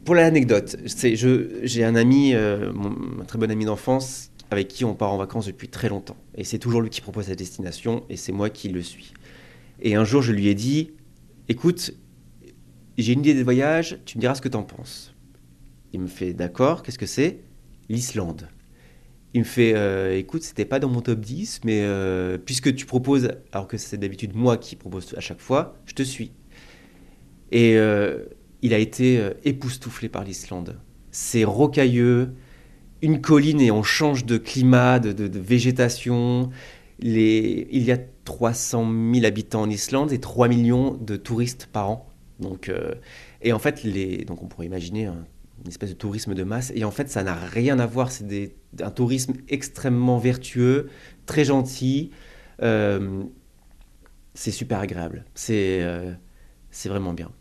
Pour 0.06 0.16
l'anecdote, 0.16 0.78
j'ai 1.64 1.84
un 1.84 1.96
ami, 1.96 2.34
euh, 2.34 2.72
un 3.20 3.26
très 3.26 3.38
bon 3.38 3.50
ami 3.50 3.66
d'enfance, 3.66 4.32
avec 4.50 4.68
qui 4.68 4.86
on 4.86 4.96
part 4.96 5.12
en 5.12 5.18
vacances 5.18 5.46
depuis 5.48 5.70
très 5.70 5.90
longtemps. 5.90 6.18
Et 6.36 6.44
c'est 6.44 6.60
toujours 6.60 6.82
lui 6.82 6.90
qui 6.90 7.02
propose 7.02 7.30
la 7.30 7.36
destination, 7.36 8.04
et 8.10 8.18
c'est 8.18 8.32
moi 8.32 8.50
qui 8.50 8.70
le 8.70 8.82
suis. 8.82 9.14
Et 9.82 9.96
un 9.96 10.04
jour, 10.04 10.22
je 10.22 10.34
lui 10.34 10.48
ai 10.48 10.56
dit 10.56 10.92
Écoute, 11.48 11.94
j'ai 12.98 13.14
une 13.14 13.20
idée 13.20 13.34
de 13.34 13.44
voyage, 13.44 14.00
tu 14.06 14.18
me 14.18 14.22
diras 14.22 14.36
ce 14.36 14.42
que 14.42 14.50
tu 14.50 14.58
en 14.58 14.64
penses. 14.64 15.16
Il 15.94 16.02
me 16.02 16.08
fait 16.08 16.34
D'accord, 16.34 16.84
qu'est-ce 16.84 17.00
que 17.00 17.06
c'est? 17.06 17.40
L'Islande. 17.90 18.48
Il 19.34 19.42
me 19.42 19.46
fait 19.46 19.74
euh, 19.76 20.18
Écoute, 20.18 20.44
c'était 20.44 20.66
pas 20.66 20.80
dans 20.80 20.90
mon 20.90 21.02
top 21.02 21.20
10, 21.20 21.62
mais 21.64 21.82
euh, 21.84 22.38
puisque 22.38 22.76
tu 22.76 22.86
proposes, 22.86 23.32
alors 23.52 23.68
que 23.68 23.78
c'est 23.78 23.98
d'habitude 23.98 24.36
moi 24.36 24.58
qui 24.58 24.76
propose 24.76 25.14
à 25.16 25.22
chaque 25.22 25.40
fois, 25.40 25.76
je 25.86 25.94
te 25.94 26.04
suis. 26.04 26.32
Et 27.52 27.78
euh, 27.78 28.26
il 28.62 28.74
a 28.74 28.78
été 28.78 29.18
euh, 29.20 29.32
époustouflé 29.44 30.10
par 30.10 30.24
l'Islande. 30.24 30.80
C'est 31.12 31.44
rocailleux, 31.44 32.34
une 33.02 33.22
colline 33.22 33.62
et 33.62 33.72
on 33.72 33.84
change 33.84 34.26
de 34.26 34.38
climat, 34.38 35.00
de, 35.00 35.40
végétation. 35.40 36.50
Il 37.00 37.84
y 37.84 37.92
a 37.92 37.98
300 38.26 38.88
000 39.14 39.26
habitants 39.26 39.62
en 39.64 39.70
Islande 39.70 40.12
et 40.12 40.20
3 40.20 40.48
millions 40.48 40.94
de 40.94 41.16
touristes 41.18 41.68
par 41.72 41.90
an. 41.90 42.08
Donc, 42.40 42.70
euh, 42.70 42.94
et 43.42 43.54
en 43.54 43.60
fait. 43.60 43.86
Donc 44.26 44.44
on 44.44 44.48
pourrait 44.48 44.68
imaginer 44.68 45.06
un- 45.08 45.26
une 45.64 45.68
espèce 45.70 45.90
de 45.90 45.96
tourisme 45.96 46.34
de 46.34 46.44
masse. 46.44 46.72
Et 46.76 46.84
en 46.84 46.92
fait, 46.92 47.10
ça 47.10 47.24
n'a 47.24 47.36
rien 47.36 47.80
à 47.80 47.86
voir. 47.86 48.12
C'est 48.12 48.56
un 48.82 48.92
tourisme 48.92 49.34
extrêmement 49.50 50.18
vertueux, 50.18 50.90
très 51.26 51.44
gentil. 51.46 52.12
Euh, 52.62 53.24
c'est 54.34 54.52
super 54.52 54.80
agréable. 54.80 55.26
C'est 55.34 55.84
vraiment 56.86 57.14
bien. 57.14 57.32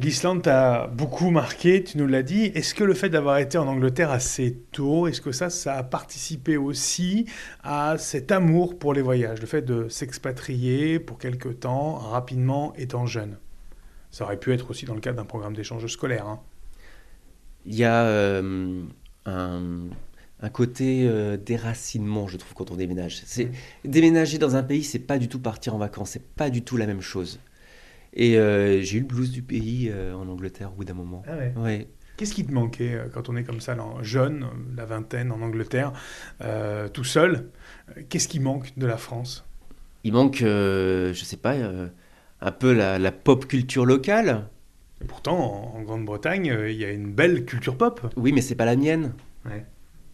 L'Islande 0.00 0.42
t'a 0.42 0.86
beaucoup 0.86 1.30
marqué, 1.30 1.82
tu 1.82 1.98
nous 1.98 2.06
l'as 2.06 2.22
dit. 2.22 2.44
Est-ce 2.54 2.72
que 2.72 2.84
le 2.84 2.94
fait 2.94 3.08
d'avoir 3.08 3.38
été 3.38 3.58
en 3.58 3.66
Angleterre 3.66 4.12
assez 4.12 4.54
tôt, 4.70 5.08
est-ce 5.08 5.20
que 5.20 5.32
ça, 5.32 5.50
ça 5.50 5.74
a 5.74 5.82
participé 5.82 6.56
aussi 6.56 7.26
à 7.64 7.98
cet 7.98 8.30
amour 8.30 8.78
pour 8.78 8.94
les 8.94 9.02
voyages, 9.02 9.40
le 9.40 9.46
fait 9.48 9.62
de 9.62 9.88
s'expatrier 9.88 11.00
pour 11.00 11.18
quelque 11.18 11.48
temps, 11.48 11.94
rapidement, 11.96 12.74
étant 12.76 13.06
jeune? 13.06 13.38
Ça 14.12 14.22
aurait 14.22 14.38
pu 14.38 14.52
être 14.52 14.70
aussi 14.70 14.86
dans 14.86 14.94
le 14.94 15.00
cadre 15.00 15.16
d'un 15.16 15.24
programme 15.24 15.54
d'échange 15.54 15.84
scolaire. 15.88 16.26
hein. 16.28 16.40
Il 17.66 17.74
y 17.74 17.84
a 17.84 18.04
euh, 18.04 18.84
un, 19.26 19.88
un 20.40 20.48
côté 20.48 21.08
euh, 21.08 21.36
déracinement, 21.36 22.28
je 22.28 22.36
trouve, 22.36 22.54
quand 22.54 22.70
on 22.70 22.76
déménage. 22.76 23.20
C'est 23.26 23.50
déménager 23.84 24.38
dans 24.38 24.54
un 24.54 24.62
pays, 24.62 24.84
c'est 24.84 25.00
pas 25.00 25.18
du 25.18 25.28
tout 25.28 25.40
partir 25.40 25.74
en 25.74 25.78
vacances, 25.78 26.10
c'est 26.10 26.24
pas 26.36 26.50
du 26.50 26.62
tout 26.62 26.76
la 26.76 26.86
même 26.86 27.00
chose. 27.00 27.40
Et 28.14 28.38
euh, 28.38 28.80
j'ai 28.80 28.98
eu 28.98 29.00
le 29.00 29.06
blues 29.06 29.30
du 29.30 29.42
pays 29.42 29.90
euh, 29.92 30.14
en 30.14 30.28
Angleterre 30.28 30.72
au 30.72 30.76
bout 30.76 30.84
d'un 30.84 30.94
moment. 30.94 31.22
Ah 31.26 31.36
ouais. 31.36 31.52
Ouais. 31.56 31.88
Qu'est-ce 32.16 32.34
qui 32.34 32.44
te 32.44 32.52
manquait 32.52 32.94
euh, 32.94 33.06
quand 33.12 33.28
on 33.28 33.36
est 33.36 33.44
comme 33.44 33.60
ça, 33.60 33.74
là, 33.76 33.84
jeune, 34.02 34.46
la 34.76 34.84
vingtaine, 34.86 35.30
en 35.30 35.40
Angleterre, 35.40 35.92
euh, 36.40 36.88
tout 36.88 37.04
seul 37.04 37.48
Qu'est-ce 38.08 38.26
qui 38.28 38.40
manque 38.40 38.76
de 38.76 38.86
la 38.86 38.96
France? 38.96 39.44
Il 40.04 40.12
manque, 40.12 40.42
euh, 40.42 41.12
je 41.14 41.24
sais 41.24 41.36
pas, 41.36 41.54
euh, 41.54 41.88
un 42.40 42.50
peu 42.50 42.72
la, 42.72 42.98
la 42.98 43.12
pop 43.12 43.46
culture 43.46 43.84
locale. 43.86 44.48
Et 45.00 45.04
Pourtant, 45.04 45.38
en, 45.74 45.78
en 45.78 45.82
Grande-Bretagne, 45.82 46.50
euh, 46.50 46.70
il 46.70 46.78
y 46.78 46.84
a 46.84 46.90
une 46.90 47.12
belle 47.12 47.44
culture 47.44 47.76
pop. 47.76 48.12
Oui, 48.16 48.32
mais 48.32 48.40
c'est 48.40 48.56
pas 48.56 48.64
la 48.64 48.74
mienne. 48.76 49.12
Ouais. 49.44 49.64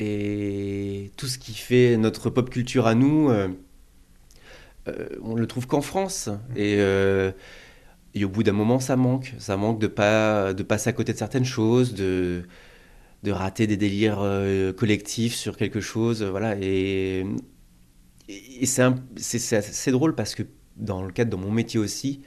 Et 0.00 1.11
tout 1.16 1.26
ce 1.26 1.38
qui 1.38 1.54
fait 1.54 1.96
notre 1.96 2.28
pop 2.28 2.50
culture 2.50 2.87
à 2.87 2.94
nous, 2.94 3.30
euh, 3.30 3.48
euh, 4.88 5.09
on 5.22 5.37
le 5.37 5.46
trouve 5.46 5.66
qu'en 5.66 5.80
France. 5.80 6.28
Et, 6.57 6.76
euh, 6.80 7.33
et 8.14 8.24
au 8.24 8.29
bout 8.29 8.42
d'un 8.42 8.53
moment, 8.53 8.81
ça 8.81 8.96
manque. 8.96 9.35
Ça 9.38 9.57
manque 9.57 9.81
de 9.81 9.87
pas 9.87 10.55
de 10.55 10.62
passer 10.62 10.90
à 10.90 10.92
côté 10.92 11.12
de 11.12 11.18
certaines 11.18 11.44
choses, 11.44 11.94
de 11.94 12.44
de 13.24 13.31
rater 13.33 13.66
des 13.66 13.79
délires 13.79 14.20
euh, 14.20 14.72
collectifs 14.72 15.35
sur 15.35 15.57
quelque 15.57 15.81
chose. 15.81 16.22
Voilà. 16.22 16.57
Et, 16.61 17.24
et 18.29 18.66
c'est 18.66 19.57
assez 19.57 19.90
drôle 19.90 20.14
parce 20.14 20.35
que 20.35 20.42
dans 20.77 21.03
le 21.03 21.11
cadre 21.11 21.31
de 21.31 21.37
mon 21.37 21.50
métier 21.50 21.81
aussi, 21.81 22.20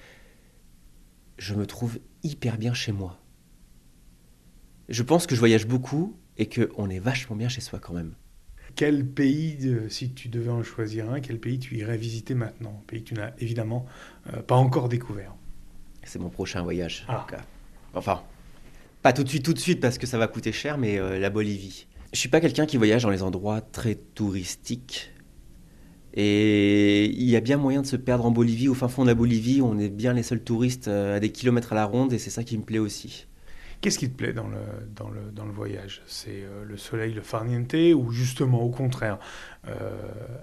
je 1.37 1.53
me 1.53 1.67
trouve 1.67 1.99
hyper 2.23 2.57
bien 2.57 2.73
chez 2.73 2.91
moi. 2.91 3.21
Je 4.89 5.03
pense 5.03 5.27
que 5.27 5.35
je 5.35 5.39
voyage 5.39 5.67
beaucoup 5.67 6.17
et 6.37 6.49
qu'on 6.49 6.89
est 6.89 6.99
vachement 6.99 7.35
bien 7.35 7.49
chez 7.49 7.61
soi 7.61 7.79
quand 7.79 7.93
même. 7.93 8.15
Quel 8.75 9.05
pays, 9.05 9.57
euh, 9.65 9.89
si 9.89 10.13
tu 10.13 10.29
devais 10.29 10.49
en 10.49 10.63
choisir 10.63 11.09
un, 11.11 11.19
quel 11.19 11.39
pays 11.39 11.59
tu 11.59 11.77
irais 11.77 11.97
visiter 11.97 12.33
maintenant? 12.35 12.81
Un 12.81 12.85
pays 12.87 13.03
que 13.03 13.09
tu 13.09 13.13
n'as 13.13 13.33
évidemment 13.39 13.85
euh, 14.33 14.41
pas 14.41 14.55
encore 14.55 14.89
découvert. 14.89 15.35
C'est 16.07 16.19
mon 16.19 16.29
prochain 16.29 16.63
voyage. 16.63 17.05
Ah. 17.09 17.27
Enfin, 17.93 18.23
pas 19.01 19.11
tout 19.11 19.23
de 19.23 19.29
suite, 19.29 19.43
tout 19.43 19.53
de 19.53 19.59
suite, 19.59 19.81
parce 19.81 19.97
que 19.97 20.07
ça 20.07 20.17
va 20.17 20.27
coûter 20.27 20.53
cher, 20.53 20.77
mais 20.77 20.97
euh, 20.97 21.19
la 21.19 21.29
Bolivie. 21.29 21.87
Je 22.13 22.19
suis 22.19 22.29
pas 22.29 22.39
quelqu'un 22.39 22.65
qui 22.65 22.77
voyage 22.77 23.03
dans 23.03 23.09
les 23.09 23.23
endroits 23.23 23.59
très 23.59 23.95
touristiques. 23.95 25.11
Et 26.13 27.05
il 27.05 27.29
y 27.29 27.35
a 27.35 27.41
bien 27.41 27.57
moyen 27.57 27.81
de 27.81 27.87
se 27.87 27.97
perdre 27.97 28.25
en 28.25 28.31
Bolivie. 28.31 28.69
Au 28.69 28.73
fin 28.73 28.87
fond 28.87 29.03
de 29.03 29.09
la 29.09 29.15
Bolivie, 29.15 29.61
on 29.61 29.77
est 29.77 29.89
bien 29.89 30.13
les 30.13 30.23
seuls 30.23 30.43
touristes 30.43 30.87
euh, 30.87 31.17
à 31.17 31.19
des 31.19 31.31
kilomètres 31.31 31.73
à 31.73 31.75
la 31.75 31.85
ronde, 31.85 32.13
et 32.13 32.19
c'est 32.19 32.29
ça 32.29 32.43
qui 32.43 32.57
me 32.57 32.63
plaît 32.63 32.79
aussi. 32.79 33.27
Qu'est-ce 33.81 33.99
qui 33.99 34.09
te 34.09 34.15
plaît 34.15 34.33
dans 34.33 34.47
le, 34.47 34.57
dans 34.95 35.09
le, 35.09 35.29
dans 35.31 35.45
le 35.45 35.51
voyage? 35.51 36.01
C'est 36.07 36.43
euh, 36.43 36.63
le 36.63 36.77
soleil, 36.77 37.13
le 37.13 37.21
farniente, 37.21 37.75
ou 37.95 38.11
justement 38.11 38.61
au 38.63 38.69
contraire, 38.69 39.19
euh, 39.67 39.91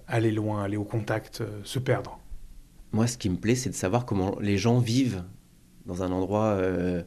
aller 0.06 0.30
loin, 0.30 0.62
aller 0.62 0.76
au 0.76 0.84
contact, 0.84 1.42
se 1.64 1.78
perdre? 1.78 2.20
Moi, 2.92 3.08
ce 3.08 3.18
qui 3.18 3.28
me 3.28 3.36
plaît, 3.36 3.56
c'est 3.56 3.70
de 3.70 3.74
savoir 3.74 4.06
comment 4.06 4.38
les 4.40 4.56
gens 4.56 4.78
vivent 4.78 5.24
dans 5.86 6.02
un 6.02 6.10
endroit 6.12 6.46
euh, 6.58 7.02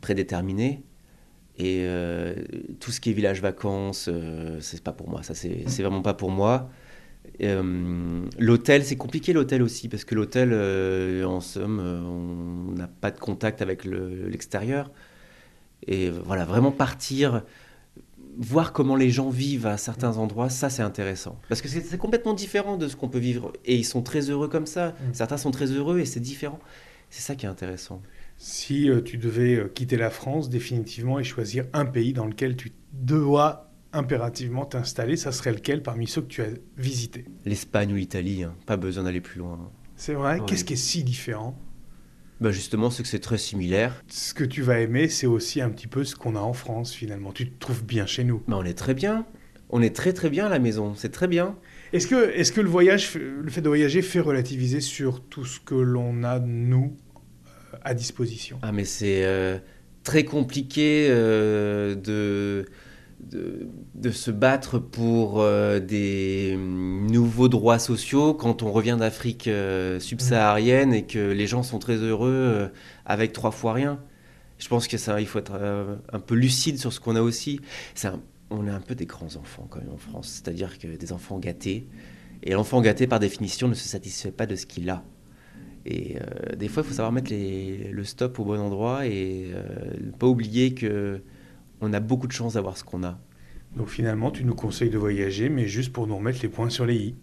prédéterminé. 0.00 0.82
Et 1.58 1.80
euh, 1.84 2.34
tout 2.80 2.90
ce 2.90 3.00
qui 3.00 3.10
est 3.10 3.12
village 3.14 3.40
vacances, 3.40 4.08
euh, 4.12 4.58
c'est 4.60 4.82
pas 4.82 4.92
pour 4.92 5.08
moi. 5.08 5.22
Ça, 5.22 5.34
c'est 5.34 5.64
vraiment 5.82 6.02
pas 6.02 6.14
pour 6.14 6.30
moi. 6.30 6.68
Euh, 7.42 8.24
l'hôtel, 8.38 8.84
c'est 8.84 8.96
compliqué 8.96 9.32
l'hôtel 9.32 9.62
aussi 9.62 9.88
parce 9.88 10.04
que 10.04 10.14
l'hôtel, 10.14 10.50
euh, 10.52 11.24
en 11.24 11.40
somme, 11.40 11.80
euh, 11.80 12.00
on 12.02 12.72
n'a 12.72 12.86
pas 12.88 13.10
de 13.10 13.18
contact 13.18 13.62
avec 13.62 13.84
le- 13.84 14.28
l'extérieur. 14.28 14.90
Et 15.86 16.10
voilà, 16.10 16.44
vraiment 16.44 16.72
partir 16.72 17.42
voir 18.38 18.74
comment 18.74 18.96
les 18.96 19.08
gens 19.08 19.30
vivent 19.30 19.66
à 19.66 19.78
certains 19.78 20.18
endroits, 20.18 20.50
ça 20.50 20.68
c'est 20.68 20.82
intéressant. 20.82 21.40
Parce 21.48 21.62
que 21.62 21.68
c'est 21.68 21.96
complètement 21.96 22.34
différent 22.34 22.76
de 22.76 22.86
ce 22.86 22.94
qu'on 22.94 23.08
peut 23.08 23.18
vivre. 23.18 23.50
Et 23.64 23.76
ils 23.76 23.84
sont 23.84 24.02
très 24.02 24.28
heureux 24.28 24.48
comme 24.48 24.66
ça. 24.66 24.88
Mm. 24.88 25.14
Certains 25.14 25.38
sont 25.38 25.50
très 25.50 25.66
heureux 25.66 26.00
et 26.00 26.04
c'est 26.04 26.20
différent. 26.20 26.58
C'est 27.10 27.22
ça 27.22 27.34
qui 27.34 27.46
est 27.46 27.48
intéressant. 27.48 28.02
Si 28.38 28.90
euh, 28.90 29.00
tu 29.00 29.16
devais 29.16 29.56
euh, 29.56 29.68
quitter 29.68 29.96
la 29.96 30.10
France 30.10 30.50
définitivement 30.50 31.18
et 31.18 31.24
choisir 31.24 31.64
un 31.72 31.86
pays 31.86 32.12
dans 32.12 32.26
lequel 32.26 32.56
tu 32.56 32.72
dois 32.92 33.70
impérativement 33.92 34.66
t'installer, 34.66 35.16
ça 35.16 35.32
serait 35.32 35.52
lequel 35.52 35.82
parmi 35.82 36.06
ceux 36.06 36.20
que 36.22 36.26
tu 36.26 36.42
as 36.42 36.48
visités? 36.76 37.24
L'Espagne 37.44 37.92
ou 37.92 37.96
l'Italie, 37.96 38.42
hein. 38.42 38.54
pas 38.66 38.76
besoin 38.76 39.04
d'aller 39.04 39.22
plus 39.22 39.38
loin. 39.38 39.70
C'est 39.96 40.14
vrai? 40.14 40.40
Qu'est-ce 40.46 40.64
qui 40.64 40.74
est 40.74 40.76
si 40.76 41.02
différent? 41.02 41.58
Bah 42.38 42.52
justement, 42.52 42.90
c'est 42.90 43.02
que 43.02 43.08
c'est 43.08 43.20
très 43.20 43.38
similaire. 43.38 44.04
Ce 44.08 44.34
que 44.34 44.44
tu 44.44 44.60
vas 44.60 44.80
aimer, 44.80 45.08
c'est 45.08 45.26
aussi 45.26 45.62
un 45.62 45.70
petit 45.70 45.86
peu 45.86 46.04
ce 46.04 46.14
qu'on 46.14 46.36
a 46.36 46.40
en 46.40 46.52
France 46.52 46.92
finalement. 46.92 47.32
Tu 47.32 47.50
te 47.50 47.58
trouves 47.58 47.82
bien 47.82 48.04
chez 48.04 48.24
nous. 48.24 48.42
Bah 48.46 48.56
on 48.58 48.64
est 48.64 48.76
très 48.76 48.92
bien. 48.92 49.24
On 49.70 49.80
est 49.80 49.96
très 49.96 50.12
très 50.12 50.28
bien 50.28 50.46
à 50.46 50.48
la 50.50 50.58
maison. 50.58 50.94
C'est 50.94 51.08
très 51.10 51.28
bien. 51.28 51.56
Est-ce 51.92 52.06
que, 52.06 52.30
est 52.36 52.52
que 52.52 52.60
le 52.60 52.68
voyage, 52.68 53.14
le 53.14 53.50
fait 53.50 53.60
de 53.60 53.68
voyager 53.68 54.02
fait 54.02 54.20
relativiser 54.20 54.80
sur 54.80 55.20
tout 55.20 55.44
ce 55.44 55.60
que 55.60 55.74
l'on 55.74 56.24
a, 56.24 56.38
nous, 56.40 56.96
à 57.84 57.94
disposition? 57.94 58.58
Ah 58.62 58.72
mais 58.72 58.84
c'est 58.84 59.24
euh, 59.24 59.58
très 60.02 60.24
compliqué 60.24 61.06
euh, 61.10 61.94
de 61.94 62.66
de, 63.18 64.10
se 64.10 64.30
battre 64.30 64.78
pour 64.78 65.40
euh, 65.40 65.80
des 65.80 66.54
nouveaux 66.56 67.48
droits 67.48 67.78
sociaux 67.78 68.34
quand 68.34 68.62
on 68.62 68.70
revient 68.70 68.96
d'Afrique 69.00 69.48
subsaharienne 69.98 70.92
et 70.92 71.06
que 71.06 71.32
les 71.32 71.46
gens 71.46 71.62
sont 71.62 71.78
très 71.78 71.96
heureux 71.96 72.70
avec 73.04 73.32
trois 73.32 73.50
fois 73.50 73.72
rien. 73.72 74.00
Je 74.58 74.68
pense 74.68 74.86
que 74.86 74.96
ça, 74.96 75.20
il 75.20 75.26
faut 75.26 75.38
être 75.38 75.58
un 76.12 76.20
peu 76.20 76.34
lucide 76.34 76.78
sur 76.78 76.92
ce 76.92 77.00
qu'on 77.00 77.16
a 77.16 77.22
aussi. 77.22 77.60
On 78.50 78.66
est 78.66 78.70
un 78.70 78.80
peu 78.80 78.94
des 78.94 79.06
grands 79.06 79.36
enfants 79.36 79.66
quand 79.68 79.80
même 79.80 79.92
en 79.92 79.98
France, 79.98 80.28
c'est-à-dire 80.28 80.78
que 80.78 80.88
des 80.88 81.12
enfants 81.12 81.38
gâtés. 81.38 81.88
Et 82.42 82.52
l'enfant 82.52 82.80
gâté, 82.80 83.06
par 83.06 83.18
définition, 83.18 83.68
ne 83.68 83.74
se 83.74 83.88
satisfait 83.88 84.30
pas 84.30 84.46
de 84.46 84.56
ce 84.56 84.66
qu'il 84.66 84.88
a. 84.90 85.04
Et 85.84 86.16
des 86.56 86.68
fois, 86.68 86.82
il 86.82 86.88
faut 86.88 86.94
savoir 86.94 87.12
mettre 87.12 87.32
le 87.32 88.04
stop 88.04 88.38
au 88.38 88.44
bon 88.44 88.58
endroit 88.60 89.06
et 89.06 89.52
ne 90.00 90.10
pas 90.10 90.26
oublier 90.26 90.74
que 90.74 91.22
on 91.80 91.92
a 91.92 92.00
beaucoup 92.00 92.26
de 92.26 92.32
chance 92.32 92.54
d'avoir 92.54 92.76
ce 92.76 92.84
qu'on 92.84 93.04
a. 93.04 93.18
Donc 93.76 93.88
finalement, 93.88 94.30
tu 94.30 94.44
nous 94.44 94.54
conseilles 94.54 94.90
de 94.90 94.98
voyager, 94.98 95.48
mais 95.48 95.66
juste 95.68 95.92
pour 95.92 96.06
nous 96.06 96.16
remettre 96.16 96.40
les 96.42 96.48
points 96.48 96.70
sur 96.70 96.86
les 96.86 96.96
i. 96.96 97.14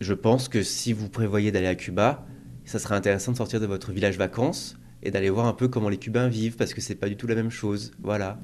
Je 0.00 0.14
pense 0.14 0.48
que 0.48 0.62
si 0.62 0.92
vous 0.92 1.08
prévoyez 1.08 1.52
d'aller 1.52 1.66
à 1.66 1.74
Cuba, 1.74 2.26
ça 2.64 2.78
serait 2.78 2.94
intéressant 2.94 3.32
de 3.32 3.36
sortir 3.36 3.60
de 3.60 3.66
votre 3.66 3.92
village 3.92 4.16
vacances 4.16 4.78
et 5.02 5.10
d'aller 5.10 5.30
voir 5.30 5.46
un 5.46 5.52
peu 5.52 5.68
comment 5.68 5.88
les 5.88 5.98
Cubains 5.98 6.28
vivent, 6.28 6.56
parce 6.56 6.72
que 6.72 6.80
c'est 6.80 6.94
pas 6.94 7.08
du 7.08 7.16
tout 7.16 7.26
la 7.26 7.34
même 7.34 7.50
chose. 7.50 7.92
Voilà. 8.02 8.40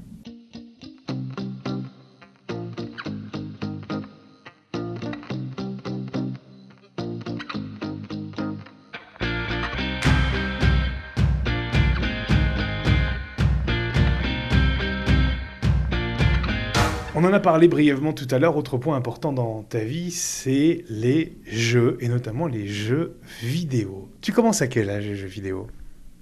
En 17.27 17.33
a 17.33 17.41
parlé 17.41 17.69
brièvement 17.69 18.13
tout 18.13 18.29
à 18.31 18.39
l'heure. 18.39 18.57
Autre 18.57 18.79
point 18.79 18.97
important 18.97 19.33
dans 19.33 19.63
ta 19.63 19.81
vie, 19.81 20.11
c'est 20.11 20.85
les 20.89 21.37
jeux, 21.47 21.97
et 22.01 22.09
notamment 22.09 22.47
les 22.47 22.67
jeux 22.69 23.17
vidéo. 23.43 24.09
Tu 24.21 24.33
commences 24.33 24.63
à 24.63 24.67
quel 24.67 24.91
âge 24.91 25.07
les 25.07 25.17
jeux 25.17 25.27
vidéo? 25.27 25.67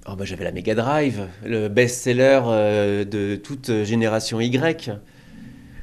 Oh 0.07 0.17
bah, 0.17 0.25
J'avais 0.25 0.45
la 0.45 0.53
Mega 0.53 0.75
Drive, 0.75 1.29
le 1.45 1.69
best-seller 1.69 2.41
euh, 2.47 3.05
de 3.05 3.37
toute 3.37 3.85
génération 3.85 4.41
Y. 4.41 4.91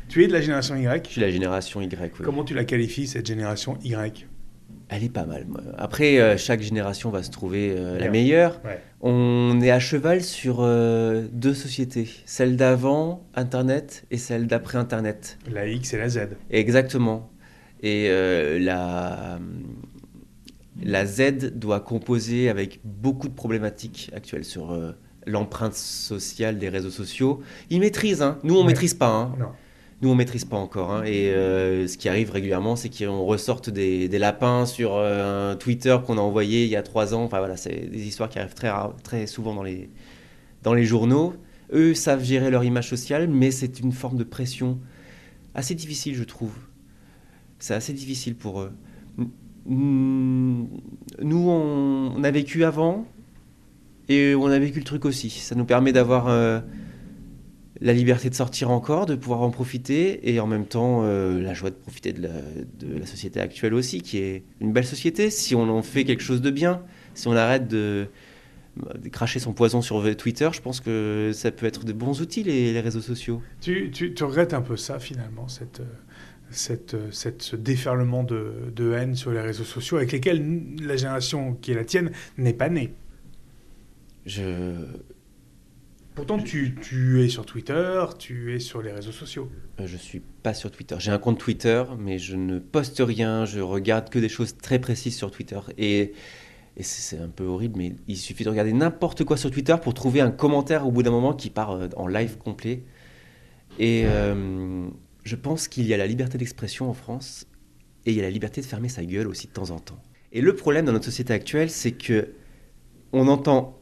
Tu 0.10 0.24
es 0.24 0.28
de 0.28 0.34
la 0.34 0.42
génération 0.42 0.76
Y? 0.76 1.06
Je 1.06 1.12
suis 1.12 1.22
la 1.22 1.30
génération 1.32 1.82
Y, 1.82 2.00
oui. 2.02 2.10
Comment 2.24 2.44
tu 2.44 2.54
la 2.54 2.66
qualifies, 2.66 3.08
cette 3.08 3.28
génération 3.28 3.78
Y? 3.84 4.28
Elle 4.92 5.06
est 5.06 5.10
pas 5.10 5.26
mal. 5.26 5.48
Après, 5.78 6.20
euh, 6.20 6.38
chaque 6.38 6.62
génération 6.62 7.10
va 7.12 7.24
se 7.24 7.32
trouver 7.32 7.74
euh, 7.76 7.98
la 7.98 8.10
meilleure. 8.10 8.60
On 9.00 9.60
est 9.62 9.72
à 9.72 9.80
cheval 9.80 10.22
sur 10.22 10.58
euh, 10.60 11.28
deux 11.32 11.54
sociétés, 11.54 12.10
celle 12.26 12.58
d'avant 12.58 13.26
Internet 13.34 14.06
et 14.12 14.18
celle 14.18 14.48
d'après 14.48 14.78
Internet. 14.78 15.40
La 15.50 15.66
X 15.66 15.94
et 15.94 15.98
la 15.98 16.10
Z. 16.10 16.20
Exactement. 16.50 17.32
Et 17.82 18.10
la, 18.60 19.40
la 20.84 21.06
Z 21.06 21.54
doit 21.56 21.80
composer 21.80 22.50
avec 22.50 22.80
beaucoup 22.84 23.28
de 23.28 23.34
problématiques 23.34 24.12
actuelles 24.14 24.46
sur 24.46 24.78
l'empreinte 25.26 25.74
sociale 25.74 26.60
des 26.60 26.70
réseaux 26.70 26.92
sociaux. 26.92 27.42
Ils 27.72 27.80
maîtrisent, 27.80 28.22
hein. 28.22 28.38
nous 28.44 28.56
on 28.56 28.62
ne 28.62 28.68
maîtrise 28.68 28.94
pas. 28.94 29.10
Hein. 29.10 29.34
Non. 29.40 29.48
Nous, 30.02 30.10
on 30.10 30.16
maîtrise 30.16 30.46
pas 30.46 30.58
encore. 30.58 30.92
Hein. 30.92 31.04
et 31.04 31.30
euh, 31.30 31.88
ce 31.88 31.96
qui 31.96 32.10
arrive 32.10 32.32
régulièrement, 32.32 32.76
c'est 32.76 32.90
qu'on 32.90 33.24
ressorte 33.24 33.70
des, 33.70 34.08
lapins 34.18 34.66
sur 34.66 34.96
euh, 34.96 35.52
un 35.52 35.56
Twitter 35.56 35.96
qu'on 36.06 36.18
a 36.18 36.22
envoyé 36.22 36.64
il 36.64 36.70
y 36.72 36.76
a 36.76 36.82
trois 36.82 37.14
ans. 37.14 37.24
Enfin 37.24 37.38
voilà, 37.38 37.56
c'est 37.56 37.88
des 37.90 38.08
histoires 38.08 38.30
qui 38.30 38.40
arrivent 38.40 38.56
très, 38.56 39.28
souvent 39.28 39.54
dans 39.54 39.62
les, 39.64 39.90
dans 40.64 40.74
les 40.74 40.86
journaux. 40.86 41.36
Eux 41.72 41.94
savent 41.94 42.24
gérer 42.24 42.50
leur 42.50 42.64
image 42.64 42.90
sociale, 42.90 43.28
mais 43.28 43.52
c'est 43.52 43.80
une 43.80 43.92
forme 43.92 44.18
de 44.18 44.24
pression 44.24 44.80
assez 45.54 45.76
difficile, 45.76 46.16
je 46.16 46.24
trouve. 46.24 46.54
C'est 47.60 47.76
assez 47.76 47.94
difficile 47.94 48.36
pour 48.36 48.62
eux. 48.62 48.72
Nous, 49.68 50.68
on, 51.22 52.24
a 52.24 52.32
vécu 52.32 52.64
avant 52.64 53.06
et 54.10 54.34
on 54.34 54.48
a 54.48 54.58
vécu 54.58 54.80
le 54.80 54.86
truc 54.86 55.06
aussi. 55.06 55.30
Ça 55.30 55.54
nous 55.54 55.66
permet 55.66 55.94
d'avoir 55.94 56.28
euh, 56.28 56.60
la 57.82 57.94
liberté 57.94 58.30
de 58.30 58.36
sortir 58.36 58.70
encore, 58.70 59.08
de 59.08 59.16
pouvoir 59.16 59.42
en 59.42 59.50
profiter, 59.50 60.32
et 60.32 60.40
en 60.40 60.48
même 60.48 60.66
temps 60.66 61.02
euh, 61.04 61.42
la 61.42 61.54
joie 61.54 61.72
de 61.72 61.76
profiter 61.76 62.14
de 62.14 62.22
la, 62.22 63.06
société 63.06 63.40
actuelle 63.40 63.74
aussi, 63.74 64.02
qui 64.02 64.20
est 64.20 64.44
une 64.60 64.72
belle 64.72 64.86
société, 64.86 65.32
si 65.32 65.56
on 65.56 65.68
en 65.70 65.82
fait 65.82 66.04
quelque 66.04 66.22
chose 66.22 66.42
de 66.42 66.52
bien, 66.52 66.84
si 67.16 67.28
on 67.28 67.36
arrête 67.36 67.68
de, 67.68 68.08
cracher 69.12 69.40
son 69.40 69.52
poison 69.52 69.82
sur 69.82 70.16
Twitter, 70.16 70.50
je 70.54 70.62
pense 70.62 70.80
que 70.80 71.32
ça 71.34 71.52
peut 71.52 71.66
être 71.66 71.84
de 71.84 71.92
bons 71.92 72.22
outils, 72.22 72.44
les, 72.44 72.80
réseaux 72.80 73.02
sociaux. 73.02 73.42
Tu, 73.60 73.90
tu, 73.92 74.24
regrettes 74.24 74.54
un 74.54 74.62
peu 74.62 74.78
ça, 74.78 75.00
finalement, 75.00 75.48
cette... 75.48 75.82
Cette, 76.54 76.98
cette, 77.12 77.42
ce 77.44 77.56
déferlement 77.56 78.26
de, 78.26 78.74
de, 78.76 78.92
haine 78.92 79.16
sur 79.16 79.32
les 79.32 79.40
réseaux 79.40 79.64
sociaux 79.64 79.96
avec 79.96 80.12
lesquels 80.12 80.44
la 80.82 80.98
génération 80.98 81.54
qui 81.54 81.72
est 81.72 81.76
la 81.76 81.86
tienne 81.86 82.12
n'est 82.38 82.52
pas 82.52 82.68
née? 82.68 82.94
Je, 84.26 84.76
Pourtant, 86.14 86.38
tu, 86.38 86.76
tu, 86.82 87.24
es 87.24 87.30
sur 87.30 87.46
Twitter, 87.46 88.04
tu 88.20 88.54
es 88.54 88.60
sur 88.60 88.82
les 88.82 88.92
réseaux 88.92 89.14
sociaux. 89.14 89.50
Euh, 89.80 89.88
je 89.88 89.96
suis 89.96 90.20
pas 90.20 90.54
sur 90.54 90.70
Twitter. 90.70 90.96
J'ai 91.00 91.12
un 91.12 91.18
compte 91.18 91.40
Twitter, 91.40 91.84
mais 91.98 92.20
je 92.20 92.36
ne 92.36 92.60
poste 92.60 93.02
rien. 93.06 93.46
Je 93.46 93.62
regarde 93.62 94.10
que 94.10 94.20
des 94.20 94.28
choses 94.28 94.58
très 94.58 94.80
précises 94.80 95.16
sur 95.16 95.32
Twitter. 95.32 95.60
Et, 95.78 96.12
et 96.76 96.84
c'est 96.84 97.18
un 97.18 97.30
peu 97.30 97.46
horrible, 97.46 97.78
mais 97.78 97.96
il 98.10 98.18
suffit 98.18 98.44
de 98.44 98.50
regarder 98.50 98.74
n'importe 98.74 99.24
quoi 99.24 99.38
sur 99.38 99.52
Twitter 99.52 99.76
pour 99.82 99.94
trouver 99.94 100.20
un 100.20 100.32
commentaire 100.32 100.86
au 100.86 100.92
bout 100.92 101.02
d'un 101.02 101.12
moment 101.12 101.34
qui 101.34 101.50
part 101.50 101.72
euh, 101.72 101.88
en 101.96 102.08
live 102.08 102.38
complet. 102.38 102.84
Et 103.80 104.04
euh, 104.06 104.88
je 105.24 105.36
pense 105.38 105.70
qu'il 105.70 105.86
y 105.88 105.94
a 105.94 105.98
la 105.98 106.08
liberté 106.08 106.38
d'expression 106.38 106.90
en 106.90 106.94
France 106.94 107.48
et 108.06 108.12
il 108.12 108.18
y 108.18 108.20
a 108.20 108.24
la 108.24 108.30
liberté 108.30 108.60
de 108.60 108.66
fermer 108.66 108.90
sa 108.90 109.06
gueule 109.06 109.28
aussi 109.28 109.48
de 109.48 109.54
temps 109.54 109.70
en 109.70 109.80
temps. 109.80 110.02
Et 110.34 110.42
le 110.42 110.56
problème 110.56 110.86
dans 110.86 110.92
notre 110.92 111.06
société 111.06 111.34
actuelle, 111.34 111.70
c'est 111.70 111.94
que 111.94 112.34
on 113.14 113.28
entend 113.28 113.82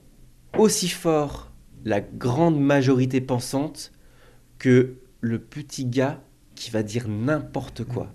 aussi 0.58 0.90
fort 0.90 1.49
la 1.86 2.02
grande 2.02 2.60
majorité 2.60 3.22
pensante 3.22 3.92
que 4.58 4.96
le 5.22 5.40
petit 5.40 5.86
gars 5.86 6.22
qui 6.56 6.72
va 6.72 6.84
dire 6.84 7.08
n'importe 7.08 7.86
quoi. 7.86 8.14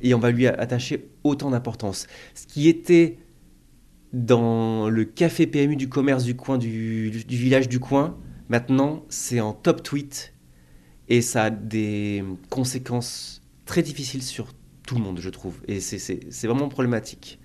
Et 0.00 0.14
on 0.14 0.18
va 0.18 0.30
lui 0.30 0.46
attacher 0.46 1.10
autant 1.24 1.50
d'importance. 1.50 2.06
Ce 2.34 2.46
qui 2.46 2.68
était 2.68 3.18
dans 4.12 4.88
le 4.88 5.04
café 5.04 5.46
PMU 5.46 5.76
du 5.76 5.88
commerce 5.88 6.24
du 6.24 6.36
coin, 6.36 6.58
du, 6.58 7.10
village 7.10 7.68
du 7.68 7.80
coin, 7.80 8.16
maintenant 8.48 9.04
c'est 9.08 9.40
en 9.40 9.52
top 9.52 9.82
tweet 9.82 10.34
et 11.08 11.20
ça 11.20 11.44
a 11.44 11.50
des 11.50 12.24
conséquences 12.50 13.42
très 13.64 13.82
difficiles 13.82 14.22
sur 14.22 14.52
tout 14.86 14.94
le 14.94 15.02
monde, 15.02 15.20
je 15.20 15.30
trouve. 15.30 15.60
Et 15.66 15.80
c'est 15.80 16.46
vraiment 16.46 16.68
problématique. 16.68 17.38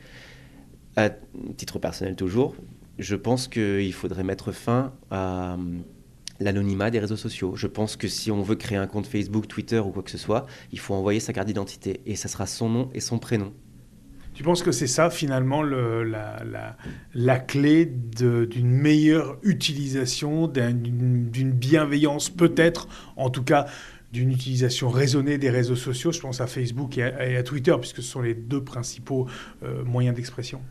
À 0.95 1.09
titre 1.57 1.79
personnel 1.79 2.15
toujours, 2.15 2.55
je 2.99 3.15
pense 3.15 3.47
qu'il 3.47 3.93
faudrait 3.93 4.23
mettre 4.23 4.51
fin 4.51 4.93
à 5.09 5.53
hum, 5.55 5.83
l'anonymat 6.39 6.91
des 6.91 6.99
réseaux 6.99 7.17
sociaux. 7.17 7.55
Je 7.55 7.67
pense 7.67 7.95
que 7.95 8.07
si 8.07 8.31
on 8.31 8.41
veut 8.41 8.55
créer 8.55 8.77
un 8.77 8.87
compte 8.87 9.07
Facebook, 9.07 9.47
Twitter 9.47 9.79
ou 9.79 9.89
quoi 9.89 10.03
que 10.03 10.11
ce 10.11 10.17
soit, 10.17 10.45
il 10.71 10.79
faut 10.79 10.93
envoyer 10.93 11.19
sa 11.19 11.33
carte 11.33 11.47
d'identité 11.47 12.01
et 12.05 12.15
ça 12.15 12.27
sera 12.27 12.45
son 12.45 12.69
nom 12.69 12.89
et 12.93 12.99
son 12.99 13.19
prénom. 13.19 13.53
Tu 14.33 14.41
penses 14.41 14.63
que 14.63 14.71
c'est 14.71 14.87
ça 14.87 15.11
finalement 15.11 15.61
la, 15.61 17.39
clé 17.39 17.85
d'une 17.85 18.71
meilleure 18.71 19.37
utilisation, 19.43 20.47
d'une 20.47 21.51
bienveillance 21.51 22.31
peut-être, 22.31 22.87
en 23.15 23.29
tout 23.29 23.43
cas 23.43 23.67
d'une 24.11 24.31
utilisation 24.31 24.89
raisonnée 24.89 25.37
des 25.37 25.51
réseaux 25.51 25.75
sociaux? 25.75 26.11
Je 26.11 26.19
pense 26.19 26.41
à 26.41 26.47
Facebook 26.47 26.97
et 26.97 27.03
à, 27.03 27.43
Twitter 27.43 27.75
puisque 27.79 27.97
ce 27.97 28.09
sont 28.09 28.21
les 28.21 28.33
deux 28.33 28.63
principaux 28.63 29.27
euh, 29.63 29.83
moyens 29.83 30.15
d'expression. 30.15 30.61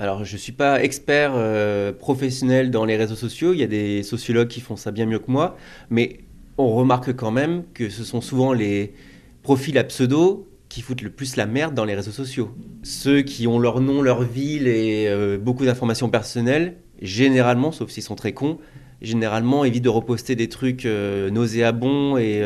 Alors, 0.00 0.24
je 0.24 0.32
ne 0.32 0.38
suis 0.38 0.52
pas 0.52 0.82
expert 0.82 1.32
euh, 1.34 1.92
professionnel 1.92 2.70
dans 2.70 2.86
les 2.86 2.96
réseaux 2.96 3.16
sociaux. 3.16 3.52
Il 3.52 3.60
y 3.60 3.62
a 3.62 3.66
des 3.66 4.02
sociologues 4.02 4.48
qui 4.48 4.62
font 4.62 4.76
ça 4.76 4.92
bien 4.92 5.04
mieux 5.04 5.18
que 5.18 5.30
moi. 5.30 5.58
Mais 5.90 6.20
on 6.56 6.74
remarque 6.74 7.14
quand 7.14 7.30
même 7.30 7.64
que 7.74 7.90
ce 7.90 8.02
sont 8.02 8.22
souvent 8.22 8.54
les 8.54 8.94
profils 9.42 9.76
à 9.76 9.84
pseudo 9.84 10.48
qui 10.70 10.80
foutent 10.80 11.02
le 11.02 11.10
plus 11.10 11.36
la 11.36 11.44
merde 11.44 11.74
dans 11.74 11.84
les 11.84 11.94
réseaux 11.94 12.12
sociaux. 12.12 12.50
Ceux 12.82 13.20
qui 13.20 13.46
ont 13.46 13.58
leur 13.58 13.82
nom, 13.82 14.00
leur 14.00 14.22
ville 14.22 14.68
et 14.68 15.06
euh, 15.06 15.36
beaucoup 15.36 15.66
d'informations 15.66 16.08
personnelles, 16.08 16.76
généralement, 17.02 17.70
sauf 17.70 17.90
s'ils 17.90 18.02
sont 18.02 18.16
très 18.16 18.32
cons, 18.32 18.56
généralement 19.02 19.66
évitent 19.66 19.84
de 19.84 19.90
reposter 19.90 20.34
des 20.34 20.48
trucs 20.48 20.86
euh, 20.86 21.28
nauséabonds 21.28 22.16
et 22.16 22.42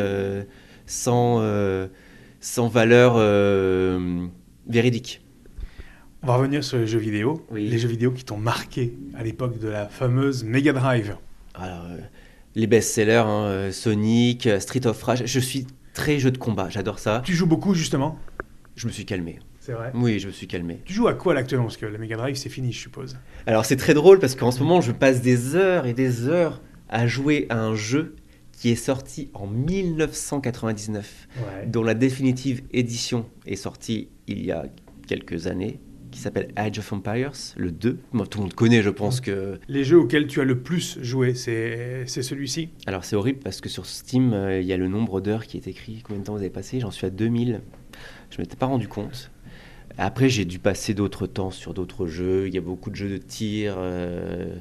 sans, 0.86 1.40
sans 2.40 2.66
valeur 2.66 3.16
véridique. 4.66 5.23
On 6.24 6.26
va 6.28 6.36
revenir 6.36 6.64
sur 6.64 6.78
les 6.78 6.86
jeux 6.86 6.98
vidéo. 6.98 7.44
Oui. 7.50 7.68
Les 7.68 7.78
jeux 7.78 7.88
vidéo 7.88 8.10
qui 8.10 8.24
t'ont 8.24 8.38
marqué 8.38 8.94
à 9.14 9.22
l'époque 9.22 9.58
de 9.58 9.68
la 9.68 9.86
fameuse 9.86 10.42
Mega 10.42 10.72
Drive. 10.72 11.18
Alors, 11.54 11.84
euh, 11.84 11.98
les 12.54 12.66
best-sellers, 12.66 13.16
hein, 13.26 13.44
euh, 13.44 13.72
Sonic, 13.72 14.46
euh, 14.46 14.58
Street 14.58 14.86
of 14.86 15.02
Rage, 15.02 15.24
je 15.26 15.38
suis 15.38 15.66
très 15.92 16.18
jeu 16.18 16.30
de 16.30 16.38
combat, 16.38 16.70
j'adore 16.70 16.98
ça. 16.98 17.20
Tu 17.26 17.34
joues 17.34 17.46
beaucoup 17.46 17.74
justement? 17.74 18.18
Je 18.74 18.86
me 18.86 18.92
suis 18.92 19.04
calmé. 19.04 19.38
C'est 19.60 19.72
vrai? 19.72 19.92
Oui, 19.94 20.18
je 20.18 20.28
me 20.28 20.32
suis 20.32 20.46
calmé. 20.46 20.80
Tu 20.86 20.94
joues 20.94 21.08
à 21.08 21.14
quoi 21.14 21.34
là, 21.34 21.40
actuellement? 21.40 21.66
Parce 21.66 21.76
que 21.76 21.84
la 21.84 21.98
Mega 21.98 22.16
Drive 22.16 22.36
c'est 22.36 22.48
fini, 22.48 22.72
je 22.72 22.78
suppose. 22.80 23.18
Alors 23.46 23.66
c'est 23.66 23.76
très 23.76 23.92
drôle 23.92 24.18
parce 24.18 24.34
qu'en 24.34 24.50
ce 24.50 24.60
moment 24.60 24.80
je 24.80 24.92
passe 24.92 25.20
des 25.20 25.56
heures 25.56 25.84
et 25.84 25.92
des 25.92 26.26
heures 26.26 26.62
à 26.88 27.06
jouer 27.06 27.44
à 27.50 27.60
un 27.60 27.74
jeu 27.74 28.16
qui 28.52 28.70
est 28.70 28.76
sorti 28.76 29.28
en 29.34 29.46
1999, 29.46 31.28
Ouais. 31.36 31.66
dont 31.66 31.82
la 31.82 31.92
définitive 31.92 32.62
édition 32.72 33.26
est 33.46 33.56
sortie 33.56 34.08
il 34.26 34.42
y 34.42 34.52
a 34.52 34.64
quelques 35.06 35.48
années, 35.48 35.80
qui 36.14 36.20
s'appelle 36.20 36.48
Age 36.54 36.78
of 36.78 36.92
Empires, 36.92 37.32
le 37.56 37.72
2. 37.72 37.98
Moi, 38.12 38.26
tout 38.26 38.38
le 38.38 38.44
monde 38.44 38.54
connaît, 38.54 38.82
je 38.82 38.90
pense 38.90 39.20
que... 39.20 39.58
Les 39.68 39.82
jeux 39.82 39.98
auxquels 39.98 40.28
tu 40.28 40.40
as 40.40 40.44
le 40.44 40.60
plus 40.60 40.98
joué, 41.02 41.34
c'est 41.34 42.06
celui-ci 42.06 42.68
Alors 42.86 43.04
c'est 43.04 43.16
horrible 43.16 43.40
parce 43.40 43.60
que 43.60 43.68
sur 43.68 43.84
Steam, 43.84 44.32
euh, 44.32 44.60
il 44.60 44.66
y 44.66 44.72
a 44.72 44.76
le 44.76 44.86
nombre 44.86 45.20
d'heures 45.20 45.46
qui 45.46 45.56
est 45.56 45.66
écrit, 45.66 46.02
combien 46.04 46.20
de 46.20 46.26
temps 46.26 46.34
vous 46.34 46.38
avez 46.38 46.50
passé, 46.50 46.78
j'en 46.78 46.92
suis 46.92 47.06
à 47.06 47.10
2000. 47.10 47.60
Je 48.30 48.40
m'étais 48.40 48.56
pas 48.56 48.66
rendu 48.66 48.86
compte. 48.86 49.32
Après, 49.98 50.28
j'ai 50.28 50.44
dû 50.44 50.60
passer 50.60 50.94
d'autres 50.94 51.26
temps 51.26 51.50
sur 51.50 51.74
d'autres 51.74 52.06
jeux. 52.06 52.46
Il 52.46 52.54
y 52.54 52.58
a 52.58 52.60
beaucoup 52.60 52.90
de 52.90 52.96
jeux 52.96 53.10
de 53.10 53.16
tir, 53.16 53.74
euh, 53.78 54.54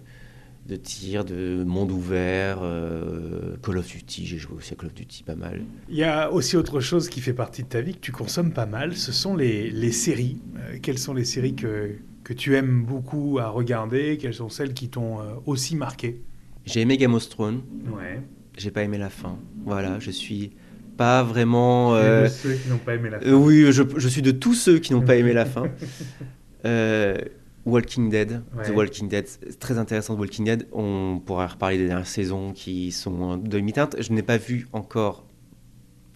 de 0.67 0.75
tir, 0.77 1.25
de 1.25 1.63
monde 1.65 1.91
ouvert. 1.91 2.59
euh, 2.61 3.55
Call 3.61 3.77
of 3.77 3.87
Duty, 3.87 4.25
j'ai 4.25 4.37
joué 4.37 4.55
aussi 4.57 4.73
à 4.73 4.77
Call 4.77 4.87
of 4.87 4.93
Duty 4.93 5.23
pas 5.23 5.35
mal. 5.35 5.61
Il 5.89 5.95
y 5.95 6.03
a 6.03 6.31
aussi 6.31 6.55
autre 6.55 6.79
chose 6.79 7.09
qui 7.09 7.19
fait 7.19 7.33
partie 7.33 7.63
de 7.63 7.67
ta 7.67 7.81
vie 7.81 7.93
que 7.93 7.99
tu 7.99 8.11
consommes 8.11 8.53
pas 8.53 8.65
mal, 8.65 8.95
ce 8.95 9.11
sont 9.11 9.35
les, 9.35 9.69
les 9.69 9.91
séries. 9.91 10.37
Euh, 10.57 10.77
quelles 10.81 10.99
sont 10.99 11.13
les 11.13 11.25
séries 11.25 11.55
que, 11.55 11.91
que 12.23 12.33
tu 12.33 12.55
aimes 12.55 12.83
beaucoup 12.85 13.39
à 13.39 13.49
regarder? 13.49 14.17
Quelles 14.17 14.33
sont 14.35 14.49
celles 14.49 14.73
qui 14.73 14.87
t'ont 14.89 15.19
euh, 15.19 15.23
aussi 15.45 15.75
marqué? 15.75 16.21
J'ai 16.65 16.79
aimé 16.81 16.95
Game 16.97 17.13
of 17.13 17.27
Thrones, 17.27 17.61
Ouais. 17.93 18.21
j'ai 18.57 18.71
pas 18.71 18.83
aimé 18.83 18.97
la 18.97 19.09
fin. 19.09 19.37
Voilà, 19.65 19.99
je 19.99 20.11
suis 20.11 20.51
pas 20.95 21.23
vraiment. 21.23 21.93
euh, 21.95 22.29
ceux 22.29 22.53
qui 22.53 22.69
n'ont 22.69 22.77
pas 22.77 22.95
aimé 22.95 23.09
la 23.09 23.17
euh, 23.23 23.33
oui, 23.33 23.65
je, 23.71 23.83
je 23.97 24.07
suis 24.07 24.21
de 24.21 24.31
tous 24.31 24.53
ceux 24.53 24.79
qui 24.79 24.93
n'ont 24.93 25.01
pas 25.01 25.17
aimé 25.17 25.33
la 25.33 25.45
fin. 25.45 25.65
Walking 27.65 28.09
Dead, 28.09 28.43
Ouais. 28.55 28.69
The 28.69 28.75
Walking 28.75 29.07
Dead, 29.07 29.25
très 29.59 29.77
intéressant. 29.77 30.15
The 30.15 30.19
Walking 30.19 30.45
Dead, 30.45 30.67
on 30.73 31.21
pourra 31.25 31.47
reparler 31.47 31.77
des 31.77 31.87
dernières 31.87 32.07
saisons 32.07 32.51
qui 32.53 32.91
sont 32.91 33.37
de 33.37 33.47
demi-teinte. 33.47 33.95
Je 34.01 34.11
n'ai 34.11 34.23
pas 34.23 34.37
vu 34.37 34.67
encore, 34.73 35.25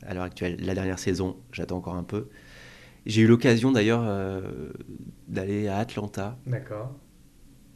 à 0.06 0.14
l'heure 0.14 0.24
actuelle, 0.24 0.58
la 0.60 0.74
dernière 0.76 1.00
saison. 1.00 1.38
J'attends 1.52 1.78
encore 1.78 1.96
un 1.96 2.04
peu. 2.04 2.28
J'ai 3.06 3.22
eu 3.22 3.28
l'occasion 3.28 3.72
d'ailleurs 3.72 4.04
euh, 4.04 4.42
d'aller 5.30 5.70
à 5.70 5.78
Atlanta 5.78 6.38
D'accord. 6.46 6.94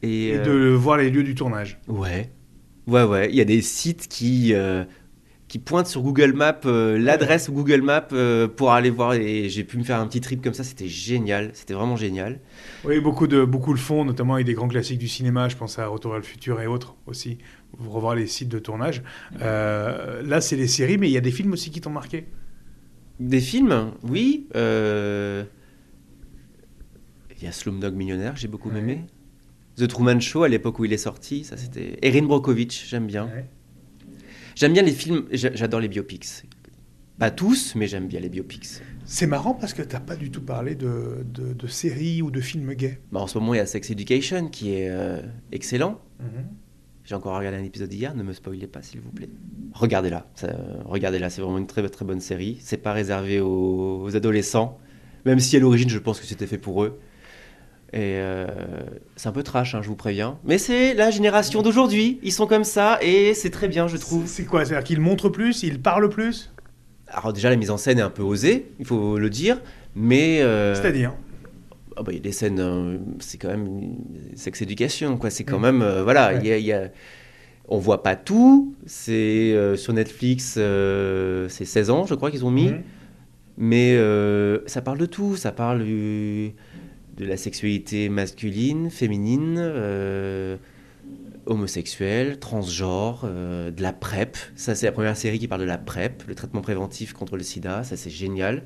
et, 0.02 0.28
Et 0.28 0.36
euh, 0.36 0.44
de 0.44 0.74
voir 0.74 0.98
les 0.98 1.10
lieux 1.10 1.24
du 1.24 1.34
tournage. 1.34 1.80
ouais, 1.88 2.30
ouais, 2.86 3.04
ouais. 3.04 3.30
Il 3.30 3.36
y 3.36 3.40
a 3.40 3.46
des 3.46 3.62
sites 3.62 4.08
qui 4.08 4.52
euh, 4.52 4.84
qui 5.52 5.58
pointent 5.58 5.86
sur 5.86 6.00
Google 6.00 6.32
Maps 6.32 6.62
euh, 6.64 6.98
l'adresse 6.98 7.50
Google 7.50 7.82
Maps 7.82 8.08
euh, 8.14 8.48
pour 8.48 8.72
aller 8.72 8.88
voir. 8.88 9.12
Et 9.12 9.50
j'ai 9.50 9.64
pu 9.64 9.76
me 9.76 9.84
faire 9.84 10.00
un 10.00 10.06
petit 10.06 10.22
trip 10.22 10.42
comme 10.42 10.54
ça. 10.54 10.64
C'était 10.64 10.88
génial. 10.88 11.50
C'était 11.52 11.74
vraiment 11.74 11.94
génial. 11.94 12.40
Oui, 12.86 13.00
beaucoup, 13.00 13.26
de, 13.26 13.44
beaucoup 13.44 13.74
le 13.74 13.78
font, 13.78 14.06
notamment 14.06 14.32
avec 14.32 14.46
des 14.46 14.54
grands 14.54 14.66
classiques 14.66 14.98
du 14.98 15.08
cinéma. 15.08 15.50
Je 15.50 15.56
pense 15.58 15.78
à 15.78 15.86
Retour 15.88 16.12
vers 16.12 16.20
le 16.20 16.24
futur 16.24 16.58
et 16.62 16.66
autres 16.66 16.96
aussi. 17.06 17.36
Revoir 17.78 18.14
les 18.14 18.26
sites 18.28 18.48
de 18.48 18.58
tournage. 18.58 19.02
Euh, 19.42 20.22
là, 20.22 20.40
c'est 20.40 20.56
les 20.56 20.66
séries, 20.66 20.96
mais 20.96 21.10
il 21.10 21.12
y 21.12 21.18
a 21.18 21.20
des 21.20 21.30
films 21.30 21.52
aussi 21.52 21.70
qui 21.70 21.82
t'ont 21.82 21.90
marqué. 21.90 22.28
Des 23.20 23.40
films, 23.42 23.90
oui. 24.04 24.46
Il 24.54 25.44
y 27.42 27.46
a 27.46 27.52
Slumdog 27.52 27.94
Millionnaire, 27.94 28.36
j'ai 28.36 28.48
beaucoup 28.48 28.70
Ouais. 28.70 28.78
aimé. 28.78 29.04
The 29.76 29.86
Truman 29.86 30.18
Show, 30.18 30.44
à 30.44 30.48
l'époque 30.48 30.78
où 30.78 30.86
il 30.86 30.94
est 30.94 30.96
sorti, 30.96 31.44
ça 31.44 31.58
c'était. 31.58 31.98
Erin 32.00 32.22
Brockovich, 32.22 32.86
j'aime 32.88 33.06
bien. 33.06 33.26
Ouais. 33.26 33.44
J'aime 34.62 34.74
bien 34.74 34.82
les 34.82 34.92
films, 34.92 35.24
j'a- 35.32 35.52
j'adore 35.56 35.80
les 35.80 35.88
biopics. 35.88 36.44
Pas 37.18 37.32
tous, 37.32 37.74
mais 37.74 37.88
j'aime 37.88 38.06
bien 38.06 38.20
les 38.20 38.28
biopics. 38.28 38.68
C'est 39.04 39.26
marrant 39.26 39.54
parce 39.54 39.74
que 39.74 39.82
t'as 39.82 39.98
pas 39.98 40.14
du 40.14 40.30
tout 40.30 40.40
parlé 40.40 40.76
de, 40.76 41.26
de, 41.34 41.52
de 41.52 41.66
séries 41.66 42.22
ou 42.22 42.30
de 42.30 42.40
films 42.40 42.72
gays. 42.74 43.00
Bah, 43.10 43.18
en 43.18 43.26
ce 43.26 43.36
moment, 43.38 43.54
il 43.54 43.56
y 43.56 43.60
a 43.60 43.66
Sex 43.66 43.90
Education 43.90 44.46
qui 44.46 44.74
est 44.74 44.88
euh, 44.88 45.20
excellent. 45.50 46.00
Mhm. 46.20 46.46
J'ai 47.04 47.16
encore 47.16 47.36
regardé 47.36 47.58
un 47.58 47.64
épisode 47.64 47.92
hier, 47.92 48.14
ne 48.14 48.22
me 48.22 48.32
spoilez 48.32 48.68
pas 48.68 48.82
s'il 48.82 49.00
vous 49.00 49.10
plaît. 49.10 49.28
Regardez-la, 49.72 50.30
regardez-la, 50.84 51.28
c'est 51.28 51.40
vraiment 51.42 51.58
une 51.58 51.66
très 51.66 51.82
très 51.88 52.04
bonne 52.04 52.20
série. 52.20 52.58
C'est 52.60 52.76
pas 52.76 52.92
réservé 52.92 53.40
aux, 53.40 54.00
aux 54.04 54.14
adolescents, 54.14 54.78
même 55.24 55.40
si 55.40 55.56
à 55.56 55.58
l'origine 55.58 55.88
je 55.88 55.98
pense 55.98 56.20
que 56.20 56.26
c'était 56.26 56.46
fait 56.46 56.58
pour 56.58 56.84
eux. 56.84 57.00
Et 57.94 58.16
euh, 58.16 58.46
c'est 59.16 59.28
un 59.28 59.32
peu 59.32 59.42
trash, 59.42 59.74
hein, 59.74 59.80
je 59.82 59.88
vous 59.88 59.96
préviens. 59.96 60.38
Mais 60.44 60.56
c'est 60.56 60.94
la 60.94 61.10
génération 61.10 61.60
d'aujourd'hui, 61.60 62.18
ils 62.22 62.32
sont 62.32 62.46
comme 62.46 62.64
ça 62.64 62.98
et 63.02 63.34
c'est 63.34 63.50
très 63.50 63.68
bien, 63.68 63.86
je 63.86 63.98
trouve. 63.98 64.26
C'est 64.26 64.44
quoi 64.46 64.64
C'est-à-dire 64.64 64.84
qu'ils 64.84 65.00
montrent 65.00 65.28
plus, 65.28 65.62
ils 65.62 65.78
parlent 65.80 66.08
plus? 66.08 66.50
Alors 67.08 67.34
déjà 67.34 67.50
la 67.50 67.56
mise 67.56 67.70
en 67.70 67.76
scène 67.76 67.98
est 67.98 68.02
un 68.02 68.08
peu 68.08 68.22
osée, 68.22 68.70
il 68.78 68.86
faut 68.86 69.18
le 69.18 69.28
dire, 69.28 69.60
mais 69.94 70.40
euh, 70.40 70.74
C'est-à-dire? 70.74 71.12
ah 71.98 72.02
bah, 72.02 72.12
il 72.12 72.14
y 72.14 72.18
a 72.18 72.22
des 72.22 72.32
scènes, 72.32 72.60
euh, 72.60 72.96
c'est 73.18 73.36
quand 73.36 73.48
même 73.48 73.66
une 73.66 73.96
sex 74.36 74.62
education, 74.62 75.18
quoi. 75.18 75.28
C'est 75.28 75.44
quand 75.44 75.58
Mm. 75.58 75.62
même, 75.62 75.82
euh, 75.82 76.02
voilà, 76.02 76.32
Ouais. 76.32 76.46
y 76.46 76.52
a, 76.52 76.56
il 76.56 76.64
y 76.64 76.72
a- 76.72 76.88
on 77.68 77.76
voit 77.76 78.02
pas 78.02 78.16
tout. 78.16 78.74
C'est 78.86 79.52
euh, 79.52 79.76
sur 79.76 79.92
Netflix, 79.92 80.52
c'est 80.54 81.64
16 81.66 81.90
ans, 81.90 82.06
je 82.06 82.14
crois 82.14 82.30
qu'ils 82.30 82.46
ont 82.46 82.50
mis, 82.50 82.70
Mhm. 82.70 82.80
mais 83.58 83.98
ça 84.66 84.80
parle 84.80 84.96
de 84.96 85.04
tout. 85.06 85.36
Ça 85.36 85.52
parle 85.52 85.84
de 87.22 87.28
la 87.28 87.36
sexualité 87.36 88.08
masculine, 88.08 88.90
féminine, 88.90 89.56
euh, 89.58 90.56
homosexuelle, 91.46 92.38
transgenre, 92.38 93.22
euh, 93.24 93.70
de 93.70 93.82
la 93.82 93.92
PrEP. 93.92 94.36
Ça, 94.54 94.74
c'est 94.74 94.86
la 94.86 94.92
première 94.92 95.16
série 95.16 95.38
qui 95.38 95.48
parle 95.48 95.62
de 95.62 95.66
la 95.66 95.78
PrEP, 95.78 96.24
le 96.26 96.34
traitement 96.34 96.60
préventif 96.60 97.12
contre 97.12 97.36
le 97.36 97.42
sida. 97.42 97.84
Ça, 97.84 97.96
c'est 97.96 98.10
génial. 98.10 98.64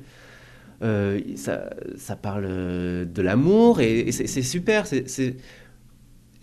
Euh, 0.83 1.19
ça, 1.35 1.71
ça 1.95 2.15
parle 2.15 2.45
euh, 2.47 3.05
de 3.05 3.21
l'amour 3.21 3.81
et, 3.81 4.11
c'est 4.11 4.41
super. 4.43 4.85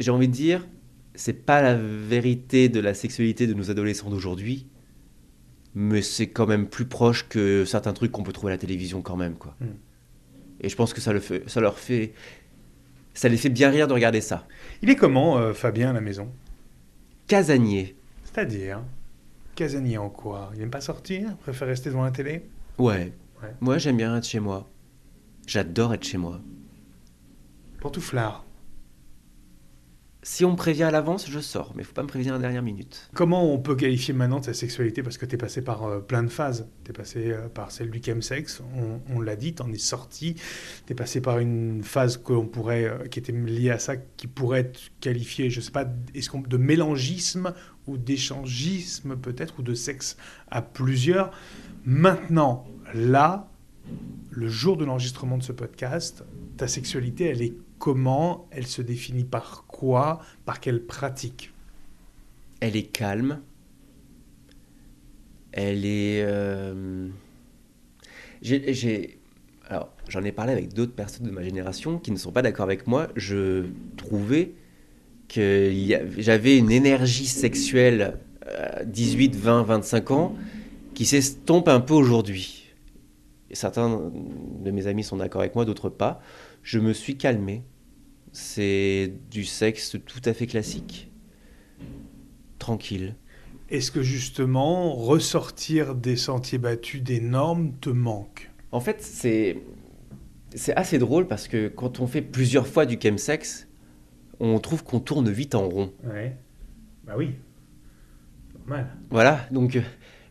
J'ai 0.01 0.11
envie 0.11 0.29
de 0.29 0.33
dire, 0.33 0.67
c'est 1.15 1.45
pas 1.45 1.63
la 1.63 1.77
vérité 1.77 2.69
de 2.69 2.81
la 2.81 2.95
sexualité 2.95 3.47
de 3.47 3.55
nos 3.55 3.71
adolescents 3.71 4.11
d'aujourd'hui, 4.11 4.67
mais 5.77 6.03
c'est 6.03 6.27
quand 6.27 6.47
même 6.47 6.67
plus 6.67 6.87
proche 6.87 7.29
que 7.29 7.65
certains 7.65 7.93
trucs 7.93 8.11
qu'on 8.11 8.25
peut 8.25 8.33
trouver 8.33 8.53
à 8.53 8.57
la 8.57 8.61
télévision 8.61 9.03
quand 9.03 9.17
même, 9.17 9.35
quoi. 9.35 9.57
Mm. 9.61 9.67
Et 10.65 10.71
je 10.71 10.77
pense 10.77 10.95
que 10.95 11.01
ça, 11.03 11.13
le 11.13 11.21
fait, 11.21 11.43
ça 11.47 11.61
leur 11.61 11.79
fait, 11.79 12.15
ça 13.13 13.29
les 13.29 13.37
fait 13.37 13.51
bien 13.51 13.69
rire 13.69 13.87
de 13.87 13.93
regarder 13.93 14.23
ça. 14.23 14.47
Il 14.81 14.89
est 14.89 14.97
comment, 14.97 15.37
euh, 15.37 15.53
Fabien, 15.53 15.91
à 15.91 15.93
la 15.93 16.01
maison? 16.01 16.33
Casanier, 17.27 17.95
C'est-à-dire? 18.25 18.81
Casanier 19.55 19.99
en 19.99 20.09
quoi? 20.09 20.51
Il 20.55 20.61
n'aime 20.61 20.71
pas 20.71 20.81
sortir? 20.81 21.29
Il 21.31 21.37
préfère 21.37 21.69
rester 21.69 21.91
devant 21.91 22.05
la 22.05 22.11
télé? 22.11 22.47
Ouais. 22.79 23.13
Ouais. 23.43 23.55
Moi, 23.61 23.77
j'aime 23.77 23.99
bien 23.99 24.17
être 24.17 24.25
chez 24.27 24.41
moi. 24.41 24.67
J'adore 25.47 25.93
être 25.93 26.05
chez 26.05 26.17
moi. 26.17 26.41
Pantouflard. 27.81 28.45
Si 30.27 30.43
on 30.47 30.53
me 30.53 30.57
prévient 30.57 30.85
à 30.85 30.91
l'avance, 30.91 31.29
je 31.29 31.39
sors, 31.39 31.75
mais 31.77 31.83
faut 31.83 31.93
pas 31.93 32.03
me 32.03 32.09
prévenir 32.09 32.33
à 32.33 32.39
la 32.39 32.41
dernière 32.41 32.63
minute. 32.63 33.11
Comment 33.13 33.53
on 33.53 33.59
peut 33.59 33.77
qualifier 33.77 34.15
maintenant 34.15 34.41
ta 34.41 34.55
sexualité 34.55 35.03
Parce 35.03 35.19
que 35.19 35.27
tu 35.27 35.35
es 35.35 35.39
passé 35.39 35.61
par 35.63 35.85
euh, 35.85 36.01
plein 36.01 36.23
de 36.23 36.31
phases. 36.31 36.67
Tu 36.83 36.93
es 36.93 36.95
passé 36.95 37.31
euh, 37.31 37.49
par 37.49 37.71
celle 37.71 37.91
du 37.91 38.01
chemsex, 38.03 38.63
on, 38.75 39.01
on 39.15 39.21
l'a 39.21 39.37
dit, 39.37 39.55
tu 39.55 39.63
en 39.63 39.71
es 39.71 39.77
sorti. 39.77 40.37
Tu 40.87 40.93
es 40.95 40.97
passé 40.97 41.21
par 41.21 41.41
une 41.41 41.83
phase 41.83 42.17
que 42.17 42.33
l'on 42.33 42.47
pourrait, 42.47 42.85
euh, 42.85 43.07
qui 43.07 43.19
était 43.19 43.33
liée 43.33 43.69
à 43.69 43.79
ça, 43.79 43.99
qui 43.99 44.27
pourrait 44.27 44.61
être 44.61 44.81
qualifiée, 45.01 45.51
je 45.51 45.61
sais 45.61 45.73
pas, 45.73 45.85
qu'on, 45.85 46.41
de 46.41 46.57
mélangisme 46.57 47.53
ou 47.87 47.99
d'échangisme 47.99 49.17
peut-être, 49.17 49.59
ou 49.59 49.63
de 49.63 49.75
sexe 49.75 50.17
à 50.51 50.63
plusieurs. 50.63 51.33
Maintenant, 51.85 52.67
là, 52.95 53.51
le 54.31 54.49
jour 54.49 54.79
de 54.79 54.87
l'enregistrement 54.87 55.37
de 55.37 55.43
ce 55.43 55.53
podcast, 55.53 56.25
ta 56.57 56.67
sexualité, 56.67 57.27
elle 57.27 57.43
est 57.43 57.53
comment 57.85 58.49
Elle 58.51 58.67
se 58.67 58.81
définit 58.81 59.25
par 59.25 59.67
quoi 59.67 60.23
Par 60.47 60.59
quelle 60.59 60.87
pratique 60.87 61.53
Elle 62.61 62.77
est 62.77 62.85
calme. 62.85 63.41
Elle 65.53 65.85
est. 65.85 66.23
euh, 66.25 67.11
Alors, 69.69 69.91
j'en 70.09 70.25
ai 70.25 70.33
parlé 70.33 70.53
avec 70.53 70.73
d'autres 70.73 70.95
personnes 70.95 71.27
de 71.27 71.31
ma 71.31 71.43
génération 71.43 71.99
qui 71.99 72.11
ne 72.11 72.17
sont 72.17 72.33
pas 72.33 72.41
d'accord 72.41 72.65
avec 72.65 72.87
moi. 72.87 73.09
Je 73.17 73.67
trouvais 73.99 74.55
que 75.29 75.71
j'avais 76.17 76.57
une 76.57 76.71
énergie 76.71 77.27
sexuelle 77.27 78.19
18, 78.87 79.37
20, 79.37 79.63
25 79.63 80.11
ans 80.11 80.35
qui 80.95 81.05
s'estompe 81.05 81.69
un 81.69 81.81
peu 81.81 81.93
aujourd'hui. 81.93 82.73
Certains 83.53 84.11
de 84.65 84.71
mes 84.71 84.87
amis 84.87 85.05
sont 85.05 85.19
d'accord 85.19 85.43
avec 85.43 85.55
moi, 85.55 85.67
d'autres 85.67 85.91
pas. 85.91 86.23
Je 86.63 86.79
me 86.79 86.95
suis 86.95 87.19
calmé. 87.19 87.63
C'est 88.35 89.13
du 89.31 89.45
sexe 89.45 89.97
tout 90.07 90.21
à 90.25 90.35
fait 90.35 90.49
classique. 90.49 91.09
Tranquille. 92.59 93.15
Est-ce 93.71 93.93
que 93.93 94.03
justement, 94.03 94.93
ressortir 94.93 95.95
des 95.95 96.17
sentiers 96.17 96.59
battus, 96.59 97.01
des 97.03 97.21
normes, 97.21 97.75
te 97.81 97.91
manque? 97.91 98.51
En 98.73 98.81
fait, 98.81 99.01
c'est 99.03 99.59
c'est 100.55 100.75
assez 100.75 100.99
drôle 100.99 101.29
parce 101.29 101.49
que 101.49 101.69
quand 101.69 102.01
on 102.01 102.07
fait 102.09 102.23
plusieurs 102.23 102.67
fois 102.67 102.87
du 102.87 102.99
chemsex, 103.01 103.69
on 104.41 104.59
trouve 104.59 104.83
qu'on 104.85 105.01
tourne 105.01 105.31
vite 105.31 105.55
en 105.55 105.69
rond. 105.69 105.93
Ouais. 106.05 106.37
Bah 107.05 107.15
oui. 107.17 107.31
Normal. 108.59 108.89
Voilà, 109.11 109.47
donc 109.53 109.77
euh, 109.77 109.83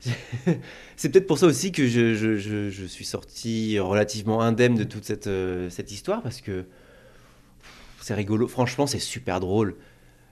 c'est 0.98 1.10
peut-être 1.10 1.28
pour 1.28 1.38
ça 1.38 1.46
aussi 1.48 1.72
que 1.72 1.88
je, 1.88 2.14
je- 2.16 2.36
je- 2.36 2.70
je 2.70 2.86
suis 2.86 3.06
sorti 3.06 3.80
relativement 3.80 4.42
indemne 4.42 4.76
de 4.76 4.84
toute 4.84 5.06
cette, 5.06 5.28
euh, 5.28 5.70
cette 5.70 5.92
histoire 5.92 6.22
parce 6.22 6.42
que 6.42 6.66
c'est 8.04 8.14
rigolo. 8.14 8.48
Franchement, 8.48 8.86
c'est 8.86 9.00
super 9.00 9.40
drôle. 9.40 9.76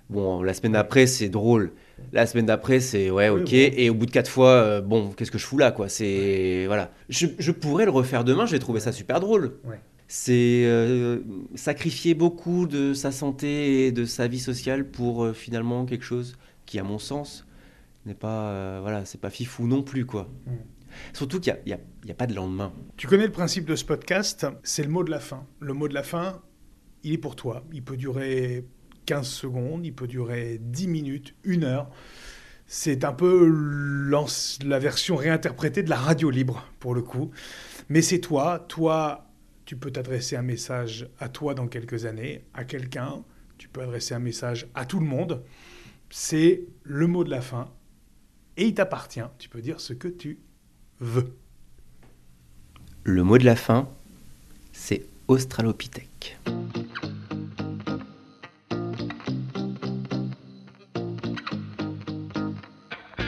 Bon, 0.10 0.44
la 0.44 0.54
semaine 0.54 0.74
d'après, 0.74 1.08
c'est 1.08 1.30
drôle. 1.30 1.72
La 2.12 2.26
semaine 2.26 2.46
d'après, 2.46 2.82
c'est 2.82 3.10
ouais, 3.10 3.30
Oui, 3.30 3.42
ok. 3.42 3.54
Et 3.54 3.90
au 3.90 3.94
bout 3.94 4.06
de 4.06 4.12
quatre 4.12 4.30
fois, 4.30 4.50
euh, 4.50 4.82
bon, 4.82 5.12
qu'est-ce 5.12 5.32
que 5.32 5.38
je 5.38 5.46
fous 5.46 5.58
là, 5.58 5.72
quoi? 5.72 5.88
C'est 5.88 6.66
voilà. 6.68 6.92
Je, 7.08 7.28
je 7.40 7.52
pourrais 7.52 7.86
le 7.86 7.92
refaire 7.92 8.26
demain. 8.26 8.46
J'ai 8.46 8.60
trouvé 8.60 8.82
ça 8.82 8.92
super 8.92 9.22
drôle. 9.22 9.54
Ouais. 9.64 9.80
C'est 10.10 10.66
euh, 10.66 11.20
sacrifier 11.56 12.14
beaucoup 12.14 12.68
de 12.68 12.94
sa 12.94 13.14
santé 13.14 13.86
et 13.86 13.94
de 13.94 14.04
sa 14.04 14.28
vie 14.28 14.40
sociale 14.40 14.86
pour 14.86 15.24
euh, 15.24 15.32
finalement 15.32 15.86
quelque 15.86 16.04
chose 16.04 16.36
qui, 16.66 16.78
à 16.78 16.84
mon 16.84 17.00
sens, 17.00 17.48
n'est 18.06 18.14
pas 18.14 18.82
voilà, 18.82 19.06
c'est 19.06 19.22
pas 19.22 19.30
fifou 19.30 19.66
non 19.66 19.82
plus 19.82 20.06
quoi. 20.06 20.28
Mm. 20.46 20.52
Surtout 21.14 21.40
qu'il 21.40 21.54
n'y 21.66 21.72
a, 21.72 21.80
il 22.04 22.10
y 22.10 22.12
a 22.12 22.16
pas 22.16 22.28
de 22.28 22.36
lendemain. 22.36 22.74
Tu 22.98 23.08
connais 23.08 23.26
le 23.26 23.32
principe 23.32 23.64
de 23.64 23.78
ce 23.78 23.86
podcast, 23.86 24.46
c'est 24.64 24.84
le 24.84 24.90
mot 24.90 25.06
de 25.06 25.12
la 25.12 25.22
fin. 25.22 25.46
Le 25.62 25.72
mot 25.74 25.88
de 25.88 25.94
la 25.94 26.04
fin, 26.04 26.42
il 27.04 27.14
est 27.14 27.18
pour 27.18 27.36
toi. 27.36 27.64
Il 27.74 27.84
peut 27.84 27.98
durer 27.98 28.66
15 29.06 29.28
secondes, 29.28 29.86
il 29.86 29.94
peut 29.94 30.08
durer 30.08 30.60
10 30.62 30.88
minutes, 30.88 31.36
une 31.44 31.64
heure. 31.64 31.90
C'est 32.68 33.04
un 33.04 33.12
peu 33.12 33.50
la 34.64 34.80
version 34.80 35.16
réinterprétée 35.16 35.84
de 35.84 35.90
la 35.90 35.98
radio 35.98 36.30
libre, 36.30 36.66
pour 36.80 36.96
le 36.96 37.02
coup. 37.02 37.32
Mais 37.90 38.02
c'est 38.02 38.20
toi. 38.20 38.66
Toi, 38.70 39.28
tu 39.66 39.76
peux 39.76 39.92
t'adresser 39.92 40.38
un 40.38 40.42
message 40.42 41.10
à 41.20 41.28
toi 41.28 41.54
dans 41.54 41.68
quelques 41.68 42.06
années, 42.06 42.46
à 42.54 42.64
quelqu'un. 42.64 43.24
Tu 43.58 43.68
peux 43.68 43.82
adresser 43.82 44.14
un 44.14 44.20
message 44.20 44.68
à 44.74 44.86
tout 44.86 45.00
le 45.00 45.06
monde. 45.06 45.44
C'est 46.10 46.64
le 46.84 47.08
mot 47.08 47.24
de 47.24 47.30
la 47.30 47.42
fin. 47.42 47.70
Et 48.58 48.66
il 48.66 48.74
t'appartient. 48.74 49.22
Tu 49.38 49.50
peux 49.50 49.62
dire 49.62 49.82
ce 49.82 49.94
que 49.94 50.08
tu 50.08 50.40
veux. 51.00 51.36
Le 53.04 53.24
mot 53.24 53.38
de 53.38 53.46
la 53.46 53.56
fin, 53.56 53.90
c'est 54.72 55.06
Australopithèque. 55.28 56.38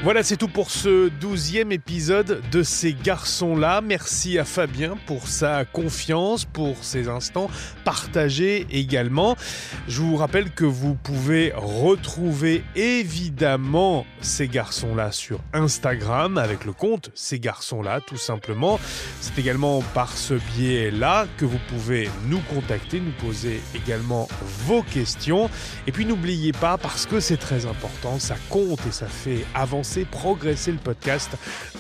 Voilà, 0.03 0.21
c'est 0.21 0.35
tout 0.35 0.49
pour 0.49 0.69
ce 0.69 1.07
douzième 1.07 1.71
épisode 1.71 2.41
de 2.51 2.61
ces 2.61 2.91
garçons-là. 2.91 3.79
Merci 3.79 4.37
à 4.37 4.43
Fabien 4.43 4.97
pour 5.05 5.29
sa 5.29 5.63
confiance, 5.63 6.43
pour 6.43 6.83
ces 6.83 7.07
instants 7.07 7.49
partagés 7.85 8.67
également. 8.69 9.37
Je 9.87 10.01
vous 10.01 10.17
rappelle 10.17 10.51
que 10.51 10.65
vous 10.65 10.95
pouvez 10.95 11.53
retrouver 11.55 12.65
évidemment 12.75 14.05
ces 14.19 14.49
garçons-là 14.49 15.13
sur 15.13 15.39
Instagram 15.53 16.37
avec 16.37 16.65
le 16.65 16.73
compte 16.73 17.09
ces 17.15 17.39
garçons-là 17.39 18.01
tout 18.01 18.17
simplement. 18.17 18.81
C'est 19.21 19.39
également 19.39 19.81
par 19.93 20.17
ce 20.17 20.33
biais-là 20.33 21.27
que 21.37 21.45
vous 21.45 21.59
pouvez 21.69 22.09
nous 22.27 22.41
contacter, 22.53 22.99
nous 22.99 23.13
poser 23.25 23.61
également 23.73 24.27
vos 24.65 24.83
questions. 24.83 25.49
Et 25.87 25.93
puis 25.93 26.05
n'oubliez 26.05 26.51
pas, 26.51 26.77
parce 26.77 27.05
que 27.05 27.21
c'est 27.21 27.37
très 27.37 27.65
important, 27.65 28.19
ça 28.19 28.35
compte 28.49 28.85
et 28.85 28.91
ça 28.91 29.07
fait 29.07 29.45
avancer, 29.53 29.92
progresser 30.01 30.71
le 30.71 30.77
podcast, 30.77 31.31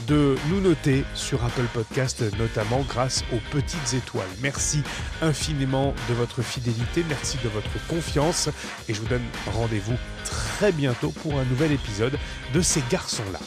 de 0.07 0.35
nous 0.49 0.61
noter 0.61 1.03
sur 1.15 1.43
Apple 1.43 1.67
Podcast, 1.73 2.23
notamment 2.37 2.81
grâce 2.87 3.23
aux 3.33 3.39
petites 3.51 3.93
étoiles. 3.93 4.27
Merci 4.41 4.81
infiniment 5.21 5.93
de 6.09 6.13
votre 6.13 6.41
fidélité, 6.41 7.03
merci 7.09 7.37
de 7.43 7.49
votre 7.49 7.87
confiance 7.87 8.49
et 8.87 8.93
je 8.93 9.01
vous 9.01 9.07
donne 9.07 9.25
rendez-vous 9.47 9.97
très 10.23 10.71
bientôt 10.71 11.09
pour 11.09 11.39
un 11.39 11.45
nouvel 11.45 11.71
épisode 11.71 12.17
de 12.53 12.61
ces 12.61 12.83
garçons-là. 12.89 13.39